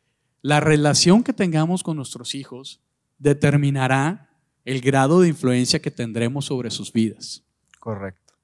la 0.43 0.61
relación 0.61 1.23
que 1.23 1.33
tengamos 1.33 1.83
con 1.83 1.97
nuestros 1.97 2.35
hijos 2.35 2.81
determinará 3.19 4.29
el 4.65 4.81
grado 4.81 5.21
de 5.21 5.29
influencia 5.29 5.81
que 5.81 5.91
tendremos 5.91 6.47
sobre 6.47 6.71
sus 6.71 6.93
vidas. 6.93 7.43
Correcto. 7.79 8.35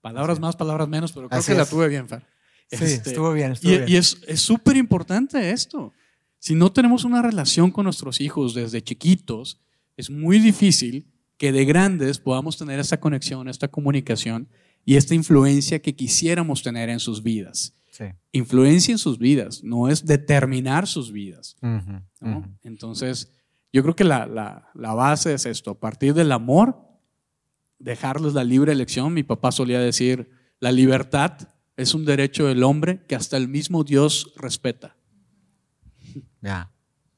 Palabras 0.00 0.34
Así 0.34 0.42
más, 0.42 0.56
palabras 0.56 0.88
menos, 0.88 1.12
pero 1.12 1.28
creo 1.28 1.38
Así 1.38 1.52
que 1.52 1.56
la 1.56 1.62
es. 1.64 1.70
tuve 1.70 1.88
bien, 1.88 2.08
Fer. 2.08 2.26
Sí, 2.70 2.84
Este, 2.84 3.10
estuvo 3.10 3.32
bien, 3.32 3.52
estuvo 3.52 3.72
y, 3.72 3.76
bien. 3.78 3.88
y 3.88 3.96
es 3.96 4.20
es 4.26 4.40
súper 4.40 4.76
importante 4.76 5.50
esto. 5.50 5.92
Si 6.38 6.54
no 6.54 6.72
tenemos 6.72 7.04
una 7.04 7.22
relación 7.22 7.70
con 7.70 7.84
nuestros 7.84 8.20
hijos 8.20 8.54
desde 8.54 8.82
chiquitos, 8.82 9.60
es 9.96 10.10
muy 10.10 10.38
difícil 10.38 11.06
que 11.36 11.52
de 11.52 11.64
grandes 11.64 12.18
podamos 12.18 12.56
tener 12.56 12.78
esta 12.80 13.00
conexión, 13.00 13.48
esta 13.48 13.68
comunicación 13.68 14.48
y 14.84 14.96
esta 14.96 15.14
influencia 15.14 15.80
que 15.80 15.94
quisiéramos 15.96 16.62
tener 16.62 16.88
en 16.90 17.00
sus 17.00 17.22
vidas. 17.22 17.74
Sí. 17.90 18.04
Influencia 18.32 18.92
en 18.92 18.98
sus 18.98 19.18
vidas, 19.18 19.62
no 19.64 19.88
es 19.88 20.04
determinar 20.04 20.86
sus 20.86 21.12
vidas. 21.12 21.56
Entonces, 22.62 23.32
yo 23.72 23.82
creo 23.82 23.96
que 23.96 24.04
la, 24.04 24.26
la- 24.26 24.68
la 24.74 24.94
base 24.94 25.34
es 25.34 25.46
esto, 25.46 25.72
a 25.72 25.78
partir 25.80 26.14
del 26.14 26.32
amor, 26.32 26.76
dejarles 27.78 28.34
la 28.34 28.44
libre 28.44 28.72
elección. 28.72 29.12
Mi 29.12 29.22
papá 29.22 29.52
solía 29.52 29.78
decir, 29.80 30.30
la 30.60 30.72
libertad 30.72 31.32
es 31.76 31.94
un 31.94 32.04
derecho 32.04 32.46
del 32.46 32.62
hombre 32.62 33.04
que 33.08 33.16
hasta 33.16 33.36
el 33.36 33.48
mismo 33.48 33.82
Dios 33.84 34.32
respeta. 34.36 34.96
Ya. 36.40 36.70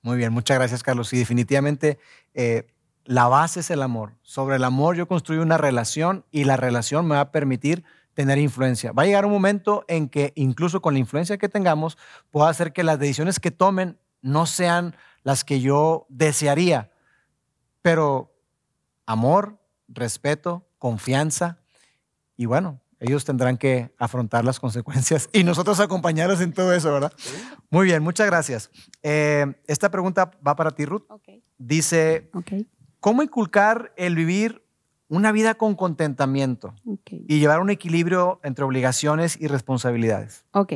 Muy 0.03 0.17
bien, 0.19 0.33
muchas 0.33 0.57
gracias, 0.59 0.83
Carlos. 0.83 1.13
Y 1.13 1.19
definitivamente 1.19 1.99
eh, 2.35 2.67
la 3.07 3.29
base 3.29 3.61
es 3.61 3.71
el 3.71 3.83
amor. 3.83 4.14
Sobre 4.23 4.57
el 4.57 4.64
amor 4.64 4.97
yo 4.97 5.09
construyo 5.09 5.42
una 5.42 5.59
relación 5.59 6.25
y 6.31 6.45
la 6.45 6.57
relación 6.57 7.07
me 7.07 7.14
va 7.14 7.23
a 7.23 7.33
permitir 7.33 7.85
tener 8.14 8.38
influencia. 8.38 8.92
Va 8.92 9.03
a 9.03 9.07
llegar 9.07 9.27
un 9.27 9.33
momento 9.33 9.85
en 9.88 10.09
que 10.09 10.33
incluso 10.37 10.81
con 10.81 10.95
la 10.95 11.01
influencia 11.01 11.38
que 11.38 11.49
tengamos, 11.49 11.99
pueda 12.31 12.49
hacer 12.49 12.73
que 12.73 12.83
las 12.83 12.99
decisiones 12.99 13.40
que 13.40 13.51
tomen 13.51 13.99
no 14.23 14.47
sean 14.47 14.97
las 15.23 15.45
que 15.45 15.61
yo 15.61 16.07
desearía. 16.09 16.90
Pero 17.83 18.35
amor, 19.05 19.59
respeto, 19.88 20.66
confianza 20.79 21.59
y 22.37 22.47
bueno, 22.47 22.81
ellos 22.99 23.25
tendrán 23.25 23.59
que 23.59 23.95
afrontar 23.99 24.45
las 24.45 24.59
consecuencias 24.59 25.29
y 25.33 25.45
nosotros 25.45 25.81
acompañarlos 25.81 26.40
en 26.40 26.53
todo 26.53 26.73
eso, 26.73 26.92
¿verdad? 26.92 27.12
Muy 27.71 27.87
bien, 27.87 28.03
muchas 28.03 28.27
gracias. 28.27 28.71
Eh, 29.03 29.47
esta 29.66 29.90
pregunta 29.90 30.31
va 30.47 30.57
para 30.57 30.71
ti, 30.71 30.85
Ruth. 30.85 31.05
Ok, 31.09 31.29
Dice, 31.59 32.31
ok, 32.35 32.53
¿cómo 33.07 33.23
inculcar 33.23 33.92
el 33.97 34.16
vivir 34.16 34.64
una 35.09 35.31
vida 35.31 35.55
con 35.55 35.77
contentamiento 35.77 36.75
y 37.09 37.38
llevar 37.38 37.61
un 37.61 37.71
equilibrio 37.71 38.40
entre 38.42 38.64
obligaciones 38.64 39.40
y 39.40 39.47
responsabilidades? 39.47 40.45
Ok. 40.51 40.73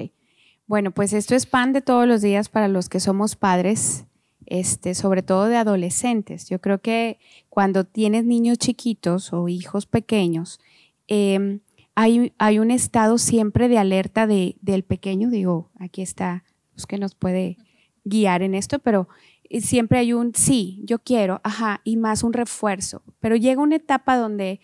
Bueno, 0.68 0.92
pues 0.92 1.12
esto 1.12 1.34
es 1.34 1.46
pan 1.46 1.72
de 1.72 1.82
todos 1.82 2.06
los 2.06 2.22
días 2.22 2.48
para 2.48 2.68
los 2.68 2.88
que 2.88 3.00
somos 3.00 3.34
padres, 3.34 4.04
este, 4.46 4.94
sobre 4.94 5.22
todo 5.22 5.46
de 5.46 5.56
adolescentes. 5.56 6.48
Yo 6.48 6.60
creo 6.60 6.80
que 6.80 7.18
cuando 7.48 7.82
tienes 7.82 8.24
niños 8.24 8.58
chiquitos 8.58 9.32
o 9.32 9.48
hijos 9.48 9.86
pequeños, 9.86 10.60
eh, 11.08 11.58
hay, 11.96 12.32
hay 12.38 12.60
un 12.60 12.70
estado 12.70 13.18
siempre 13.18 13.68
de 13.68 13.78
alerta 13.78 14.28
de, 14.28 14.54
del 14.60 14.84
pequeño. 14.84 15.30
Digo, 15.30 15.72
aquí 15.80 16.00
está, 16.00 16.44
pues 16.74 16.86
que 16.86 16.96
nos 16.96 17.16
puede 17.16 17.56
guiar 18.04 18.42
en 18.42 18.54
esto, 18.54 18.78
pero 18.78 19.08
siempre 19.50 19.98
hay 19.98 20.12
un 20.12 20.34
sí, 20.34 20.80
yo 20.84 20.98
quiero, 21.00 21.40
ajá, 21.44 21.80
y 21.84 21.96
más 21.96 22.22
un 22.22 22.32
refuerzo. 22.32 23.02
Pero 23.18 23.36
llega 23.36 23.60
una 23.62 23.76
etapa 23.76 24.16
donde, 24.16 24.60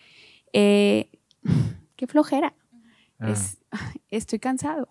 eh, 0.53 1.09
qué 1.95 2.07
flojera, 2.07 2.53
Ah. 3.19 3.31
es, 3.31 3.57
estoy 4.09 4.39
cansado. 4.39 4.89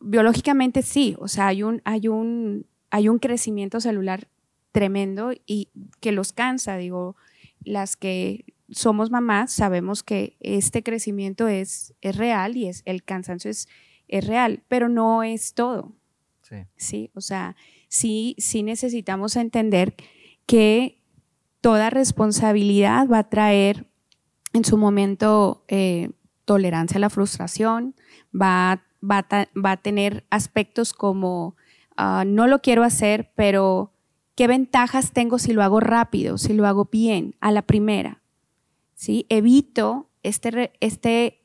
Biológicamente 0.00 0.82
sí, 0.82 1.16
o 1.18 1.28
sea, 1.28 1.48
hay 1.48 1.62
un, 1.62 1.80
hay 1.84 2.08
un, 2.08 2.66
hay 2.90 3.08
un 3.08 3.18
crecimiento 3.18 3.80
celular 3.80 4.28
tremendo 4.72 5.32
y 5.46 5.70
que 6.00 6.12
los 6.12 6.32
cansa, 6.32 6.76
digo, 6.76 7.16
las 7.64 7.96
que 7.96 8.44
somos 8.70 9.10
mamás 9.10 9.52
sabemos 9.52 10.02
que 10.02 10.36
este 10.40 10.82
crecimiento 10.82 11.48
es, 11.48 11.94
es 12.00 12.16
real 12.16 12.56
y 12.56 12.68
es, 12.68 12.82
el 12.84 13.02
cansancio 13.04 13.50
es, 13.50 13.68
es 14.08 14.26
real, 14.26 14.62
pero 14.68 14.88
no 14.88 15.22
es 15.22 15.54
todo. 15.54 15.92
Sí. 16.42 16.56
Sí, 16.76 17.10
o 17.14 17.20
sea, 17.20 17.56
sí, 17.96 18.34
sí 18.38 18.62
necesitamos 18.62 19.36
entender 19.36 19.94
que 20.46 21.00
toda 21.60 21.90
responsabilidad 21.90 23.08
va 23.08 23.18
a 23.18 23.28
traer 23.28 23.86
en 24.52 24.64
su 24.64 24.76
momento 24.76 25.64
eh, 25.68 26.10
tolerancia 26.44 26.96
a 26.98 27.00
la 27.00 27.10
frustración, 27.10 27.94
va, 28.32 28.82
va, 29.02 29.22
ta- 29.24 29.48
va 29.54 29.72
a 29.72 29.76
tener 29.76 30.24
aspectos 30.30 30.92
como 30.92 31.56
ah, 31.96 32.24
no 32.26 32.46
lo 32.46 32.60
quiero 32.60 32.82
hacer, 32.84 33.32
pero 33.34 33.92
¿qué 34.34 34.46
ventajas 34.46 35.12
tengo 35.12 35.38
si 35.38 35.52
lo 35.52 35.62
hago 35.62 35.80
rápido, 35.80 36.38
si 36.38 36.52
lo 36.52 36.66
hago 36.66 36.88
bien, 36.90 37.34
a 37.40 37.50
la 37.52 37.62
primera? 37.62 38.22
¿Sí? 38.94 39.26
Evito 39.28 40.08
este, 40.22 40.72
este 40.80 41.40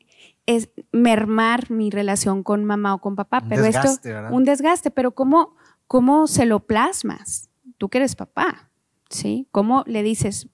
es 0.46 0.70
mermar 0.92 1.70
mi 1.72 1.90
relación 1.90 2.44
con 2.44 2.66
mamá 2.66 2.94
o 2.96 3.00
con 3.00 3.16
papá, 3.16 3.40
Un 3.44 3.50
pero 3.50 3.64
desgaste, 3.64 3.90
esto 3.90 4.10
¿verdad? 4.10 4.32
un 4.34 4.44
desgaste, 4.44 4.92
pero 4.92 5.12
¿cómo, 5.12 5.56
cómo 5.92 6.26
se 6.28 6.46
lo 6.46 6.62
plasmas? 6.62 7.50
Tú 7.78 7.90
que 7.90 7.98
eres 7.98 8.16
papá, 8.16 8.72
¿sí? 9.10 9.50
¿Cómo 9.52 9.84
le 9.88 10.04
dices, 10.04 10.48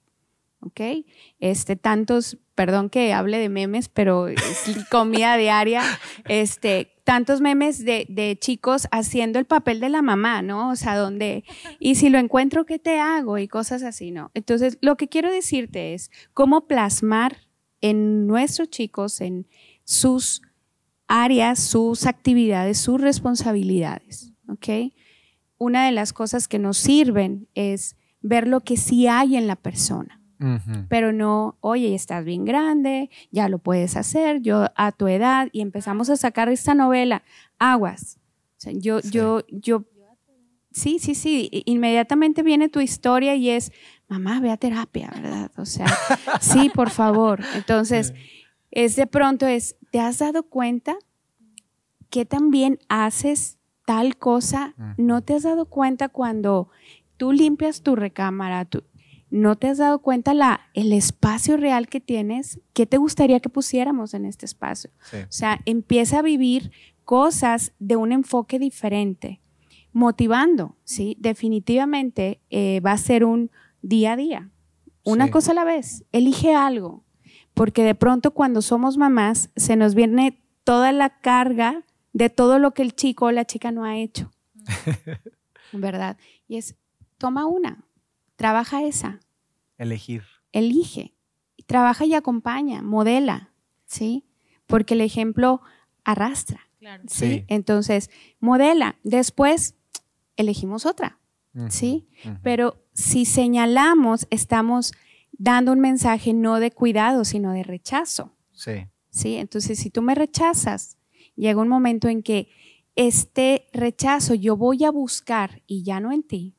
ok, 0.58 0.80
este, 1.38 1.76
tantos, 1.76 2.38
perdón 2.56 2.90
que 2.90 3.12
hable 3.12 3.38
de 3.38 3.48
memes, 3.48 3.88
pero 3.88 4.26
es 4.26 4.64
comida 4.90 5.36
diaria, 5.36 5.84
este, 6.28 6.90
tantos 7.04 7.40
memes 7.40 7.84
de, 7.84 8.04
de 8.08 8.36
chicos 8.36 8.88
haciendo 8.90 9.38
el 9.38 9.44
papel 9.44 9.78
de 9.78 9.90
la 9.90 10.02
mamá, 10.02 10.42
¿no? 10.42 10.70
O 10.70 10.74
sea, 10.74 10.96
donde, 10.96 11.44
y 11.78 11.94
si 11.94 12.08
lo 12.08 12.18
encuentro, 12.18 12.66
¿qué 12.66 12.80
te 12.80 12.98
hago? 12.98 13.38
Y 13.38 13.46
cosas 13.46 13.84
así, 13.84 14.10
¿no? 14.10 14.32
Entonces, 14.34 14.76
lo 14.80 14.96
que 14.96 15.06
quiero 15.06 15.30
decirte 15.30 15.94
es 15.94 16.10
cómo 16.34 16.66
plasmar 16.66 17.36
en 17.80 18.26
nuestros 18.26 18.70
chicos, 18.70 19.20
en 19.20 19.46
sus 19.84 20.42
áreas, 21.06 21.60
sus 21.60 22.06
actividades, 22.06 22.78
sus 22.78 23.00
responsabilidades, 23.00 24.32
¿ok? 24.48 24.90
Una 25.58 25.84
de 25.86 25.92
las 25.92 26.12
cosas 26.12 26.48
que 26.48 26.58
nos 26.58 26.78
sirven 26.78 27.48
es 27.54 27.96
ver 28.22 28.46
lo 28.48 28.60
que 28.60 28.76
sí 28.76 29.06
hay 29.06 29.36
en 29.36 29.46
la 29.46 29.56
persona 29.56 30.18
pero 30.88 31.12
no, 31.12 31.56
oye, 31.60 31.94
estás 31.96 32.24
bien 32.24 32.44
grande, 32.44 33.10
ya 33.32 33.48
lo 33.48 33.58
puedes 33.58 33.96
hacer, 33.96 34.40
yo 34.40 34.66
a 34.76 34.92
tu 34.92 35.08
edad, 35.08 35.48
y 35.52 35.60
empezamos 35.60 36.10
a 36.10 36.16
sacar 36.16 36.48
esta 36.48 36.74
novela, 36.74 37.24
aguas. 37.58 38.18
O 38.56 38.60
sea, 38.60 38.72
yo, 38.72 39.00
Sí. 39.00 39.10
yo, 39.10 39.42
yo, 39.50 39.84
sí, 40.70 40.98
sí, 41.00 41.16
sí, 41.16 41.50
inmediatamente 41.66 42.44
viene 42.44 42.68
tu 42.68 42.78
historia 42.80 43.34
y 43.34 43.50
es, 43.50 43.72
mamá, 44.06 44.38
ve 44.38 44.50
a 44.52 44.56
terapia, 44.56 45.10
¿verdad? 45.12 45.50
O 45.56 45.64
sea, 45.64 45.86
sí, 46.40 46.70
por 46.72 46.90
favor. 46.90 47.40
Entonces, 47.56 48.14
es 48.70 48.94
de 48.94 49.08
pronto 49.08 49.44
es, 49.46 49.76
¿te 49.90 49.98
has 49.98 50.18
dado 50.18 50.44
cuenta 50.44 50.96
que 52.10 52.24
también 52.24 52.78
haces 52.88 53.57
tal 53.88 54.18
cosa? 54.18 54.74
¿No 54.98 55.22
te 55.22 55.32
has 55.32 55.44
dado 55.44 55.64
cuenta 55.64 56.10
cuando 56.10 56.68
tú 57.16 57.32
limpias 57.32 57.80
tu 57.80 57.96
recámara, 57.96 58.66
tú, 58.66 58.82
¿No 59.30 59.56
te 59.56 59.66
has 59.68 59.78
dado 59.78 60.00
cuenta 60.00 60.34
la, 60.34 60.60
el 60.74 60.92
espacio 60.92 61.56
real 61.56 61.88
que 61.88 61.98
tienes? 62.00 62.60
¿Qué 62.74 62.84
te 62.84 62.98
gustaría 62.98 63.40
que 63.40 63.48
pusiéramos 63.48 64.12
en 64.12 64.26
este 64.26 64.44
espacio? 64.44 64.90
Sí. 65.10 65.16
O 65.22 65.26
sea, 65.32 65.60
empieza 65.64 66.18
a 66.18 66.22
vivir 66.22 66.70
cosas 67.04 67.72
de 67.78 67.96
un 67.96 68.12
enfoque 68.12 68.58
diferente, 68.58 69.40
motivando, 69.92 70.76
¿sí? 70.84 71.16
Definitivamente 71.18 72.40
eh, 72.50 72.80
va 72.80 72.92
a 72.92 72.98
ser 72.98 73.24
un 73.24 73.50
día 73.80 74.12
a 74.12 74.16
día, 74.16 74.50
una 75.02 75.24
Sí. 75.26 75.30
cosa 75.30 75.52
a 75.52 75.54
la 75.54 75.64
vez. 75.64 76.04
Elige 76.12 76.54
algo, 76.54 77.04
porque 77.54 77.82
de 77.84 77.94
pronto 77.94 78.32
cuando 78.32 78.60
somos 78.60 78.98
mamás 78.98 79.50
se 79.56 79.76
nos 79.76 79.94
viene 79.94 80.42
toda 80.64 80.92
la 80.92 81.20
carga 81.20 81.84
de 82.18 82.30
todo 82.30 82.58
lo 82.58 82.74
que 82.74 82.82
el 82.82 82.96
chico 82.96 83.26
o 83.26 83.30
la 83.30 83.44
chica 83.44 83.70
no 83.70 83.84
ha 83.84 83.96
hecho, 83.96 84.32
¿verdad? 85.72 86.16
Y 86.48 86.56
es, 86.56 86.74
toma 87.16 87.46
una, 87.46 87.84
trabaja 88.36 88.82
esa, 88.82 89.20
Elegir. 89.76 90.24
elige, 90.52 91.14
trabaja 91.66 92.04
y 92.06 92.14
acompaña, 92.14 92.82
modela, 92.82 93.50
¿sí? 93.86 94.24
Porque 94.66 94.94
el 94.94 95.00
ejemplo 95.00 95.60
arrastra, 96.04 96.60
Claro. 96.80 97.04
¿sí? 97.08 97.26
Sí. 97.28 97.44
Entonces, 97.48 98.10
modela. 98.40 98.96
Después, 99.02 99.74
elegimos 100.36 100.86
otra, 100.86 101.18
¿sí? 101.70 102.06
Pero 102.42 102.84
si 102.92 103.24
señalamos, 103.24 104.26
estamos 104.30 104.92
dando 105.32 105.72
un 105.72 105.80
mensaje 105.80 106.32
no 106.34 106.60
de 106.60 106.70
cuidado, 106.70 107.24
sino 107.24 107.52
de 107.52 107.62
rechazo. 107.64 108.32
Sí. 108.52 108.86
¿sí? 109.10 109.36
Entonces, 109.36 109.78
si 109.78 109.90
tú 109.90 110.02
me 110.02 110.14
rechazas, 110.14 110.97
llega 111.38 111.60
un 111.60 111.68
momento 111.68 112.08
en 112.08 112.22
que 112.22 112.48
este 112.96 113.68
rechazo 113.72 114.34
yo 114.34 114.56
voy 114.56 114.84
a 114.84 114.90
buscar 114.90 115.62
y 115.66 115.82
ya 115.84 116.00
no 116.00 116.12
en 116.12 116.22
ti, 116.22 116.54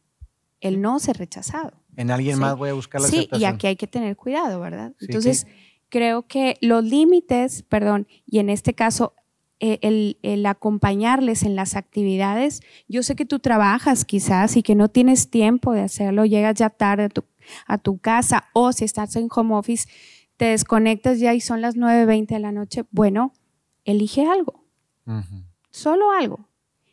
el 0.62 0.82
no 0.82 1.00
ser 1.00 1.18
rechazado. 1.18 1.74
En 1.98 2.12
alguien 2.12 2.36
Sí. 2.36 2.42
más 2.42 2.58
voy 2.58 2.70
a 2.70 2.74
buscar 2.74 3.02
la 3.02 3.08
Sí, 3.08 3.16
y 3.16 3.20
aceptación. 3.20 3.56
aquí 3.56 3.68
hay 3.68 3.76
que 3.76 3.88
tener 3.88 4.16
cuidado, 4.16 4.60
¿verdad? 4.62 4.94
Sí, 5.00 5.06
Entonces, 5.10 5.48
creo 5.90 6.28
que 6.28 6.56
los 6.62 6.84
límites, 6.84 7.64
perdón, 7.64 8.08
y 8.26 8.40
en 8.40 8.50
este 8.50 8.74
caso, 8.74 9.14
eh, 9.60 9.80
el, 9.82 10.18
el 10.22 10.46
acompañarles 10.46 11.44
en 11.44 11.58
las 11.58 11.76
actividades, 11.76 12.62
yo 12.88 13.04
sé 13.04 13.16
que 13.18 13.26
tú 13.26 13.40
trabajas 13.40 14.06
quizás 14.06 14.56
y 14.56 14.64
que 14.64 14.76
no 14.76 14.88
tienes 14.88 15.30
tiempo 15.30 15.74
de 15.74 15.82
hacerlo, 15.82 16.24
llegas 16.26 16.56
ya 16.56 16.70
tarde 16.70 17.04
a 17.06 17.10
tu, 17.10 17.26
a 17.68 17.78
tu 17.78 17.98
casa 17.98 18.46
o 18.54 18.72
si 18.72 18.86
estás 18.86 19.18
en 19.18 19.28
home 19.30 19.56
office, 19.56 19.90
te 20.38 20.46
desconectas 20.46 21.20
ya 21.20 21.34
y 21.34 21.42
son 21.42 21.60
las 21.60 21.76
9.20 21.76 22.28
de 22.36 22.40
la 22.40 22.54
noche, 22.54 22.86
bueno, 22.92 23.34
elige 23.84 24.26
algo, 24.26 24.64
Solo 25.72 26.12
algo. 26.12 26.47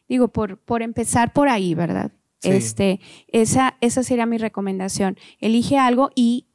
Digo, 0.09 0.29
por, 0.29 0.59
por 0.59 0.83
empezar 0.83 1.33
por 1.33 1.49
ahí, 1.49 1.75
¿verdad? 1.75 2.13
Sí. 2.41 2.51
Este, 2.51 3.01
esa, 3.29 3.77
esa 3.81 4.03
sería 4.03 4.27
mi 4.27 4.39
recomendación. 4.39 5.17
Elige 5.41 5.79
algo 5.79 6.11
y 6.15 6.47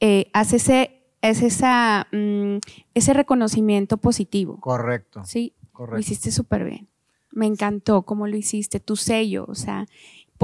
eh, 0.00 0.30
haz 0.32 0.52
ese, 0.52 1.02
es 1.20 1.42
esa, 1.42 2.08
mm, 2.12 2.56
ese 2.94 3.12
reconocimiento 3.12 3.98
positivo. 3.98 4.58
Correcto. 4.60 5.22
Sí, 5.24 5.54
lo 5.62 5.70
Correcto. 5.72 6.00
hiciste 6.00 6.32
súper 6.32 6.64
bien. 6.64 6.88
Me 7.30 7.46
encantó 7.46 8.02
cómo 8.02 8.26
lo 8.26 8.36
hiciste, 8.36 8.80
tu 8.80 8.96
sello, 8.96 9.46
o 9.48 9.54
sea, 9.54 9.86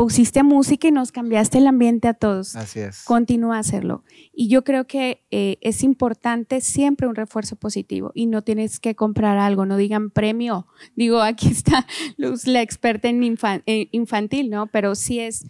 pusiste 0.03 0.43
música 0.43 0.89
y 0.89 0.93
nos 0.93 1.13
cambiaste 1.13 1.59
el 1.59 1.67
ambiente 1.67 2.09
a 2.09 2.15
todos. 2.15 2.57
Así 2.57 2.81
es. 2.81 3.03
Continúa 3.05 3.57
a 3.57 3.61
hacerlo. 3.61 4.05
Y 4.33 4.49
yo 4.49 4.65
creo 4.65 4.87
que 4.87 5.27
eh, 5.31 5.59
es 5.61 5.83
importante 5.83 6.61
siempre 6.61 7.07
un 7.09 7.15
refuerzo 7.15 7.57
positivo 7.57 8.13
y 8.15 8.27
no 8.27 8.43
tienes 8.43 8.81
que 8.81 8.95
comprar 8.95 9.39
algo, 9.39 9.67
no 9.67 9.77
digan 9.77 10.11
premio. 10.11 10.67
Digo, 10.97 11.21
aquí 11.21 11.49
está 11.49 11.87
Luz, 12.17 12.47
la 12.47 12.63
experta 12.63 13.09
en 13.09 13.23
infan- 13.23 13.63
eh, 13.67 13.89
infantil, 13.93 14.51
¿no? 14.51 14.69
Pero 14.69 14.95
sí 14.95 15.21
es, 15.21 15.47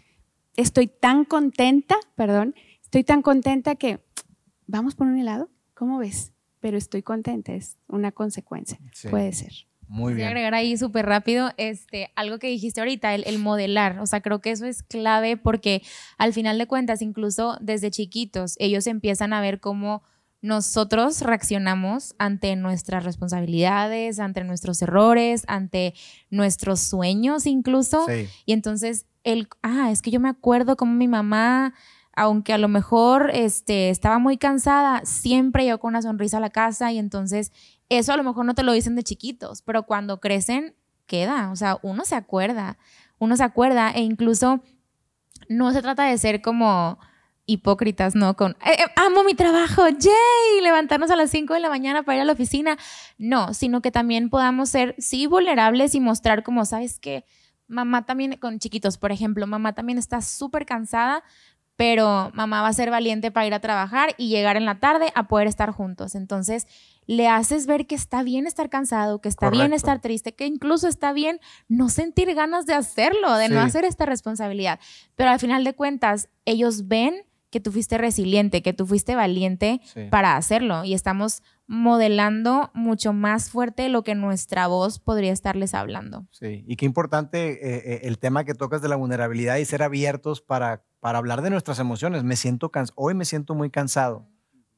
estoy 0.57 0.87
tan 0.89 1.25
contenta, 1.25 1.97
perdón, 2.17 2.55
estoy 2.83 3.05
tan 3.05 3.23
contenta 3.23 3.75
que, 3.77 4.01
vamos 4.67 4.95
por 4.95 5.07
un 5.07 5.19
helado, 5.19 5.51
¿cómo 5.75 5.99
ves? 5.99 6.33
Pero 6.61 6.77
estoy 6.77 7.03
contenta, 7.03 7.53
es 7.55 7.77
una 7.87 8.11
consecuencia, 8.11 8.81
Sí. 8.93 9.09
puede 9.09 9.33
ser. 9.33 9.53
Muy 9.89 10.13
Voy 10.13 10.23
a 10.23 10.27
bien. 10.27 10.29
agregar 10.29 10.55
ahí 10.55 10.77
súper 10.77 11.07
rápido 11.07 11.51
este, 11.57 12.13
algo 12.15 12.39
que 12.39 12.49
dijiste 12.49 12.81
ahorita, 12.81 13.15
el, 13.15 13.25
el 13.27 13.39
modelar. 13.39 13.99
O 14.01 14.07
sea, 14.07 14.21
creo 14.21 14.41
que 14.41 14.51
eso 14.51 14.67
es 14.67 14.83
clave 14.83 15.37
porque 15.37 15.83
al 16.19 16.33
final 16.33 16.59
de 16.59 16.67
cuentas, 16.67 17.03
incluso 17.03 17.57
desde 17.61 17.91
chiquitos, 17.91 18.57
ellos 18.59 18.87
empiezan 18.87 19.33
a 19.33 19.41
ver 19.41 19.61
cómo 19.61 20.03
nosotros 20.41 21.23
reaccionamos 21.23 22.15
ante 22.19 22.55
nuestras 22.55 23.05
responsabilidades, 23.05 24.21
ante 24.21 24.45
nuestros 24.45 24.81
errores, 24.83 25.45
ante 25.49 25.95
nuestros 26.31 26.81
sueños 26.81 27.47
incluso. 27.47 28.07
Sí. 28.07 28.29
Y 28.47 28.53
entonces, 28.53 29.07
el, 29.25 29.49
ah, 29.63 29.91
es 29.91 30.01
que 30.03 30.11
yo 30.11 30.21
me 30.21 30.29
acuerdo 30.29 30.77
como 30.77 30.93
mi 30.93 31.09
mamá, 31.09 31.75
aunque 32.15 32.53
a 32.53 32.59
lo 32.59 32.69
mejor 32.69 33.31
este, 33.33 33.91
estaba 33.91 34.19
muy 34.19 34.39
cansada, 34.39 35.03
siempre 35.05 35.65
llegó 35.65 35.79
con 35.79 35.91
una 35.91 36.03
sonrisa 36.03 36.39
a 36.39 36.41
la 36.41 36.51
casa 36.51 36.93
y 36.93 36.99
entonces 36.99 37.53
eso 37.89 38.13
a 38.13 38.17
lo 38.17 38.25
mejor 38.25 38.45
no 38.45 38.55
te 38.55 38.63
lo 38.63 38.73
dicen 38.73 38.95
de 38.97 39.03
chiquitos, 39.03 39.63
pero 39.63 39.85
cuando 39.85 40.21
crecen, 40.21 40.75
queda. 41.07 41.51
O 41.51 41.57
sea, 41.57 41.79
uno 41.83 42.05
se 42.05 42.15
acuerda, 42.15 42.79
uno 43.19 43.37
se 43.37 43.43
acuerda 43.45 43.91
e 43.91 44.03
incluso 44.03 44.63
no 45.49 45.73
se 45.73 45.83
trata 45.83 46.05
de 46.05 46.19
ser 46.19 46.43
como 46.43 46.99
hipócritas, 47.47 48.15
¿no? 48.15 48.37
Con, 48.37 48.53
"Eh, 48.67 48.73
eh, 48.79 48.87
amo 48.97 49.25
mi 49.25 49.35
trabajo, 49.35 49.89
yay, 49.89 50.61
levantarnos 50.63 51.11
a 51.11 51.17
las 51.17 51.31
5 51.31 51.55
de 51.55 51.61
la 51.61 51.71
mañana 51.71 52.03
para 52.03 52.17
ir 52.17 52.23
a 52.23 52.25
la 52.27 52.35
oficina. 52.35 52.77
No, 53.17 53.55
sino 53.55 53.81
que 53.81 53.91
también 53.91 54.29
podamos 54.29 54.69
ser, 54.69 54.95
sí, 54.99 55.27
vulnerables 55.27 55.95
y 55.95 56.01
mostrar 56.01 56.43
como, 56.43 56.67
¿sabes 56.67 57.01
qué? 57.01 57.25
Mamá 57.67 58.05
también, 58.05 58.37
con 58.37 58.59
chiquitos, 58.59 58.99
por 58.99 59.13
ejemplo, 59.13 59.47
mamá 59.47 59.75
también 59.75 59.99
está 59.99 60.21
súper 60.21 60.67
cansada, 60.67 61.25
pero 61.79 62.33
mamá 62.35 62.61
va 62.61 62.67
a 62.67 62.73
ser 62.73 62.91
valiente 62.91 63.31
para 63.31 63.47
ir 63.47 63.55
a 63.55 63.61
trabajar 63.61 64.13
y 64.19 64.31
llegar 64.31 64.57
en 64.57 64.65
la 64.65 64.81
tarde 64.81 65.13
a 65.15 65.29
poder 65.29 65.47
estar 65.47 65.71
juntos. 65.71 66.17
Entonces, 66.17 66.67
le 67.07 67.29
haces 67.29 67.69
ver 67.69 67.87
que 67.87 67.95
está 67.95 68.25
bien 68.25 68.49
estar 68.49 68.69
cansado, 68.69 69.21
que 69.21 69.29
está 69.29 69.49
bien 69.49 69.73
estar 69.73 70.01
triste, 70.01 70.35
que 70.35 70.45
incluso 70.45 70.89
está 70.89 71.13
bien 71.13 71.39
no 71.69 71.89
sentir 71.89 72.35
ganas 72.35 72.67
de 72.67 72.75
hacerlo, 72.75 73.33
de 73.37 73.49
no 73.49 73.61
hacer 73.61 73.85
esta 73.85 74.07
responsabilidad. 74.07 74.81
Pero 75.15 75.31
al 75.31 75.39
final 75.39 75.63
de 75.63 75.73
cuentas, 75.73 76.29
ellos 76.47 76.89
ven 76.89 77.23
que 77.51 77.61
tú 77.61 77.73
fuiste 77.73 77.97
resiliente, 77.99 78.63
que 78.63 78.73
tú 78.73 78.87
fuiste 78.87 79.15
valiente 79.17 79.81
Sí. 79.85 80.03
para 80.11 80.37
hacerlo 80.37 80.85
y 80.85 80.95
estamos 80.95 81.43
modelando 81.67 82.71
mucho 82.75 83.13
más 83.13 83.51
fuerte 83.51 83.89
lo 83.89 84.03
que 84.03 84.15
nuestra 84.15 84.67
voz 84.67 84.99
podría 84.99 85.33
estarles 85.33 85.75
hablando. 85.75 86.27
Sí, 86.31 86.65
y 86.67 86.77
qué 86.77 86.85
importante 86.87 87.53
eh, 87.53 87.83
eh, 87.95 88.01
el 88.05 88.19
tema 88.19 88.45
que 88.45 88.55
tocas 88.55 88.83
de 88.83 88.89
la 88.89 88.97
vulnerabilidad 88.97 89.57
y 89.57 89.65
ser 89.65 89.83
abiertos 89.83 90.41
para, 90.43 90.83
para 91.01 91.19
hablar 91.19 91.41
de 91.43 91.51
nuestras 91.51 91.79
emociones. 91.79 92.25
Me 92.25 92.37
siento 92.37 92.71
cans 92.71 92.93
hoy 92.97 93.15
me 93.15 93.25
siento 93.25 93.55
muy 93.55 93.71
cansado. 93.71 94.27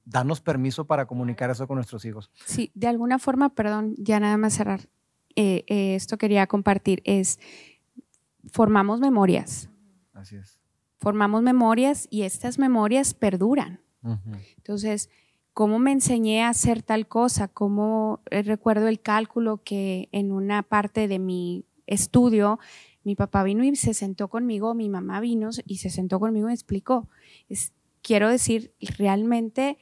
Danos 0.04 0.40
permiso 0.40 0.86
para 0.86 1.06
comunicar 1.06 1.50
eso 1.50 1.66
con 1.68 1.76
nuestros 1.76 2.04
hijos. 2.04 2.30
Sí, 2.46 2.70
de 2.74 2.86
alguna 2.88 3.18
forma, 3.18 3.54
perdón, 3.54 3.94
ya 3.98 4.18
nada 4.20 4.36
más 4.36 4.54
cerrar. 4.54 4.88
eh, 5.36 5.64
eh, 5.68 5.94
esto 5.94 6.18
quería 6.18 6.46
compartir, 6.48 7.02
es 7.04 7.38
formamos 8.52 9.00
memorias, 9.00 9.68
Así 10.12 10.36
es. 10.36 10.59
Formamos 11.00 11.42
memorias 11.42 12.06
y 12.10 12.22
estas 12.22 12.58
memorias 12.58 13.14
perduran. 13.14 13.80
Entonces, 14.56 15.08
¿cómo 15.54 15.78
me 15.78 15.92
enseñé 15.92 16.42
a 16.42 16.50
hacer 16.50 16.82
tal 16.82 17.08
cosa? 17.08 17.48
¿Cómo 17.48 18.20
eh, 18.30 18.42
recuerdo 18.42 18.86
el 18.86 19.00
cálculo 19.00 19.62
que 19.64 20.08
en 20.12 20.30
una 20.30 20.62
parte 20.62 21.08
de 21.08 21.18
mi 21.18 21.64
estudio 21.86 22.58
mi 23.02 23.14
papá 23.16 23.42
vino 23.42 23.64
y 23.64 23.74
se 23.76 23.94
sentó 23.94 24.28
conmigo, 24.28 24.74
mi 24.74 24.90
mamá 24.90 25.20
vino 25.20 25.48
y 25.66 25.78
se 25.78 25.88
sentó 25.88 26.20
conmigo 26.20 26.46
y 26.46 26.50
me 26.50 26.54
explicó? 26.54 27.08
Es, 27.48 27.72
quiero 28.02 28.28
decir, 28.28 28.74
realmente 28.98 29.78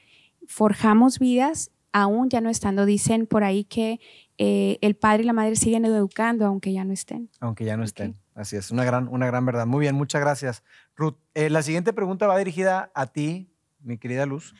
forjamos 0.47 1.19
vidas 1.19 1.71
aún 1.91 2.29
ya 2.29 2.39
no 2.39 2.49
estando. 2.49 2.85
Dicen 2.85 3.27
por 3.27 3.43
ahí 3.43 3.65
que 3.65 3.99
eh, 4.37 4.77
el 4.81 4.95
padre 4.95 5.23
y 5.23 5.25
la 5.25 5.33
madre 5.33 5.57
siguen 5.57 5.83
educando 5.83 6.45
aunque 6.45 6.71
ya 6.71 6.85
no 6.85 6.93
estén. 6.93 7.29
Aunque 7.41 7.65
ya 7.65 7.75
no 7.75 7.83
estén. 7.83 8.15
Así 8.39 8.55
es, 8.55 8.71
una 8.71 8.85
gran, 8.85 9.09
una 9.09 9.27
gran 9.27 9.45
verdad. 9.45 9.65
Muy 9.65 9.81
bien, 9.81 9.95
muchas 9.95 10.21
gracias. 10.21 10.63
Ruth, 10.95 11.17
eh, 11.33 11.49
la 11.49 11.61
siguiente 11.61 11.91
pregunta 11.91 12.25
va 12.25 12.37
dirigida 12.37 12.89
a 12.95 13.07
ti, 13.07 13.53
mi 13.81 13.97
querida 13.97 14.25
Luz. 14.25 14.55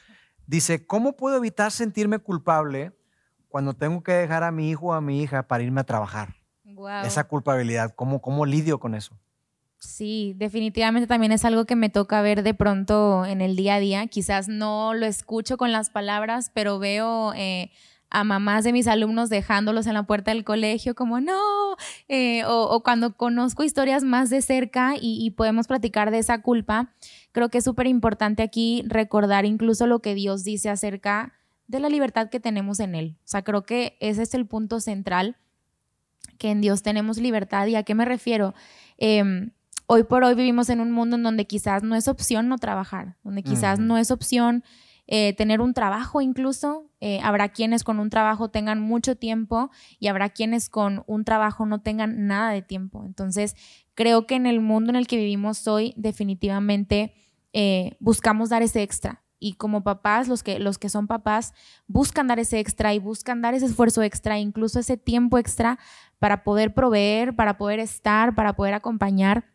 Dice, 0.46 0.86
¿cómo 0.86 1.16
puedo 1.16 1.38
evitar 1.38 1.72
sentirme 1.72 2.20
culpable 2.20 2.92
cuando 3.48 3.74
tengo 3.74 4.04
que 4.04 4.12
dejar 4.12 4.44
a 4.44 4.52
mi 4.52 4.70
hijo 4.70 4.88
o 4.88 4.94
a 4.94 5.00
mi 5.00 5.22
hija 5.22 5.48
para 5.48 5.64
irme 5.64 5.80
a 5.80 5.86
trabajar? 5.86 6.36
Wow. 6.66 7.06
Esa 7.06 7.24
culpabilidad, 7.24 7.94
¿cómo, 7.96 8.22
¿cómo 8.22 8.46
lidio 8.46 8.82
con 8.82 8.96
eso? 8.96 9.18
Sí, 9.78 10.34
definitivamente 10.36 11.08
también 11.08 11.32
es 11.32 11.46
algo 11.46 11.64
que 11.64 11.78
me 11.78 11.90
toca 11.90 12.22
ver 12.22 12.44
de 12.44 12.54
pronto 12.54 13.26
en 13.26 13.40
el 13.40 13.56
día 13.56 13.76
a 13.76 13.80
día. 13.80 14.08
Quizás 14.08 14.50
no 14.50 14.94
lo 14.94 15.06
escucho 15.06 15.56
con 15.56 15.72
las 15.72 15.90
palabras, 15.90 16.52
pero 16.54 16.80
veo 16.80 17.34
eh, 17.34 17.72
a 18.10 18.24
mamás 18.24 18.64
de 18.64 18.74
mis 18.74 18.88
alumnos 18.88 19.30
dejándolos 19.30 19.88
en 19.88 19.94
la 19.94 20.04
puerta 20.04 20.32
del 20.32 20.44
colegio 20.44 20.96
como 20.96 21.22
no, 21.22 21.76
eh, 22.08 22.44
o, 22.46 22.64
o 22.64 22.84
cuando 22.84 23.16
conozco 23.16 23.64
historias 23.64 24.04
más 24.04 24.30
de 24.30 24.42
cerca 24.42 24.96
y, 25.00 25.24
y 25.24 25.32
podemos 25.32 25.68
platicar 25.68 26.12
de 26.12 26.20
esa 26.20 26.42
culpa, 26.42 26.94
creo 27.32 27.50
que 27.50 27.60
es 27.60 27.64
súper 27.64 27.88
importante 27.88 28.44
aquí 28.44 28.84
recordar 28.88 29.46
incluso 29.46 29.88
lo 29.88 30.00
que 30.00 30.16
Dios 30.16 30.44
dice 30.44 30.70
acerca 30.70 31.34
de 31.70 31.80
la 31.80 31.88
libertad 31.88 32.30
que 32.30 32.40
tenemos 32.40 32.80
en 32.80 32.96
Él. 32.96 33.16
O 33.20 33.28
sea, 33.28 33.44
creo 33.44 33.64
que 33.64 33.96
ese 34.00 34.24
es 34.24 34.34
el 34.34 34.48
punto 34.48 34.80
central, 34.80 35.38
que 36.40 36.50
en 36.50 36.62
Dios 36.62 36.82
tenemos 36.82 37.20
libertad. 37.20 37.68
¿Y 37.68 37.76
a 37.76 37.84
qué 37.84 37.94
me 37.94 38.06
refiero? 38.06 38.56
Em, 38.98 39.52
hoy 39.86 40.04
por 40.04 40.24
hoy 40.24 40.34
vivimos 40.34 40.70
en 40.70 40.80
un 40.80 40.92
mundo 40.92 41.16
en 41.16 41.24
donde 41.24 41.46
quizás 41.46 41.84
no 41.84 41.96
es 41.96 42.08
opción 42.08 42.48
no 42.50 42.58
trabajar, 42.58 43.18
donde 43.24 43.44
quizás 43.44 43.80
no 43.80 44.00
es 44.00 44.10
opción 44.10 44.64
eh, 45.12 45.34
tener 45.34 45.60
un 45.60 45.74
trabajo 45.74 46.22
incluso. 46.22 46.86
Eh, 47.02 47.20
habrá 47.24 47.50
quienes 47.50 47.84
con 47.84 48.00
un 48.00 48.12
trabajo 48.12 48.50
tengan 48.50 48.80
mucho 48.80 49.16
tiempo 49.16 49.72
y 49.98 50.06
habrá 50.06 50.30
quienes 50.30 50.70
con 50.70 51.04
un 51.08 51.26
trabajo 51.26 51.66
no 51.66 51.82
tengan 51.82 52.28
nada 52.28 52.52
de 52.52 52.62
tiempo. 52.62 53.04
Entonces, 53.04 53.56
creo 53.96 54.28
que 54.28 54.36
en 54.36 54.46
el 54.46 54.62
mundo 54.62 54.92
en 54.92 54.96
el 54.96 55.08
que 55.08 55.18
vivimos 55.18 55.68
hoy, 55.68 55.96
definitivamente 55.98 57.12
eh, 57.54 57.98
buscamos 58.00 58.50
dar 58.50 58.62
ese 58.62 58.84
extra. 58.84 59.24
Y 59.40 59.54
como 59.54 59.84
papás, 59.84 60.28
los 60.28 60.44
que, 60.44 60.60
los 60.60 60.78
que 60.78 60.90
son 60.90 61.08
papás, 61.08 61.54
buscan 61.88 62.28
dar 62.28 62.38
ese 62.38 62.60
extra 62.60 62.94
y 62.94 63.00
buscan 63.00 63.42
dar 63.42 63.56
ese 63.56 63.66
esfuerzo 63.66 64.04
extra, 64.04 64.38
incluso 64.38 64.80
ese 64.80 64.96
tiempo 64.96 65.40
extra 65.40 65.80
para 66.20 66.44
poder 66.44 66.76
proveer, 66.76 67.36
para 67.36 67.58
poder 67.58 67.80
estar, 67.80 68.36
para 68.36 68.54
poder 68.54 68.76
acompañar. 68.76 69.46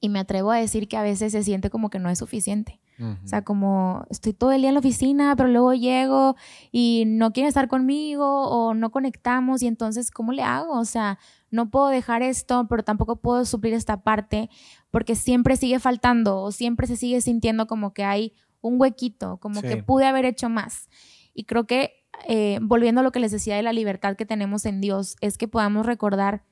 Y 0.00 0.08
me 0.08 0.20
atrevo 0.20 0.50
a 0.50 0.56
decir 0.56 0.88
que 0.88 0.96
a 0.96 1.02
veces 1.02 1.32
se 1.32 1.42
siente 1.42 1.68
como 1.68 1.90
que 1.90 1.98
no 1.98 2.08
es 2.08 2.20
suficiente. 2.20 2.80
O 3.02 3.26
sea, 3.26 3.42
como 3.42 4.04
estoy 4.10 4.32
todo 4.32 4.52
el 4.52 4.60
día 4.62 4.68
en 4.70 4.74
la 4.74 4.80
oficina, 4.80 5.34
pero 5.36 5.48
luego 5.48 5.74
llego 5.74 6.36
y 6.70 7.04
no 7.06 7.32
quieren 7.32 7.48
estar 7.48 7.68
conmigo 7.68 8.48
o 8.48 8.74
no 8.74 8.90
conectamos 8.90 9.62
y 9.62 9.66
entonces, 9.66 10.10
¿cómo 10.10 10.32
le 10.32 10.42
hago? 10.42 10.78
O 10.78 10.84
sea, 10.84 11.18
no 11.50 11.70
puedo 11.70 11.88
dejar 11.88 12.22
esto, 12.22 12.66
pero 12.68 12.82
tampoco 12.84 13.16
puedo 13.16 13.44
suplir 13.44 13.74
esta 13.74 14.02
parte, 14.02 14.48
porque 14.90 15.14
siempre 15.16 15.56
sigue 15.56 15.78
faltando 15.80 16.40
o 16.40 16.52
siempre 16.52 16.86
se 16.86 16.96
sigue 16.96 17.20
sintiendo 17.20 17.66
como 17.66 17.92
que 17.92 18.04
hay 18.04 18.32
un 18.60 18.80
huequito, 18.80 19.38
como 19.38 19.60
Sí. 19.60 19.68
que 19.68 19.82
pude 19.82 20.06
haber 20.06 20.24
hecho 20.24 20.48
más. 20.48 20.88
Y 21.34 21.44
creo 21.44 21.66
que, 21.66 21.92
eh, 22.28 22.58
volviendo 22.62 23.00
a 23.00 23.04
lo 23.04 23.10
que 23.10 23.20
les 23.20 23.32
decía 23.32 23.56
de 23.56 23.62
la 23.62 23.72
libertad 23.72 24.16
que 24.16 24.26
tenemos 24.26 24.64
en 24.66 24.80
Dios, 24.80 25.16
es 25.20 25.36
que 25.38 25.48
podamos 25.48 25.84
recordar 25.86 26.44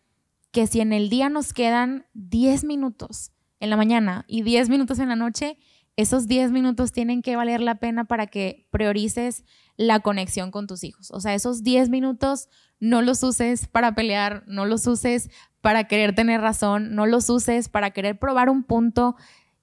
que 0.53 0.67
si 0.67 0.81
en 0.81 0.93
el 0.93 1.09
día 1.11 1.29
nos 1.29 1.53
quedan 1.53 2.07
10 2.15 2.65
minutos 2.65 3.31
en 3.61 3.71
la 3.71 3.77
mañana 3.77 4.25
y 4.27 4.43
10 4.43 4.69
minutos 4.69 4.99
en 4.99 5.09
la 5.09 5.17
noche, 5.17 5.57
esos 6.01 6.27
10 6.27 6.51
minutos 6.51 6.93
tienen 6.93 7.21
que 7.21 7.37
valer 7.37 7.61
la 7.61 7.77
pena 7.77 8.05
para 8.05 8.27
que 8.27 8.67
priorices 8.71 9.45
la 9.77 10.01
conexión 10.01 10.51
con 10.51 10.67
tus 10.67 10.83
hijos. 10.85 11.11
O 11.11 11.21
sea, 11.21 11.35
esos 11.35 11.63
10 11.63 11.91
minutos 11.91 12.49
no 12.79 13.03
los 13.03 13.23
uses 13.23 13.67
para 13.67 13.95
pelear, 13.95 14.43
no 14.47 14.67
los 14.67 14.87
uses 14.87 15.31
para 15.61 15.85
querer 15.85 16.15
tener 16.15 16.41
razón, 16.41 16.95
no 16.95 17.07
los 17.07 17.29
uses 17.29 17.69
para 17.69 17.91
querer 17.91 18.19
probar 18.19 18.49
un 18.49 18.63
punto. 18.63 19.17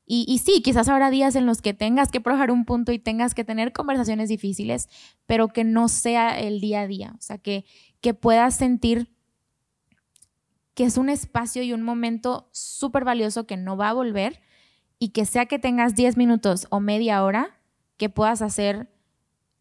Y, 0.09 0.37
sí, 0.37 0.61
quizás 0.61 0.87
habrá 0.87 1.09
días 1.09 1.35
en 1.35 1.45
los 1.45 1.61
que 1.61 1.73
tengas 1.73 2.11
que 2.11 2.21
probar 2.21 2.49
un 2.49 2.63
punto 2.63 2.93
y 2.93 2.99
tengas 2.99 3.33
que 3.33 3.43
tener 3.43 3.73
conversaciones 3.73 4.29
difíciles, 4.29 4.87
pero 5.25 5.49
que 5.49 5.65
no 5.65 5.89
sea 5.89 6.39
el 6.39 6.61
día 6.61 6.81
a 6.81 6.87
día. 6.87 7.13
O 7.17 7.21
sea, 7.21 7.39
que, 7.39 7.65
que 7.99 8.13
puedas 8.13 8.55
sentir 8.55 9.11
que 10.75 10.85
es 10.85 10.97
un 10.97 11.09
espacio 11.09 11.61
y 11.61 11.73
un 11.73 11.81
momento 11.81 12.47
súper 12.53 13.03
valioso 13.03 13.47
que 13.47 13.57
no 13.57 13.75
va 13.75 13.89
a 13.89 13.93
volver 13.93 14.39
y 14.99 15.09
que 15.09 15.25
sea 15.25 15.45
que 15.45 15.59
tengas 15.59 15.95
10 15.95 16.17
minutos 16.17 16.67
o 16.69 16.79
media 16.79 17.23
hora, 17.23 17.59
que 17.97 18.09
puedas 18.09 18.41
hacer 18.41 18.89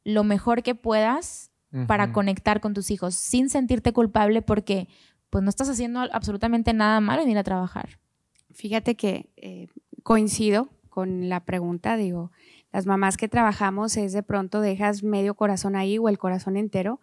lo 0.05 0.24
mejor 0.24 0.62
que 0.62 0.74
puedas 0.74 1.51
para 1.87 2.12
conectar 2.12 2.61
con 2.61 2.72
tus 2.72 2.91
hijos 2.91 3.14
sin 3.14 3.51
sentirte 3.51 3.93
culpable 3.93 4.41
porque 4.41 4.89
pues 5.28 5.45
no 5.45 5.51
estás 5.51 5.68
haciendo 5.68 6.01
absolutamente 6.12 6.72
nada 6.72 7.01
malo 7.01 7.22
en 7.22 7.28
ir 7.28 7.37
a 7.37 7.45
trabajar. 7.45 7.99
Fíjate 8.55 8.95
que 8.95 9.28
eh, 9.37 9.66
coincido 10.03 10.70
con 10.89 11.28
la 11.28 11.45
pregunta, 11.45 11.99
digo, 11.99 12.30
las 12.72 12.87
mamás 12.87 13.18
que 13.18 13.28
trabajamos 13.28 13.97
es 13.99 14.14
de 14.14 14.22
pronto 14.22 14.62
dejas 14.62 15.03
medio 15.03 15.34
corazón 15.34 15.76
ahí 15.76 15.99
o 15.99 16.09
el 16.09 16.18
corazón 16.18 16.57
entero 16.57 17.01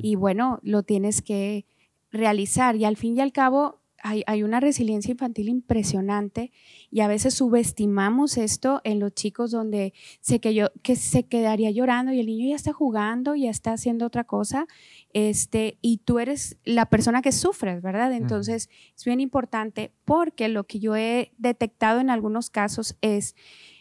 y 0.00 0.14
bueno, 0.14 0.60
lo 0.62 0.82
tienes 0.82 1.22
que 1.22 1.66
realizar 2.10 2.76
y 2.76 2.84
al 2.84 2.96
fin 2.96 3.16
y 3.16 3.20
al 3.20 3.32
cabo 3.32 3.81
hay, 4.02 4.24
hay 4.26 4.42
una 4.42 4.60
resiliencia 4.60 5.12
infantil 5.12 5.48
impresionante 5.48 6.50
y 6.90 7.00
a 7.00 7.08
veces 7.08 7.34
subestimamos 7.34 8.36
esto 8.36 8.80
en 8.84 8.98
los 8.98 9.14
chicos 9.14 9.52
donde 9.52 9.94
se 10.20 10.40
que 10.40 10.54
yo 10.54 10.70
que 10.82 10.96
se 10.96 11.22
quedaría 11.22 11.70
llorando 11.70 12.12
y 12.12 12.20
el 12.20 12.26
niño 12.26 12.48
ya 12.48 12.56
está 12.56 12.72
jugando, 12.72 13.34
ya 13.36 13.50
está 13.50 13.72
haciendo 13.72 14.06
otra 14.06 14.24
cosa, 14.24 14.66
este 15.12 15.78
y 15.80 15.98
tú 15.98 16.18
eres 16.18 16.58
la 16.64 16.86
persona 16.86 17.22
que 17.22 17.32
sufres, 17.32 17.80
¿verdad? 17.80 18.12
Entonces 18.12 18.68
es 18.96 19.04
bien 19.04 19.20
importante 19.20 19.92
porque 20.04 20.48
lo 20.48 20.64
que 20.64 20.80
yo 20.80 20.96
he 20.96 21.32
detectado 21.38 22.00
en 22.00 22.10
algunos 22.10 22.50
casos 22.50 22.96
es 23.00 23.36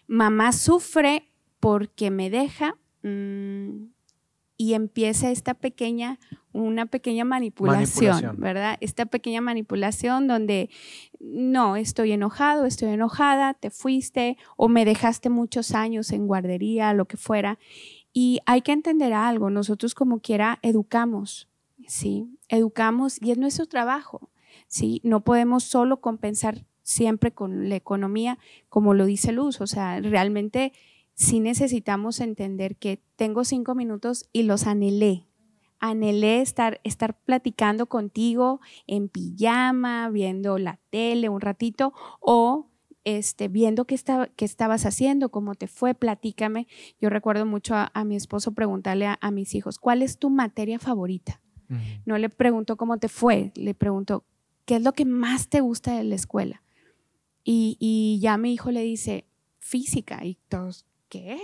mamá 0.07 0.51
sufre 0.51 1.31
porque 1.59 2.11
me 2.11 2.29
deja 2.29 2.77
mm, 3.01 3.90
y 4.61 4.75
empieza 4.75 5.31
esta 5.31 5.55
pequeña, 5.55 6.19
una 6.53 6.85
pequeña 6.85 7.25
manipulación, 7.25 8.11
Manipulación. 8.11 8.39
¿verdad? 8.39 8.77
Esta 8.79 9.07
pequeña 9.07 9.41
manipulación 9.41 10.27
donde 10.27 10.69
no, 11.19 11.77
estoy 11.77 12.11
enojado, 12.11 12.67
estoy 12.67 12.89
enojada, 12.89 13.55
te 13.55 13.71
fuiste 13.71 14.37
o 14.57 14.67
me 14.67 14.85
dejaste 14.85 15.31
muchos 15.31 15.71
años 15.71 16.11
en 16.11 16.27
guardería, 16.27 16.93
lo 16.93 17.05
que 17.05 17.17
fuera. 17.17 17.57
Y 18.13 18.41
hay 18.45 18.61
que 18.61 18.71
entender 18.71 19.13
algo, 19.13 19.49
nosotros 19.49 19.95
como 19.95 20.19
quiera 20.19 20.59
educamos, 20.61 21.49
¿sí? 21.87 22.27
Educamos 22.47 23.19
y 23.19 23.31
es 23.31 23.39
nuestro 23.39 23.65
trabajo, 23.65 24.29
¿sí? 24.67 25.01
No 25.03 25.21
podemos 25.23 25.63
solo 25.63 26.01
compensar 26.01 26.67
siempre 26.83 27.31
con 27.31 27.67
la 27.67 27.77
economía, 27.77 28.37
como 28.69 28.93
lo 28.93 29.07
dice 29.07 29.31
Luz, 29.31 29.59
o 29.59 29.65
sea, 29.65 29.99
realmente 30.01 30.71
sí 31.13 31.39
necesitamos 31.39 32.19
entender 32.19 32.75
que 32.75 33.01
tengo 33.15 33.43
cinco 33.43 33.75
minutos 33.75 34.29
y 34.33 34.43
los 34.43 34.67
anhelé. 34.67 35.27
Anhelé 35.79 36.41
estar, 36.41 36.79
estar 36.83 37.19
platicando 37.19 37.87
contigo 37.87 38.61
en 38.85 39.09
pijama, 39.09 40.09
viendo 40.09 40.57
la 40.57 40.79
tele 40.89 41.29
un 41.29 41.41
ratito 41.41 41.93
o 42.19 42.67
este, 43.03 43.47
viendo 43.47 43.85
qué, 43.85 43.95
estaba, 43.95 44.27
qué 44.27 44.45
estabas 44.45 44.85
haciendo, 44.85 45.29
cómo 45.29 45.55
te 45.55 45.67
fue, 45.67 45.95
platícame. 45.95 46.67
Yo 46.99 47.09
recuerdo 47.09 47.47
mucho 47.47 47.73
a, 47.75 47.91
a 47.95 48.03
mi 48.03 48.15
esposo 48.15 48.53
preguntarle 48.53 49.07
a, 49.07 49.17
a 49.21 49.31
mis 49.31 49.55
hijos, 49.55 49.79
¿cuál 49.79 50.03
es 50.03 50.19
tu 50.19 50.29
materia 50.29 50.79
favorita? 50.79 51.41
No 52.05 52.17
le 52.17 52.27
pregunto 52.27 52.75
cómo 52.75 52.97
te 52.97 53.07
fue, 53.07 53.53
le 53.55 53.73
pregunto, 53.73 54.25
¿qué 54.65 54.75
es 54.75 54.83
lo 54.83 54.91
que 54.91 55.05
más 55.05 55.47
te 55.47 55.61
gusta 55.61 55.95
de 55.95 56.03
la 56.03 56.15
escuela? 56.15 56.63
Y, 57.45 57.77
y 57.79 58.19
ya 58.21 58.37
mi 58.37 58.53
hijo 58.53 58.71
le 58.71 58.81
dice, 58.81 59.25
física. 59.59 60.25
Y 60.25 60.37
todos, 60.49 60.85
¿qué? 61.11 61.37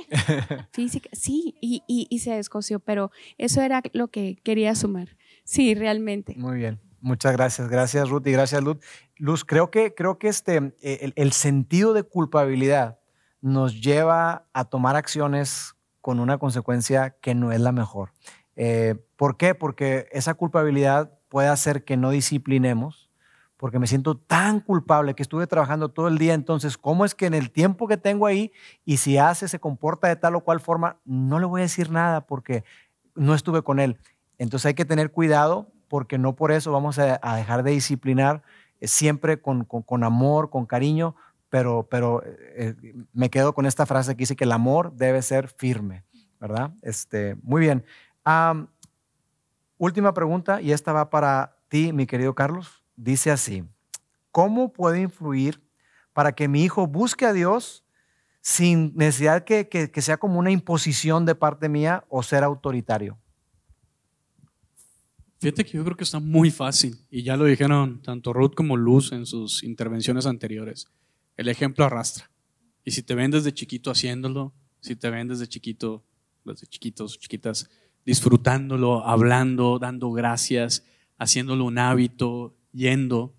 física, 0.72 1.10
sí, 1.12 1.56
y, 1.62 1.84
y, 1.88 2.20
se 2.20 2.32
descoció, 2.32 2.80
pero 2.80 3.12
eso 3.38 3.62
era 3.62 3.84
lo 3.94 4.08
que 4.08 4.38
quería 4.44 4.74
sumar. 4.74 5.10
Sí, 5.44 5.76
realmente. 5.76 6.34
Muy 6.38 6.58
bien. 6.58 6.80
Muchas 7.00 7.34
gracias. 7.34 7.70
Gracias, 7.70 8.10
Ruth, 8.10 8.26
y 8.26 8.32
gracias, 8.32 8.64
Luz. 8.64 8.78
Luz, 9.18 9.46
creo 9.46 9.70
que, 9.70 9.94
creo 9.94 10.18
que 10.18 10.30
este, 10.30 10.74
el, 10.82 11.14
el 11.16 11.32
sentido 11.34 11.94
de 11.94 12.04
culpabilidad 12.04 13.00
nos 13.42 13.82
lleva 13.82 14.48
a 14.54 14.66
tomar 14.66 14.96
acciones 14.96 15.76
con 16.02 16.20
una 16.20 16.38
consecuencia 16.38 17.18
que 17.22 17.36
no 17.36 17.52
es 17.52 17.60
la 17.60 17.72
mejor. 17.72 18.14
Eh, 18.56 18.96
¿Por 19.16 19.38
qué? 19.38 19.54
Porque 19.54 20.08
esa 20.12 20.34
culpabilidad 20.34 21.20
puede 21.30 21.50
hacer 21.50 21.84
que 21.84 21.98
no 21.98 22.10
disciplinemos, 22.10 23.07
porque 23.58 23.80
me 23.80 23.88
siento 23.88 24.16
tan 24.16 24.60
culpable 24.60 25.16
que 25.16 25.24
estuve 25.24 25.48
trabajando 25.48 25.90
todo 25.90 26.08
el 26.08 26.20
día, 26.20 26.36
entonces, 26.36 26.78
¿cómo 26.78 27.06
es 27.06 27.16
que 27.16 27.26
en 27.26 27.34
el 27.34 27.52
tiempo 27.52 27.88
que 27.88 27.98
tengo 27.98 28.28
ahí 28.28 28.52
y 28.86 28.98
si 28.98 29.18
hace, 29.18 29.48
se 29.48 29.60
comporta 29.60 30.08
de 30.08 30.16
tal 30.16 30.36
o 30.36 30.42
cual 30.42 30.60
forma, 30.60 30.98
no 31.06 31.40
le 31.40 31.48
voy 31.48 31.62
a 31.62 31.64
decir 31.64 31.90
nada 31.92 32.22
porque 32.22 32.64
no 33.16 33.34
estuve 33.34 33.64
con 33.64 33.80
él? 33.80 33.98
Entonces 34.38 34.68
hay 34.68 34.74
que 34.76 34.86
tener 34.86 35.12
cuidado 35.12 35.72
porque 35.88 36.18
no 36.18 36.36
por 36.36 36.52
eso 36.52 36.72
vamos 36.72 37.00
a, 37.00 37.20
dejar 37.36 37.64
de 37.64 37.72
disciplinar, 37.72 38.44
eh, 38.80 38.88
siempre 38.88 39.42
con, 39.42 39.66
amor, 40.04 40.50
con 40.52 40.66
cariño, 40.68 41.16
pero, 41.50 41.88
pero 41.90 42.24
eh, 42.24 42.76
eh, 42.84 42.94
me 43.14 43.30
quedo 43.30 43.54
con 43.54 43.66
esta 43.66 43.86
frase 43.86 44.16
que 44.16 44.20
dice 44.20 44.36
que 44.36 44.44
el 44.44 44.52
amor 44.52 44.94
debe 44.94 45.22
ser 45.24 45.48
firme, 45.48 46.04
¿verdad? 46.40 46.72
Este, 46.84 47.36
muy 47.42 47.62
bien. 47.62 47.86
Am, 48.24 48.68
última 49.78 50.14
pregunta, 50.14 50.62
y 50.62 50.74
esta 50.74 50.94
va 50.94 51.10
para 51.10 51.58
ti, 51.70 51.94
mi 51.94 52.06
querido 52.06 52.36
Carlos. 52.36 52.84
Dice 52.98 53.32
así, 53.32 53.64
¿cómo 54.32 54.74
puedo 54.74 54.96
influir 54.98 55.62
para 56.14 56.34
que 56.34 56.48
mi 56.50 56.64
hijo 56.64 56.86
busque 56.88 57.26
a 57.26 57.32
Dios 57.32 57.86
sin 58.42 58.94
necesidad 58.96 59.46
que, 59.46 59.70
que- 59.70 59.90
que 59.92 60.02
sea 60.02 60.18
como 60.18 60.40
una 60.40 60.52
imposición 60.52 61.26
de 61.26 61.36
parte 61.36 61.70
mía 61.70 62.04
o 62.10 62.24
ser 62.24 62.44
autoritario? 62.44 63.18
Fíjate 65.40 65.64
que 65.66 65.74
yo 65.78 65.84
creo 65.84 65.96
que 65.96 66.04
está 66.04 66.20
muy 66.20 66.50
fácil 66.50 66.98
y 67.12 67.22
ya 67.22 67.38
lo 67.38 67.46
dijeron 67.46 68.02
tanto 68.02 68.34
Ruth 68.34 68.56
como 68.56 68.76
Luz 68.76 69.12
en 69.12 69.26
sus 69.28 69.64
intervenciones 69.64 70.26
anteriores. 70.26 70.88
El 71.36 71.48
ejemplo 71.48 71.86
arrastra. 71.86 72.32
Y 72.84 72.92
si 72.92 73.04
te 73.04 73.14
ven 73.14 73.30
desde 73.30 73.54
chiquito 73.54 73.92
haciéndolo, 73.92 74.54
si 74.82 74.96
te 74.96 75.12
ven 75.12 75.28
desde 75.28 75.46
chiquito, 75.48 76.04
desde 76.44 76.66
chiquitos, 76.66 77.20
chiquitas, 77.20 77.70
disfrutándolo, 78.06 79.06
hablando, 79.06 79.78
dando 79.78 80.12
gracias, 80.12 80.84
haciéndolo 81.20 81.66
un 81.66 81.78
hábito, 81.78 82.57
yendo, 82.72 83.34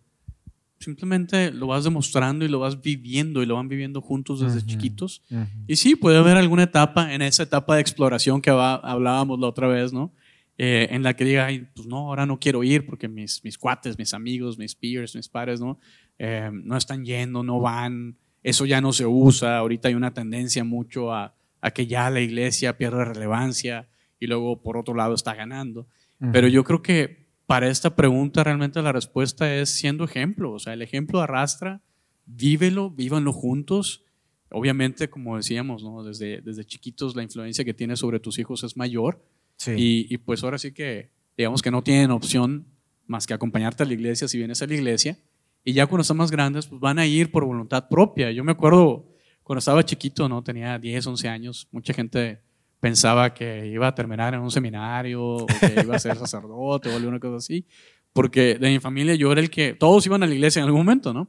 simplemente 0.79 1.51
lo 1.51 1.69
vas 1.69 1.85
demostrando 1.85 2.45
y 2.45 2.49
lo 2.49 2.61
vas 2.61 2.81
viviendo 2.81 3.43
y 3.43 3.47
lo 3.47 3.57
van 3.57 3.69
viviendo 3.69 4.01
juntos 4.01 4.41
desde 4.41 4.65
chiquitos. 4.65 5.23
Y 5.67 5.77
sí, 5.77 5.97
puede 5.97 6.19
haber 6.19 6.37
alguna 6.37 6.65
etapa, 6.65 7.13
en 7.13 7.23
esa 7.23 7.43
etapa 7.43 7.75
de 7.75 7.81
exploración 7.81 8.41
que 8.41 8.51
hablábamos 8.51 9.39
la 9.41 9.49
otra 9.49 9.67
vez, 9.67 9.93
¿no? 9.93 10.13
Eh, 10.61 10.89
en 10.91 11.05
la 11.05 11.15
que 11.15 11.25
diga, 11.25 11.47
Ay, 11.47 11.69
pues 11.73 11.87
no, 11.87 12.09
ahora 12.09 12.27
no 12.27 12.41
quiero 12.41 12.65
ir 12.65 12.85
porque 12.85 13.07
mis, 13.07 13.45
mis 13.45 13.57
cuates, 13.57 13.97
mis 13.97 14.13
amigos, 14.13 14.59
mis 14.59 14.75
peers, 14.75 15.15
mis 15.15 15.29
pares, 15.29 15.61
¿no? 15.61 15.79
Eh, 16.19 16.51
no 16.53 16.77
están 16.77 17.05
yendo, 17.05 17.45
no 17.45 17.61
van, 17.61 18.17
eso 18.43 18.67
ya 18.67 18.81
no 18.81 18.93
se 18.93 19.07
usa, 19.07 19.59
ahorita 19.59 19.89
hay 19.89 19.95
una 19.95 20.13
tendencia 20.13 20.65
mucho 20.65 21.13
a, 21.13 21.35
a 21.61 21.71
que 21.71 21.87
ya 21.87 22.11
la 22.11 22.21
iglesia 22.21 22.77
pierde 22.77 23.05
relevancia 23.05 23.89
y 24.19 24.27
luego 24.27 24.61
por 24.61 24.77
otro 24.77 24.95
lado 24.95 25.15
está 25.15 25.35
ganando. 25.35 25.87
Pero 26.33 26.49
yo 26.49 26.65
creo 26.65 26.83
que 26.83 27.28
para 27.49 27.69
esta 27.69 27.97
pregunta 27.97 28.45
realmente 28.45 28.83
la 28.83 28.93
respuesta 28.93 29.53
es 29.55 29.71
siendo 29.71 30.05
ejemplo, 30.05 30.53
o 30.53 30.59
sea, 30.59 30.75
el 30.75 30.83
ejemplo 30.83 31.21
arrastra, 31.23 31.81
vívelo, 32.27 32.91
vívanlo 32.91 33.33
juntos. 33.33 34.05
Obviamente, 34.51 35.09
como 35.09 35.37
decíamos, 35.39 35.83
¿no? 35.83 36.05
desde, 36.05 36.43
desde 36.43 36.65
chiquitos 36.67 37.17
la 37.17 37.23
influencia 37.23 37.65
que 37.65 37.73
tienes 37.73 38.01
sobre 38.01 38.21
tus 38.21 38.39
hijos 38.39 38.63
es 38.65 38.77
mayor 38.77 39.25
Sí. 39.57 39.73
y, 39.77 40.15
y 40.15 40.19
pues 40.19 40.45
ahora 40.45 40.57
sí 40.59 40.73
que 40.73 41.11
digamos 41.37 41.63
que 41.63 41.71
no 41.73 41.83
tienen 41.83 42.11
opción 42.13 42.67
más 43.07 43.27
que 43.27 43.35
acompañarte 43.35 43.83
a 43.83 43.87
la 43.87 43.95
iglesia 43.95 44.29
si 44.29 44.39
vienes 44.39 44.63
a 44.63 44.67
la 44.67 44.75
iglesia 44.75 45.19
y 45.65 45.73
ya 45.73 45.87
cuando 45.87 46.03
están 46.03 46.19
más 46.19 46.31
grandes 46.31 46.67
pues 46.69 46.81
van 46.81 46.99
a 47.01 47.07
ir 47.07 47.33
por 47.33 47.45
voluntad 47.45 47.89
propia. 47.89 48.31
Yo 48.31 48.45
me 48.45 48.53
acuerdo 48.53 49.09
cuando 49.43 49.59
estaba 49.59 49.85
chiquito, 49.85 50.29
¿no? 50.29 50.45
Tenía 50.45 50.79
10, 50.79 51.07
11 51.09 51.29
años, 51.29 51.67
mucha 51.73 51.93
gente 51.95 52.41
pensaba 52.81 53.35
que 53.35 53.67
iba 53.67 53.89
a 53.89 53.95
terminar 53.95 54.35
en 54.35 54.41
un 54.41 54.51
seminario 54.51 55.23
o 55.23 55.47
que 55.47 55.81
iba 55.83 55.97
a 55.97 55.99
ser 55.99 56.17
sacerdote 56.19 56.89
o 56.89 56.97
alguna 56.97 57.19
cosa 57.19 57.37
así. 57.37 57.67
porque 58.13 58.57
de 58.57 58.71
mi 58.71 58.81
familia 58.81 59.15
yo 59.15 59.31
era 59.33 59.41
el 59.41 59.51
que, 59.51 59.75
todos 59.75 60.07
iban 60.07 60.23
a 60.23 60.27
la 60.27 60.35
iglesia 60.35 60.61
en 60.61 60.67
algún 60.67 60.81
momento, 60.81 61.13
¿no? 61.13 61.29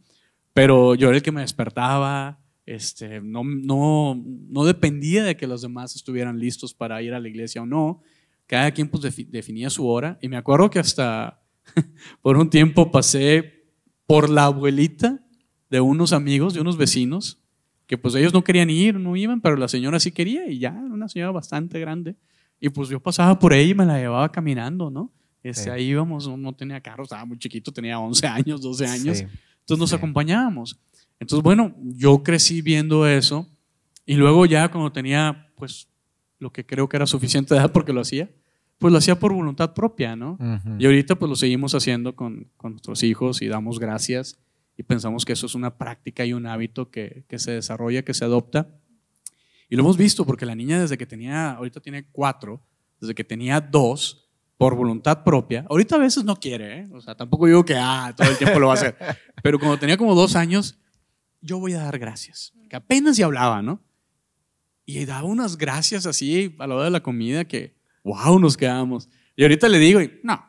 Pero 0.53 0.95
yo 0.95 1.07
era 1.09 1.17
el 1.17 1.23
que 1.23 1.31
me 1.31 1.41
despertaba, 1.41 2.39
este, 2.65 3.21
no, 3.21 3.43
no, 3.43 4.21
no 4.49 4.65
dependía 4.65 5.23
de 5.23 5.35
que 5.35 5.47
los 5.47 5.61
demás 5.61 5.95
estuvieran 5.95 6.39
listos 6.39 6.73
para 6.73 7.01
ir 7.01 7.13
a 7.13 7.19
la 7.19 7.27
iglesia 7.27 7.61
o 7.61 7.65
no. 7.65 8.01
Cada 8.45 8.71
quien 8.71 8.89
pues 8.89 9.03
definía 9.31 9.69
su 9.69 9.87
hora 9.87 10.17
y 10.21 10.27
me 10.27 10.37
acuerdo 10.37 10.69
que 10.69 10.79
hasta 10.79 11.41
por 12.21 12.37
un 12.37 12.49
tiempo 12.49 12.91
pasé 12.91 13.65
por 14.05 14.29
la 14.29 14.45
abuelita 14.45 15.23
de 15.69 15.81
unos 15.81 16.13
amigos, 16.13 16.53
de 16.53 16.61
unos 16.61 16.77
vecinos, 16.77 17.39
que 17.89 17.97
pues 17.97 18.13
ellos 18.13 18.31
no 18.31 18.43
querían 18.43 18.69
ir, 18.69 18.99
no 18.99 19.15
iban, 19.15 19.41
pero 19.41 19.55
la 19.55 19.67
señora 19.67 19.99
sí 19.99 20.11
quería 20.11 20.47
y 20.47 20.59
ya, 20.59 20.69
era 20.69 20.93
una 20.93 21.09
señora 21.09 21.31
bastante 21.31 21.79
grande. 21.79 22.15
Y 22.59 22.69
pues 22.69 22.87
yo 22.87 22.99
pasaba 22.99 23.39
por 23.39 23.51
ella 23.51 23.71
y 23.71 23.73
me 23.73 23.83
la 23.83 23.97
llevaba 23.97 24.31
caminando, 24.31 24.91
¿no? 24.91 25.11
Este, 25.41 25.71
Ahí 25.71 25.85
íbamos, 25.85 26.27
no 26.37 26.53
tenía 26.53 26.79
carro, 26.81 27.01
estaba 27.01 27.25
muy 27.25 27.39
chiquito, 27.39 27.71
tenía 27.71 27.97
11 27.99 28.27
años, 28.27 28.61
12 28.61 28.85
años. 28.85 29.21
Entonces 29.21 29.79
nos 29.79 29.91
acompañábamos. 29.91 30.79
Entonces, 31.19 31.41
bueno, 31.41 31.75
yo 31.81 32.21
crecí 32.21 32.61
viendo 32.61 33.07
eso 33.07 33.47
y 34.05 34.13
luego 34.13 34.45
ya 34.45 34.69
cuando 34.69 34.91
tenía, 34.91 35.49
pues, 35.55 35.87
lo 36.37 36.53
que 36.53 36.67
creo 36.67 36.87
que 36.87 36.97
era 36.97 37.07
suficiente 37.07 37.55
edad 37.55 37.71
porque 37.71 37.91
lo 37.91 38.01
hacía, 38.01 38.29
pues 38.77 38.91
lo 38.91 38.99
hacía 38.99 39.17
por 39.17 39.33
voluntad 39.33 39.73
propia, 39.73 40.15
¿no? 40.15 40.37
Y 40.77 40.85
ahorita 40.85 41.15
pues 41.15 41.27
lo 41.27 41.35
seguimos 41.35 41.73
haciendo 41.73 42.15
con, 42.15 42.51
con, 42.55 42.73
nuestros 42.73 43.01
hijos 43.01 43.41
y 43.41 43.47
damos 43.47 43.79
gracias 43.79 44.37
y 44.79 44.83
pensamos 44.83 45.25
que 45.25 45.33
eso 45.33 45.45
es 45.45 45.55
una 45.55 45.77
práctica 45.77 46.23
y 46.25 46.31
un 46.31 46.47
hábito 46.47 46.89
que, 46.89 47.25
que, 47.27 47.37
se 47.37 47.51
desarrolla, 47.51 48.03
que 48.03 48.13
se 48.13 48.23
adopta. 48.23 48.79
Y 49.67 49.75
lo 49.75 49.81
hemos 49.81 49.97
visto 49.97 50.25
porque 50.25 50.45
la 50.45 50.55
niña 50.55 50.79
desde 50.79 50.97
que 50.97 51.05
tenía, 51.05 51.51
ahorita 51.51 51.81
tiene 51.81 52.07
cuatro, 52.09 52.63
desde 53.01 53.13
que 53.13 53.25
tenía 53.25 53.59
dos, 53.59 54.29
por 54.55 54.75
voluntad 54.75 55.25
propia. 55.25 55.65
Ahorita 55.69 55.95
a 55.95 55.99
veces 55.99 56.23
no 56.23 56.37
quiere, 56.37 56.79
¿eh? 56.79 56.89
o 56.93 57.01
sea, 57.01 57.13
tampoco 57.13 57.45
digo 57.45 57.65
que 57.65 57.75
ah, 57.75 58.13
todo 58.15 58.29
el 58.29 58.37
tiempo 58.37 58.57
lo 58.57 58.67
va 58.67 58.73
a 58.73 58.75
hacer. 58.75 58.95
Pero 59.43 59.59
cuando 59.59 59.77
tenía 59.77 59.97
como 59.97 60.15
dos 60.15 60.37
años, 60.37 60.79
yo 61.41 61.59
voy 61.59 61.73
a 61.73 61.79
dar 61.79 61.99
gracias. 61.99 62.53
Que 62.69 62.77
apenas 62.77 63.17
ya 63.17 63.25
hablaba, 63.25 63.61
¿no? 63.61 63.83
Y 64.85 65.03
daba 65.03 65.27
unas 65.27 65.57
gracias 65.57 66.05
así 66.05 66.55
a 66.57 66.67
la 66.67 66.75
hora 66.75 66.85
de 66.85 66.91
la 66.91 67.03
comida 67.03 67.43
que, 67.43 67.75
wow, 68.05 68.39
nos 68.39 68.55
quedamos. 68.55 69.09
Y 69.35 69.43
ahorita 69.43 69.67
le 69.67 69.79
digo, 69.79 69.99
no, 70.23 70.41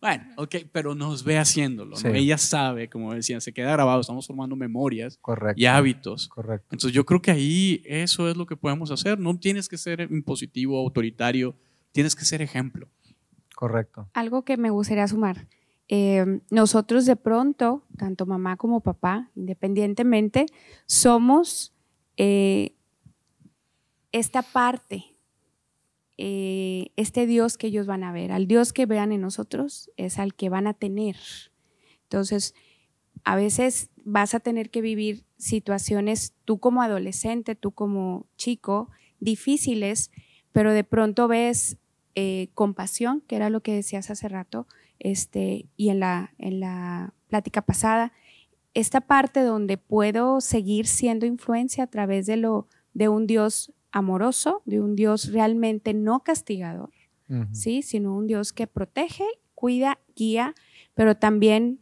Bueno, 0.00 0.24
ok, 0.36 0.56
pero 0.72 0.94
nos 0.94 1.24
ve 1.24 1.38
haciéndolo. 1.38 1.96
¿no? 2.02 2.10
Ella 2.10 2.38
sabe, 2.38 2.88
como 2.88 3.14
decían, 3.14 3.40
se 3.40 3.52
queda 3.52 3.72
grabado, 3.72 4.00
estamos 4.00 4.26
formando 4.26 4.54
memorias 4.54 5.18
y 5.56 5.66
hábitos. 5.66 6.28
Correcto. 6.28 6.68
Entonces 6.70 6.92
yo 6.92 7.04
creo 7.04 7.20
que 7.20 7.32
ahí 7.32 7.82
eso 7.84 8.28
es 8.28 8.36
lo 8.36 8.46
que 8.46 8.56
podemos 8.56 8.90
hacer. 8.90 9.18
No 9.18 9.38
tienes 9.38 9.68
que 9.68 9.76
ser 9.76 10.00
impositivo, 10.00 10.78
autoritario, 10.78 11.56
tienes 11.92 12.14
que 12.14 12.24
ser 12.24 12.42
ejemplo. 12.42 12.88
Correcto. 13.56 14.08
Algo 14.14 14.44
que 14.44 14.56
me 14.56 14.70
gustaría 14.70 15.08
sumar. 15.08 15.48
Eh, 15.88 16.42
nosotros 16.50 17.06
de 17.06 17.16
pronto, 17.16 17.82
tanto 17.96 18.26
mamá 18.26 18.56
como 18.56 18.80
papá, 18.80 19.30
independientemente, 19.34 20.46
somos 20.86 21.74
eh, 22.16 22.76
esta 24.12 24.42
parte, 24.42 25.16
eh, 26.18 26.88
este 26.96 27.26
Dios 27.26 27.56
que 27.56 27.68
ellos 27.68 27.86
van 27.86 28.02
a 28.02 28.12
ver. 28.12 28.32
Al 28.32 28.48
Dios 28.48 28.72
que 28.72 28.86
vean 28.86 29.12
en 29.12 29.20
nosotros 29.20 29.90
es 29.96 30.18
al 30.18 30.34
que 30.34 30.48
van 30.48 30.66
a 30.66 30.74
tener. 30.74 31.16
Entonces, 32.02 32.54
a 33.24 33.36
veces 33.36 33.90
vas 34.04 34.34
a 34.34 34.40
tener 34.40 34.70
que 34.70 34.80
vivir 34.80 35.24
situaciones, 35.36 36.34
tú 36.44 36.58
como 36.58 36.82
adolescente, 36.82 37.54
tú 37.54 37.70
como 37.70 38.26
chico, 38.36 38.90
difíciles, 39.20 40.10
pero 40.52 40.72
de 40.72 40.84
pronto 40.84 41.28
ves 41.28 41.78
eh, 42.14 42.48
compasión, 42.54 43.20
que 43.20 43.36
era 43.36 43.48
lo 43.48 43.62
que 43.62 43.74
decías 43.74 44.10
hace 44.10 44.28
rato, 44.28 44.66
este, 44.98 45.66
y 45.76 45.90
en 45.90 46.00
la, 46.00 46.34
en 46.38 46.58
la 46.58 47.14
plática 47.28 47.62
pasada, 47.62 48.12
esta 48.74 49.00
parte 49.00 49.42
donde 49.42 49.76
puedo 49.76 50.40
seguir 50.40 50.88
siendo 50.88 51.26
influencia 51.26 51.84
a 51.84 51.88
través 51.88 52.26
de, 52.26 52.36
lo, 52.36 52.66
de 52.94 53.08
un 53.08 53.26
Dios 53.28 53.72
amoroso, 53.90 54.62
de 54.64 54.80
un 54.80 54.96
Dios 54.96 55.32
realmente 55.32 55.94
no 55.94 56.20
castigador, 56.20 56.90
¿sí? 57.52 57.82
sino 57.82 58.16
un 58.16 58.26
Dios 58.26 58.52
que 58.52 58.66
protege, 58.66 59.24
cuida, 59.54 59.98
guía, 60.14 60.54
pero 60.94 61.16
también 61.16 61.80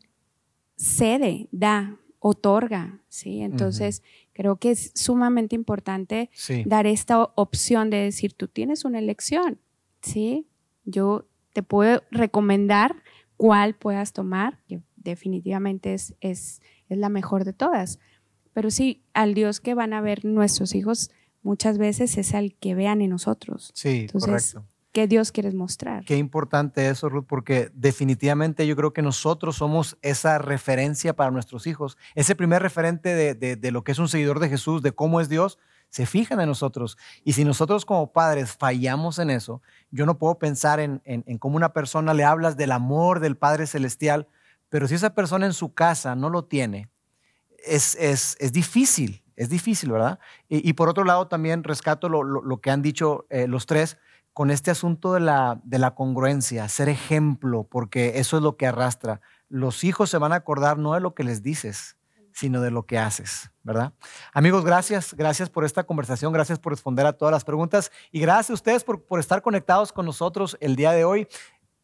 cede, 0.77 1.49
da, 1.53 1.99
otorga. 2.19 3.01
¿sí? 3.09 3.41
Entonces, 3.41 4.03
creo 4.33 4.57
que 4.57 4.73
es 4.73 4.93
sumamente 4.95 5.55
importante 5.55 6.31
dar 6.65 6.87
esta 6.87 7.23
opción 7.23 7.91
de 7.91 7.99
decir, 7.99 8.35
tú 8.35 8.49
tienes 8.49 8.85
una 8.85 8.99
elección. 8.99 9.59
¿sí? 10.03 10.47
Yo 10.85 11.27
te 11.53 11.63
puedo 11.63 12.03
recomendar 12.11 12.97
cuál 13.37 13.75
puedas 13.75 14.13
tomar, 14.13 14.59
que 14.67 14.81
definitivamente 14.97 15.95
es, 15.95 16.15
es, 16.21 16.61
la 16.89 17.09
mejor 17.09 17.45
de 17.45 17.53
todas. 17.53 17.99
Pero 18.53 18.71
sí, 18.71 19.03
al 19.13 19.35
Dios 19.35 19.61
que 19.61 19.75
van 19.75 19.93
a 19.93 20.01
ver 20.01 20.25
nuestros 20.25 20.75
hijos 20.75 21.11
muchas 21.47 21.79
veces 21.79 22.19
es 22.19 22.35
al 22.35 22.55
que 22.55 22.75
vean 22.75 23.01
en 23.01 23.11
nosotros. 23.11 23.71
Sí, 23.75 24.01
Entonces, 24.03 24.53
correcto. 24.53 24.71
¿Qué 24.93 25.07
Dios 25.07 25.31
quieres 25.31 25.55
mostrar? 25.55 26.05
Qué 26.05 26.17
importante 26.17 26.89
eso, 26.89 27.11
Ruth, 27.11 27.27
porque 27.29 27.71
definitivamente 27.75 28.67
yo 28.67 28.77
creo 28.77 28.95
que 28.95 29.03
nosotros 29.03 29.57
somos 29.57 29.99
esa 30.01 30.39
referencia 30.39 31.15
para 31.15 31.31
nuestros 31.31 31.67
hijos, 31.67 31.99
ese 32.15 32.35
primer 32.35 32.63
referente 32.63 33.15
de, 33.15 33.57
de 33.57 33.71
lo 33.71 33.85
que 33.85 33.93
es 33.93 33.99
un 33.99 34.09
seguidor 34.09 34.41
de 34.41 34.49
Jesús, 34.49 34.83
de 34.83 34.93
cómo 34.93 35.21
es 35.21 35.29
Dios, 35.29 35.59
se 35.91 36.07
fijan 36.07 36.41
en 36.41 36.49
nosotros. 36.49 36.99
Y 37.25 37.33
si 37.33 37.45
nosotros 37.45 37.85
como 37.85 38.13
padres 38.13 38.53
fallamos 38.53 39.19
en 39.19 39.31
eso, 39.31 39.63
yo 39.91 40.07
no 40.07 40.19
puedo 40.19 40.39
pensar 40.39 40.81
en, 40.81 41.01
en, 41.05 41.39
cómo 41.39 41.57
una 41.57 41.73
persona 41.73 42.15
le 42.15 42.25
hablas 42.25 42.57
del 42.57 42.73
amor 42.73 43.21
del 43.21 43.37
Padre 43.37 43.67
Celestial, 43.67 44.29
pero 44.69 44.89
si 44.89 44.95
esa 44.95 45.15
persona 45.15 45.47
en 45.47 45.53
su 45.53 45.75
casa 45.75 46.15
no 46.15 46.29
lo 46.29 46.45
tiene, 46.45 46.89
es, 47.65 47.95
es, 47.97 48.37
es 48.41 48.53
difícil, 48.53 49.23
es 49.37 49.49
difícil, 49.49 49.93
¿verdad? 49.93 50.19
Y, 50.49 50.73
por 50.73 50.89
otro 50.89 51.05
lado 51.05 51.29
también 51.29 51.63
rescato 51.63 52.09
lo, 52.09 52.61
que 52.61 52.71
han 52.71 52.83
dicho 52.83 53.27
eh, 53.31 53.47
los 53.47 53.67
tres 53.67 53.99
con 54.33 54.51
este 54.51 54.71
asunto 54.71 55.15
de 55.15 55.21
la, 55.21 55.61
de 55.65 55.79
la 55.79 55.95
congruencia, 55.95 56.69
ser 56.69 56.89
ejemplo, 56.89 57.65
porque 57.65 58.19
eso 58.19 58.37
es 58.37 58.43
lo 58.43 58.57
que 58.57 58.67
arrastra. 58.67 59.21
Los 59.49 59.85
hijos 59.85 60.11
se 60.11 60.19
van 60.19 60.33
a 60.33 60.37
acordar 60.37 60.79
no 60.79 60.95
de 60.95 61.01
lo 61.01 61.15
que 61.15 61.25
les 61.25 61.43
dices, 61.43 61.97
sino 62.37 62.61
de 62.61 62.71
lo 62.71 62.85
que 62.85 62.99
haces, 62.99 63.51
¿verdad? 63.63 63.95
Amigos, 64.35 64.63
gracias, 64.63 65.15
gracias 65.15 65.49
por 65.49 65.65
esta 65.65 65.85
conversación, 65.85 66.35
gracias 66.35 66.59
por 66.59 66.73
responder 66.73 67.07
a 67.07 67.15
todas 67.15 67.33
las 67.33 67.45
preguntas 67.45 67.91
y 68.13 68.21
gracias 68.21 68.51
a 68.51 68.55
ustedes 68.55 68.85
por, 68.85 69.03
por 69.07 69.21
estar 69.21 69.41
conectados 69.41 69.91
con 69.91 70.05
nosotros 70.05 70.59
el 70.61 70.77
día 70.77 70.93
de 70.93 71.07
hoy 71.07 71.29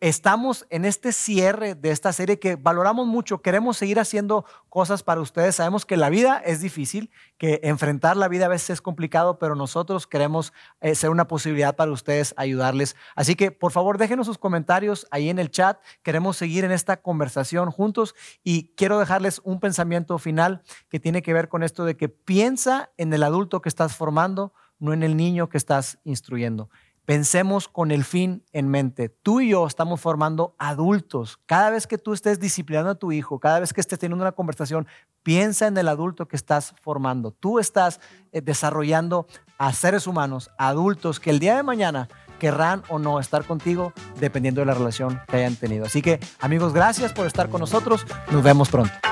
estamos 0.03 0.66
en 0.68 0.84
este 0.84 1.12
cierre 1.12 1.76
de 1.76 1.92
esta 1.92 2.12
serie 2.12 2.40
que 2.40 2.57
valoramos 2.57 3.07
mucho. 3.07 3.40
Queremos 3.40 3.76
seguir 3.76 4.00
haciendo 4.00 4.44
cosas 4.68 5.05
para 5.05 5.20
ustedes. 5.20 5.55
Sabemos 5.55 5.86
que 5.86 5.96
la 5.96 6.11
vida 6.11 6.42
es 6.44 6.61
difícil, 6.61 7.09
que 7.38 7.61
enfrentar 7.62 8.16
la 8.16 8.26
vida 8.26 8.46
a 8.46 8.48
veces 8.48 8.70
es 8.70 8.80
complicado, 8.80 9.38
pero 9.38 9.55
nosotros 9.55 10.09
queremos 10.09 10.53
eh, 10.80 10.96
ser 10.96 11.11
una 11.11 11.28
posibilidad 11.28 11.76
para 11.76 11.92
ustedes 11.92 12.34
ayudarles. 12.36 12.96
Así 13.14 13.36
que 13.36 13.53
por 13.53 13.70
favor 13.70 13.96
déjenos 13.96 14.26
sus 14.26 14.38
comentarios 14.38 15.07
ahí 15.12 15.30
en 15.30 15.38
el 15.38 15.53
chat. 15.53 15.78
Queremos 16.03 16.36
seguir 16.36 16.64
en 16.64 16.72
esta 16.72 16.96
conversación 16.96 17.70
juntos 17.70 18.16
y 18.42 18.74
quiero 18.74 18.98
dejarles 18.98 19.40
un 19.44 19.61
pensamiento 19.61 20.18
final 20.18 20.64
que 20.88 20.98
tiene 20.98 21.22
que 21.22 21.32
ver 21.32 21.48
con 21.48 21.62
esto 21.62 21.84
de 21.84 21.96
que 21.96 22.09
piensa 22.09 22.90
en 22.96 23.12
el 23.12 23.22
adulto 23.22 23.62
que 23.62 23.68
estás 23.68 23.94
formando, 23.94 24.53
no 24.80 24.92
en 24.92 25.05
el 25.05 25.16
niño 25.16 25.48
que 25.48 25.59
estás 25.59 26.00
instruyendo. 26.03 26.70
Pensemos 27.12 27.68
con 27.68 27.90
el 27.90 28.04
fin 28.04 28.42
en 28.54 28.68
mente. 28.68 29.10
Tú 29.10 29.42
y 29.42 29.50
yo 29.50 29.66
estamos 29.66 30.00
formando 30.00 30.54
adultos. 30.56 31.38
Cada 31.44 31.68
vez 31.68 31.86
que 31.86 31.98
tú 31.98 32.14
estés 32.14 32.40
disciplinando 32.40 32.88
a 32.88 32.94
tu 32.94 33.12
hijo, 33.12 33.38
cada 33.38 33.60
vez 33.60 33.74
que 33.74 33.82
estés 33.82 33.98
teniendo 33.98 34.24
una 34.24 34.32
conversación, 34.32 34.86
piensa 35.22 35.66
en 35.66 35.76
el 35.76 35.88
adulto 35.88 36.26
que 36.26 36.36
estás 36.36 36.74
formando. 36.80 37.30
Tú 37.30 37.58
estás 37.58 38.00
eh, 38.32 38.40
desarrollando 38.40 39.26
a 39.58 39.74
seres 39.74 40.06
humanos, 40.06 40.50
adultos, 40.56 41.20
que 41.20 41.28
el 41.28 41.38
día 41.38 41.54
de 41.54 41.62
mañana 41.62 42.08
querrán 42.38 42.82
o 42.88 42.98
no 42.98 43.20
estar 43.20 43.44
contigo 43.44 43.92
dependiendo 44.18 44.62
de 44.62 44.68
la 44.68 44.72
relación 44.72 45.20
que 45.28 45.36
hayan 45.36 45.56
tenido. 45.56 45.84
Así 45.84 46.00
que 46.00 46.18
amigos, 46.40 46.72
gracias 46.72 47.12
por 47.12 47.26
estar 47.26 47.50
con 47.50 47.60
nosotros. 47.60 48.06
Nos 48.30 48.42
vemos 48.42 48.70
pronto. 48.70 49.11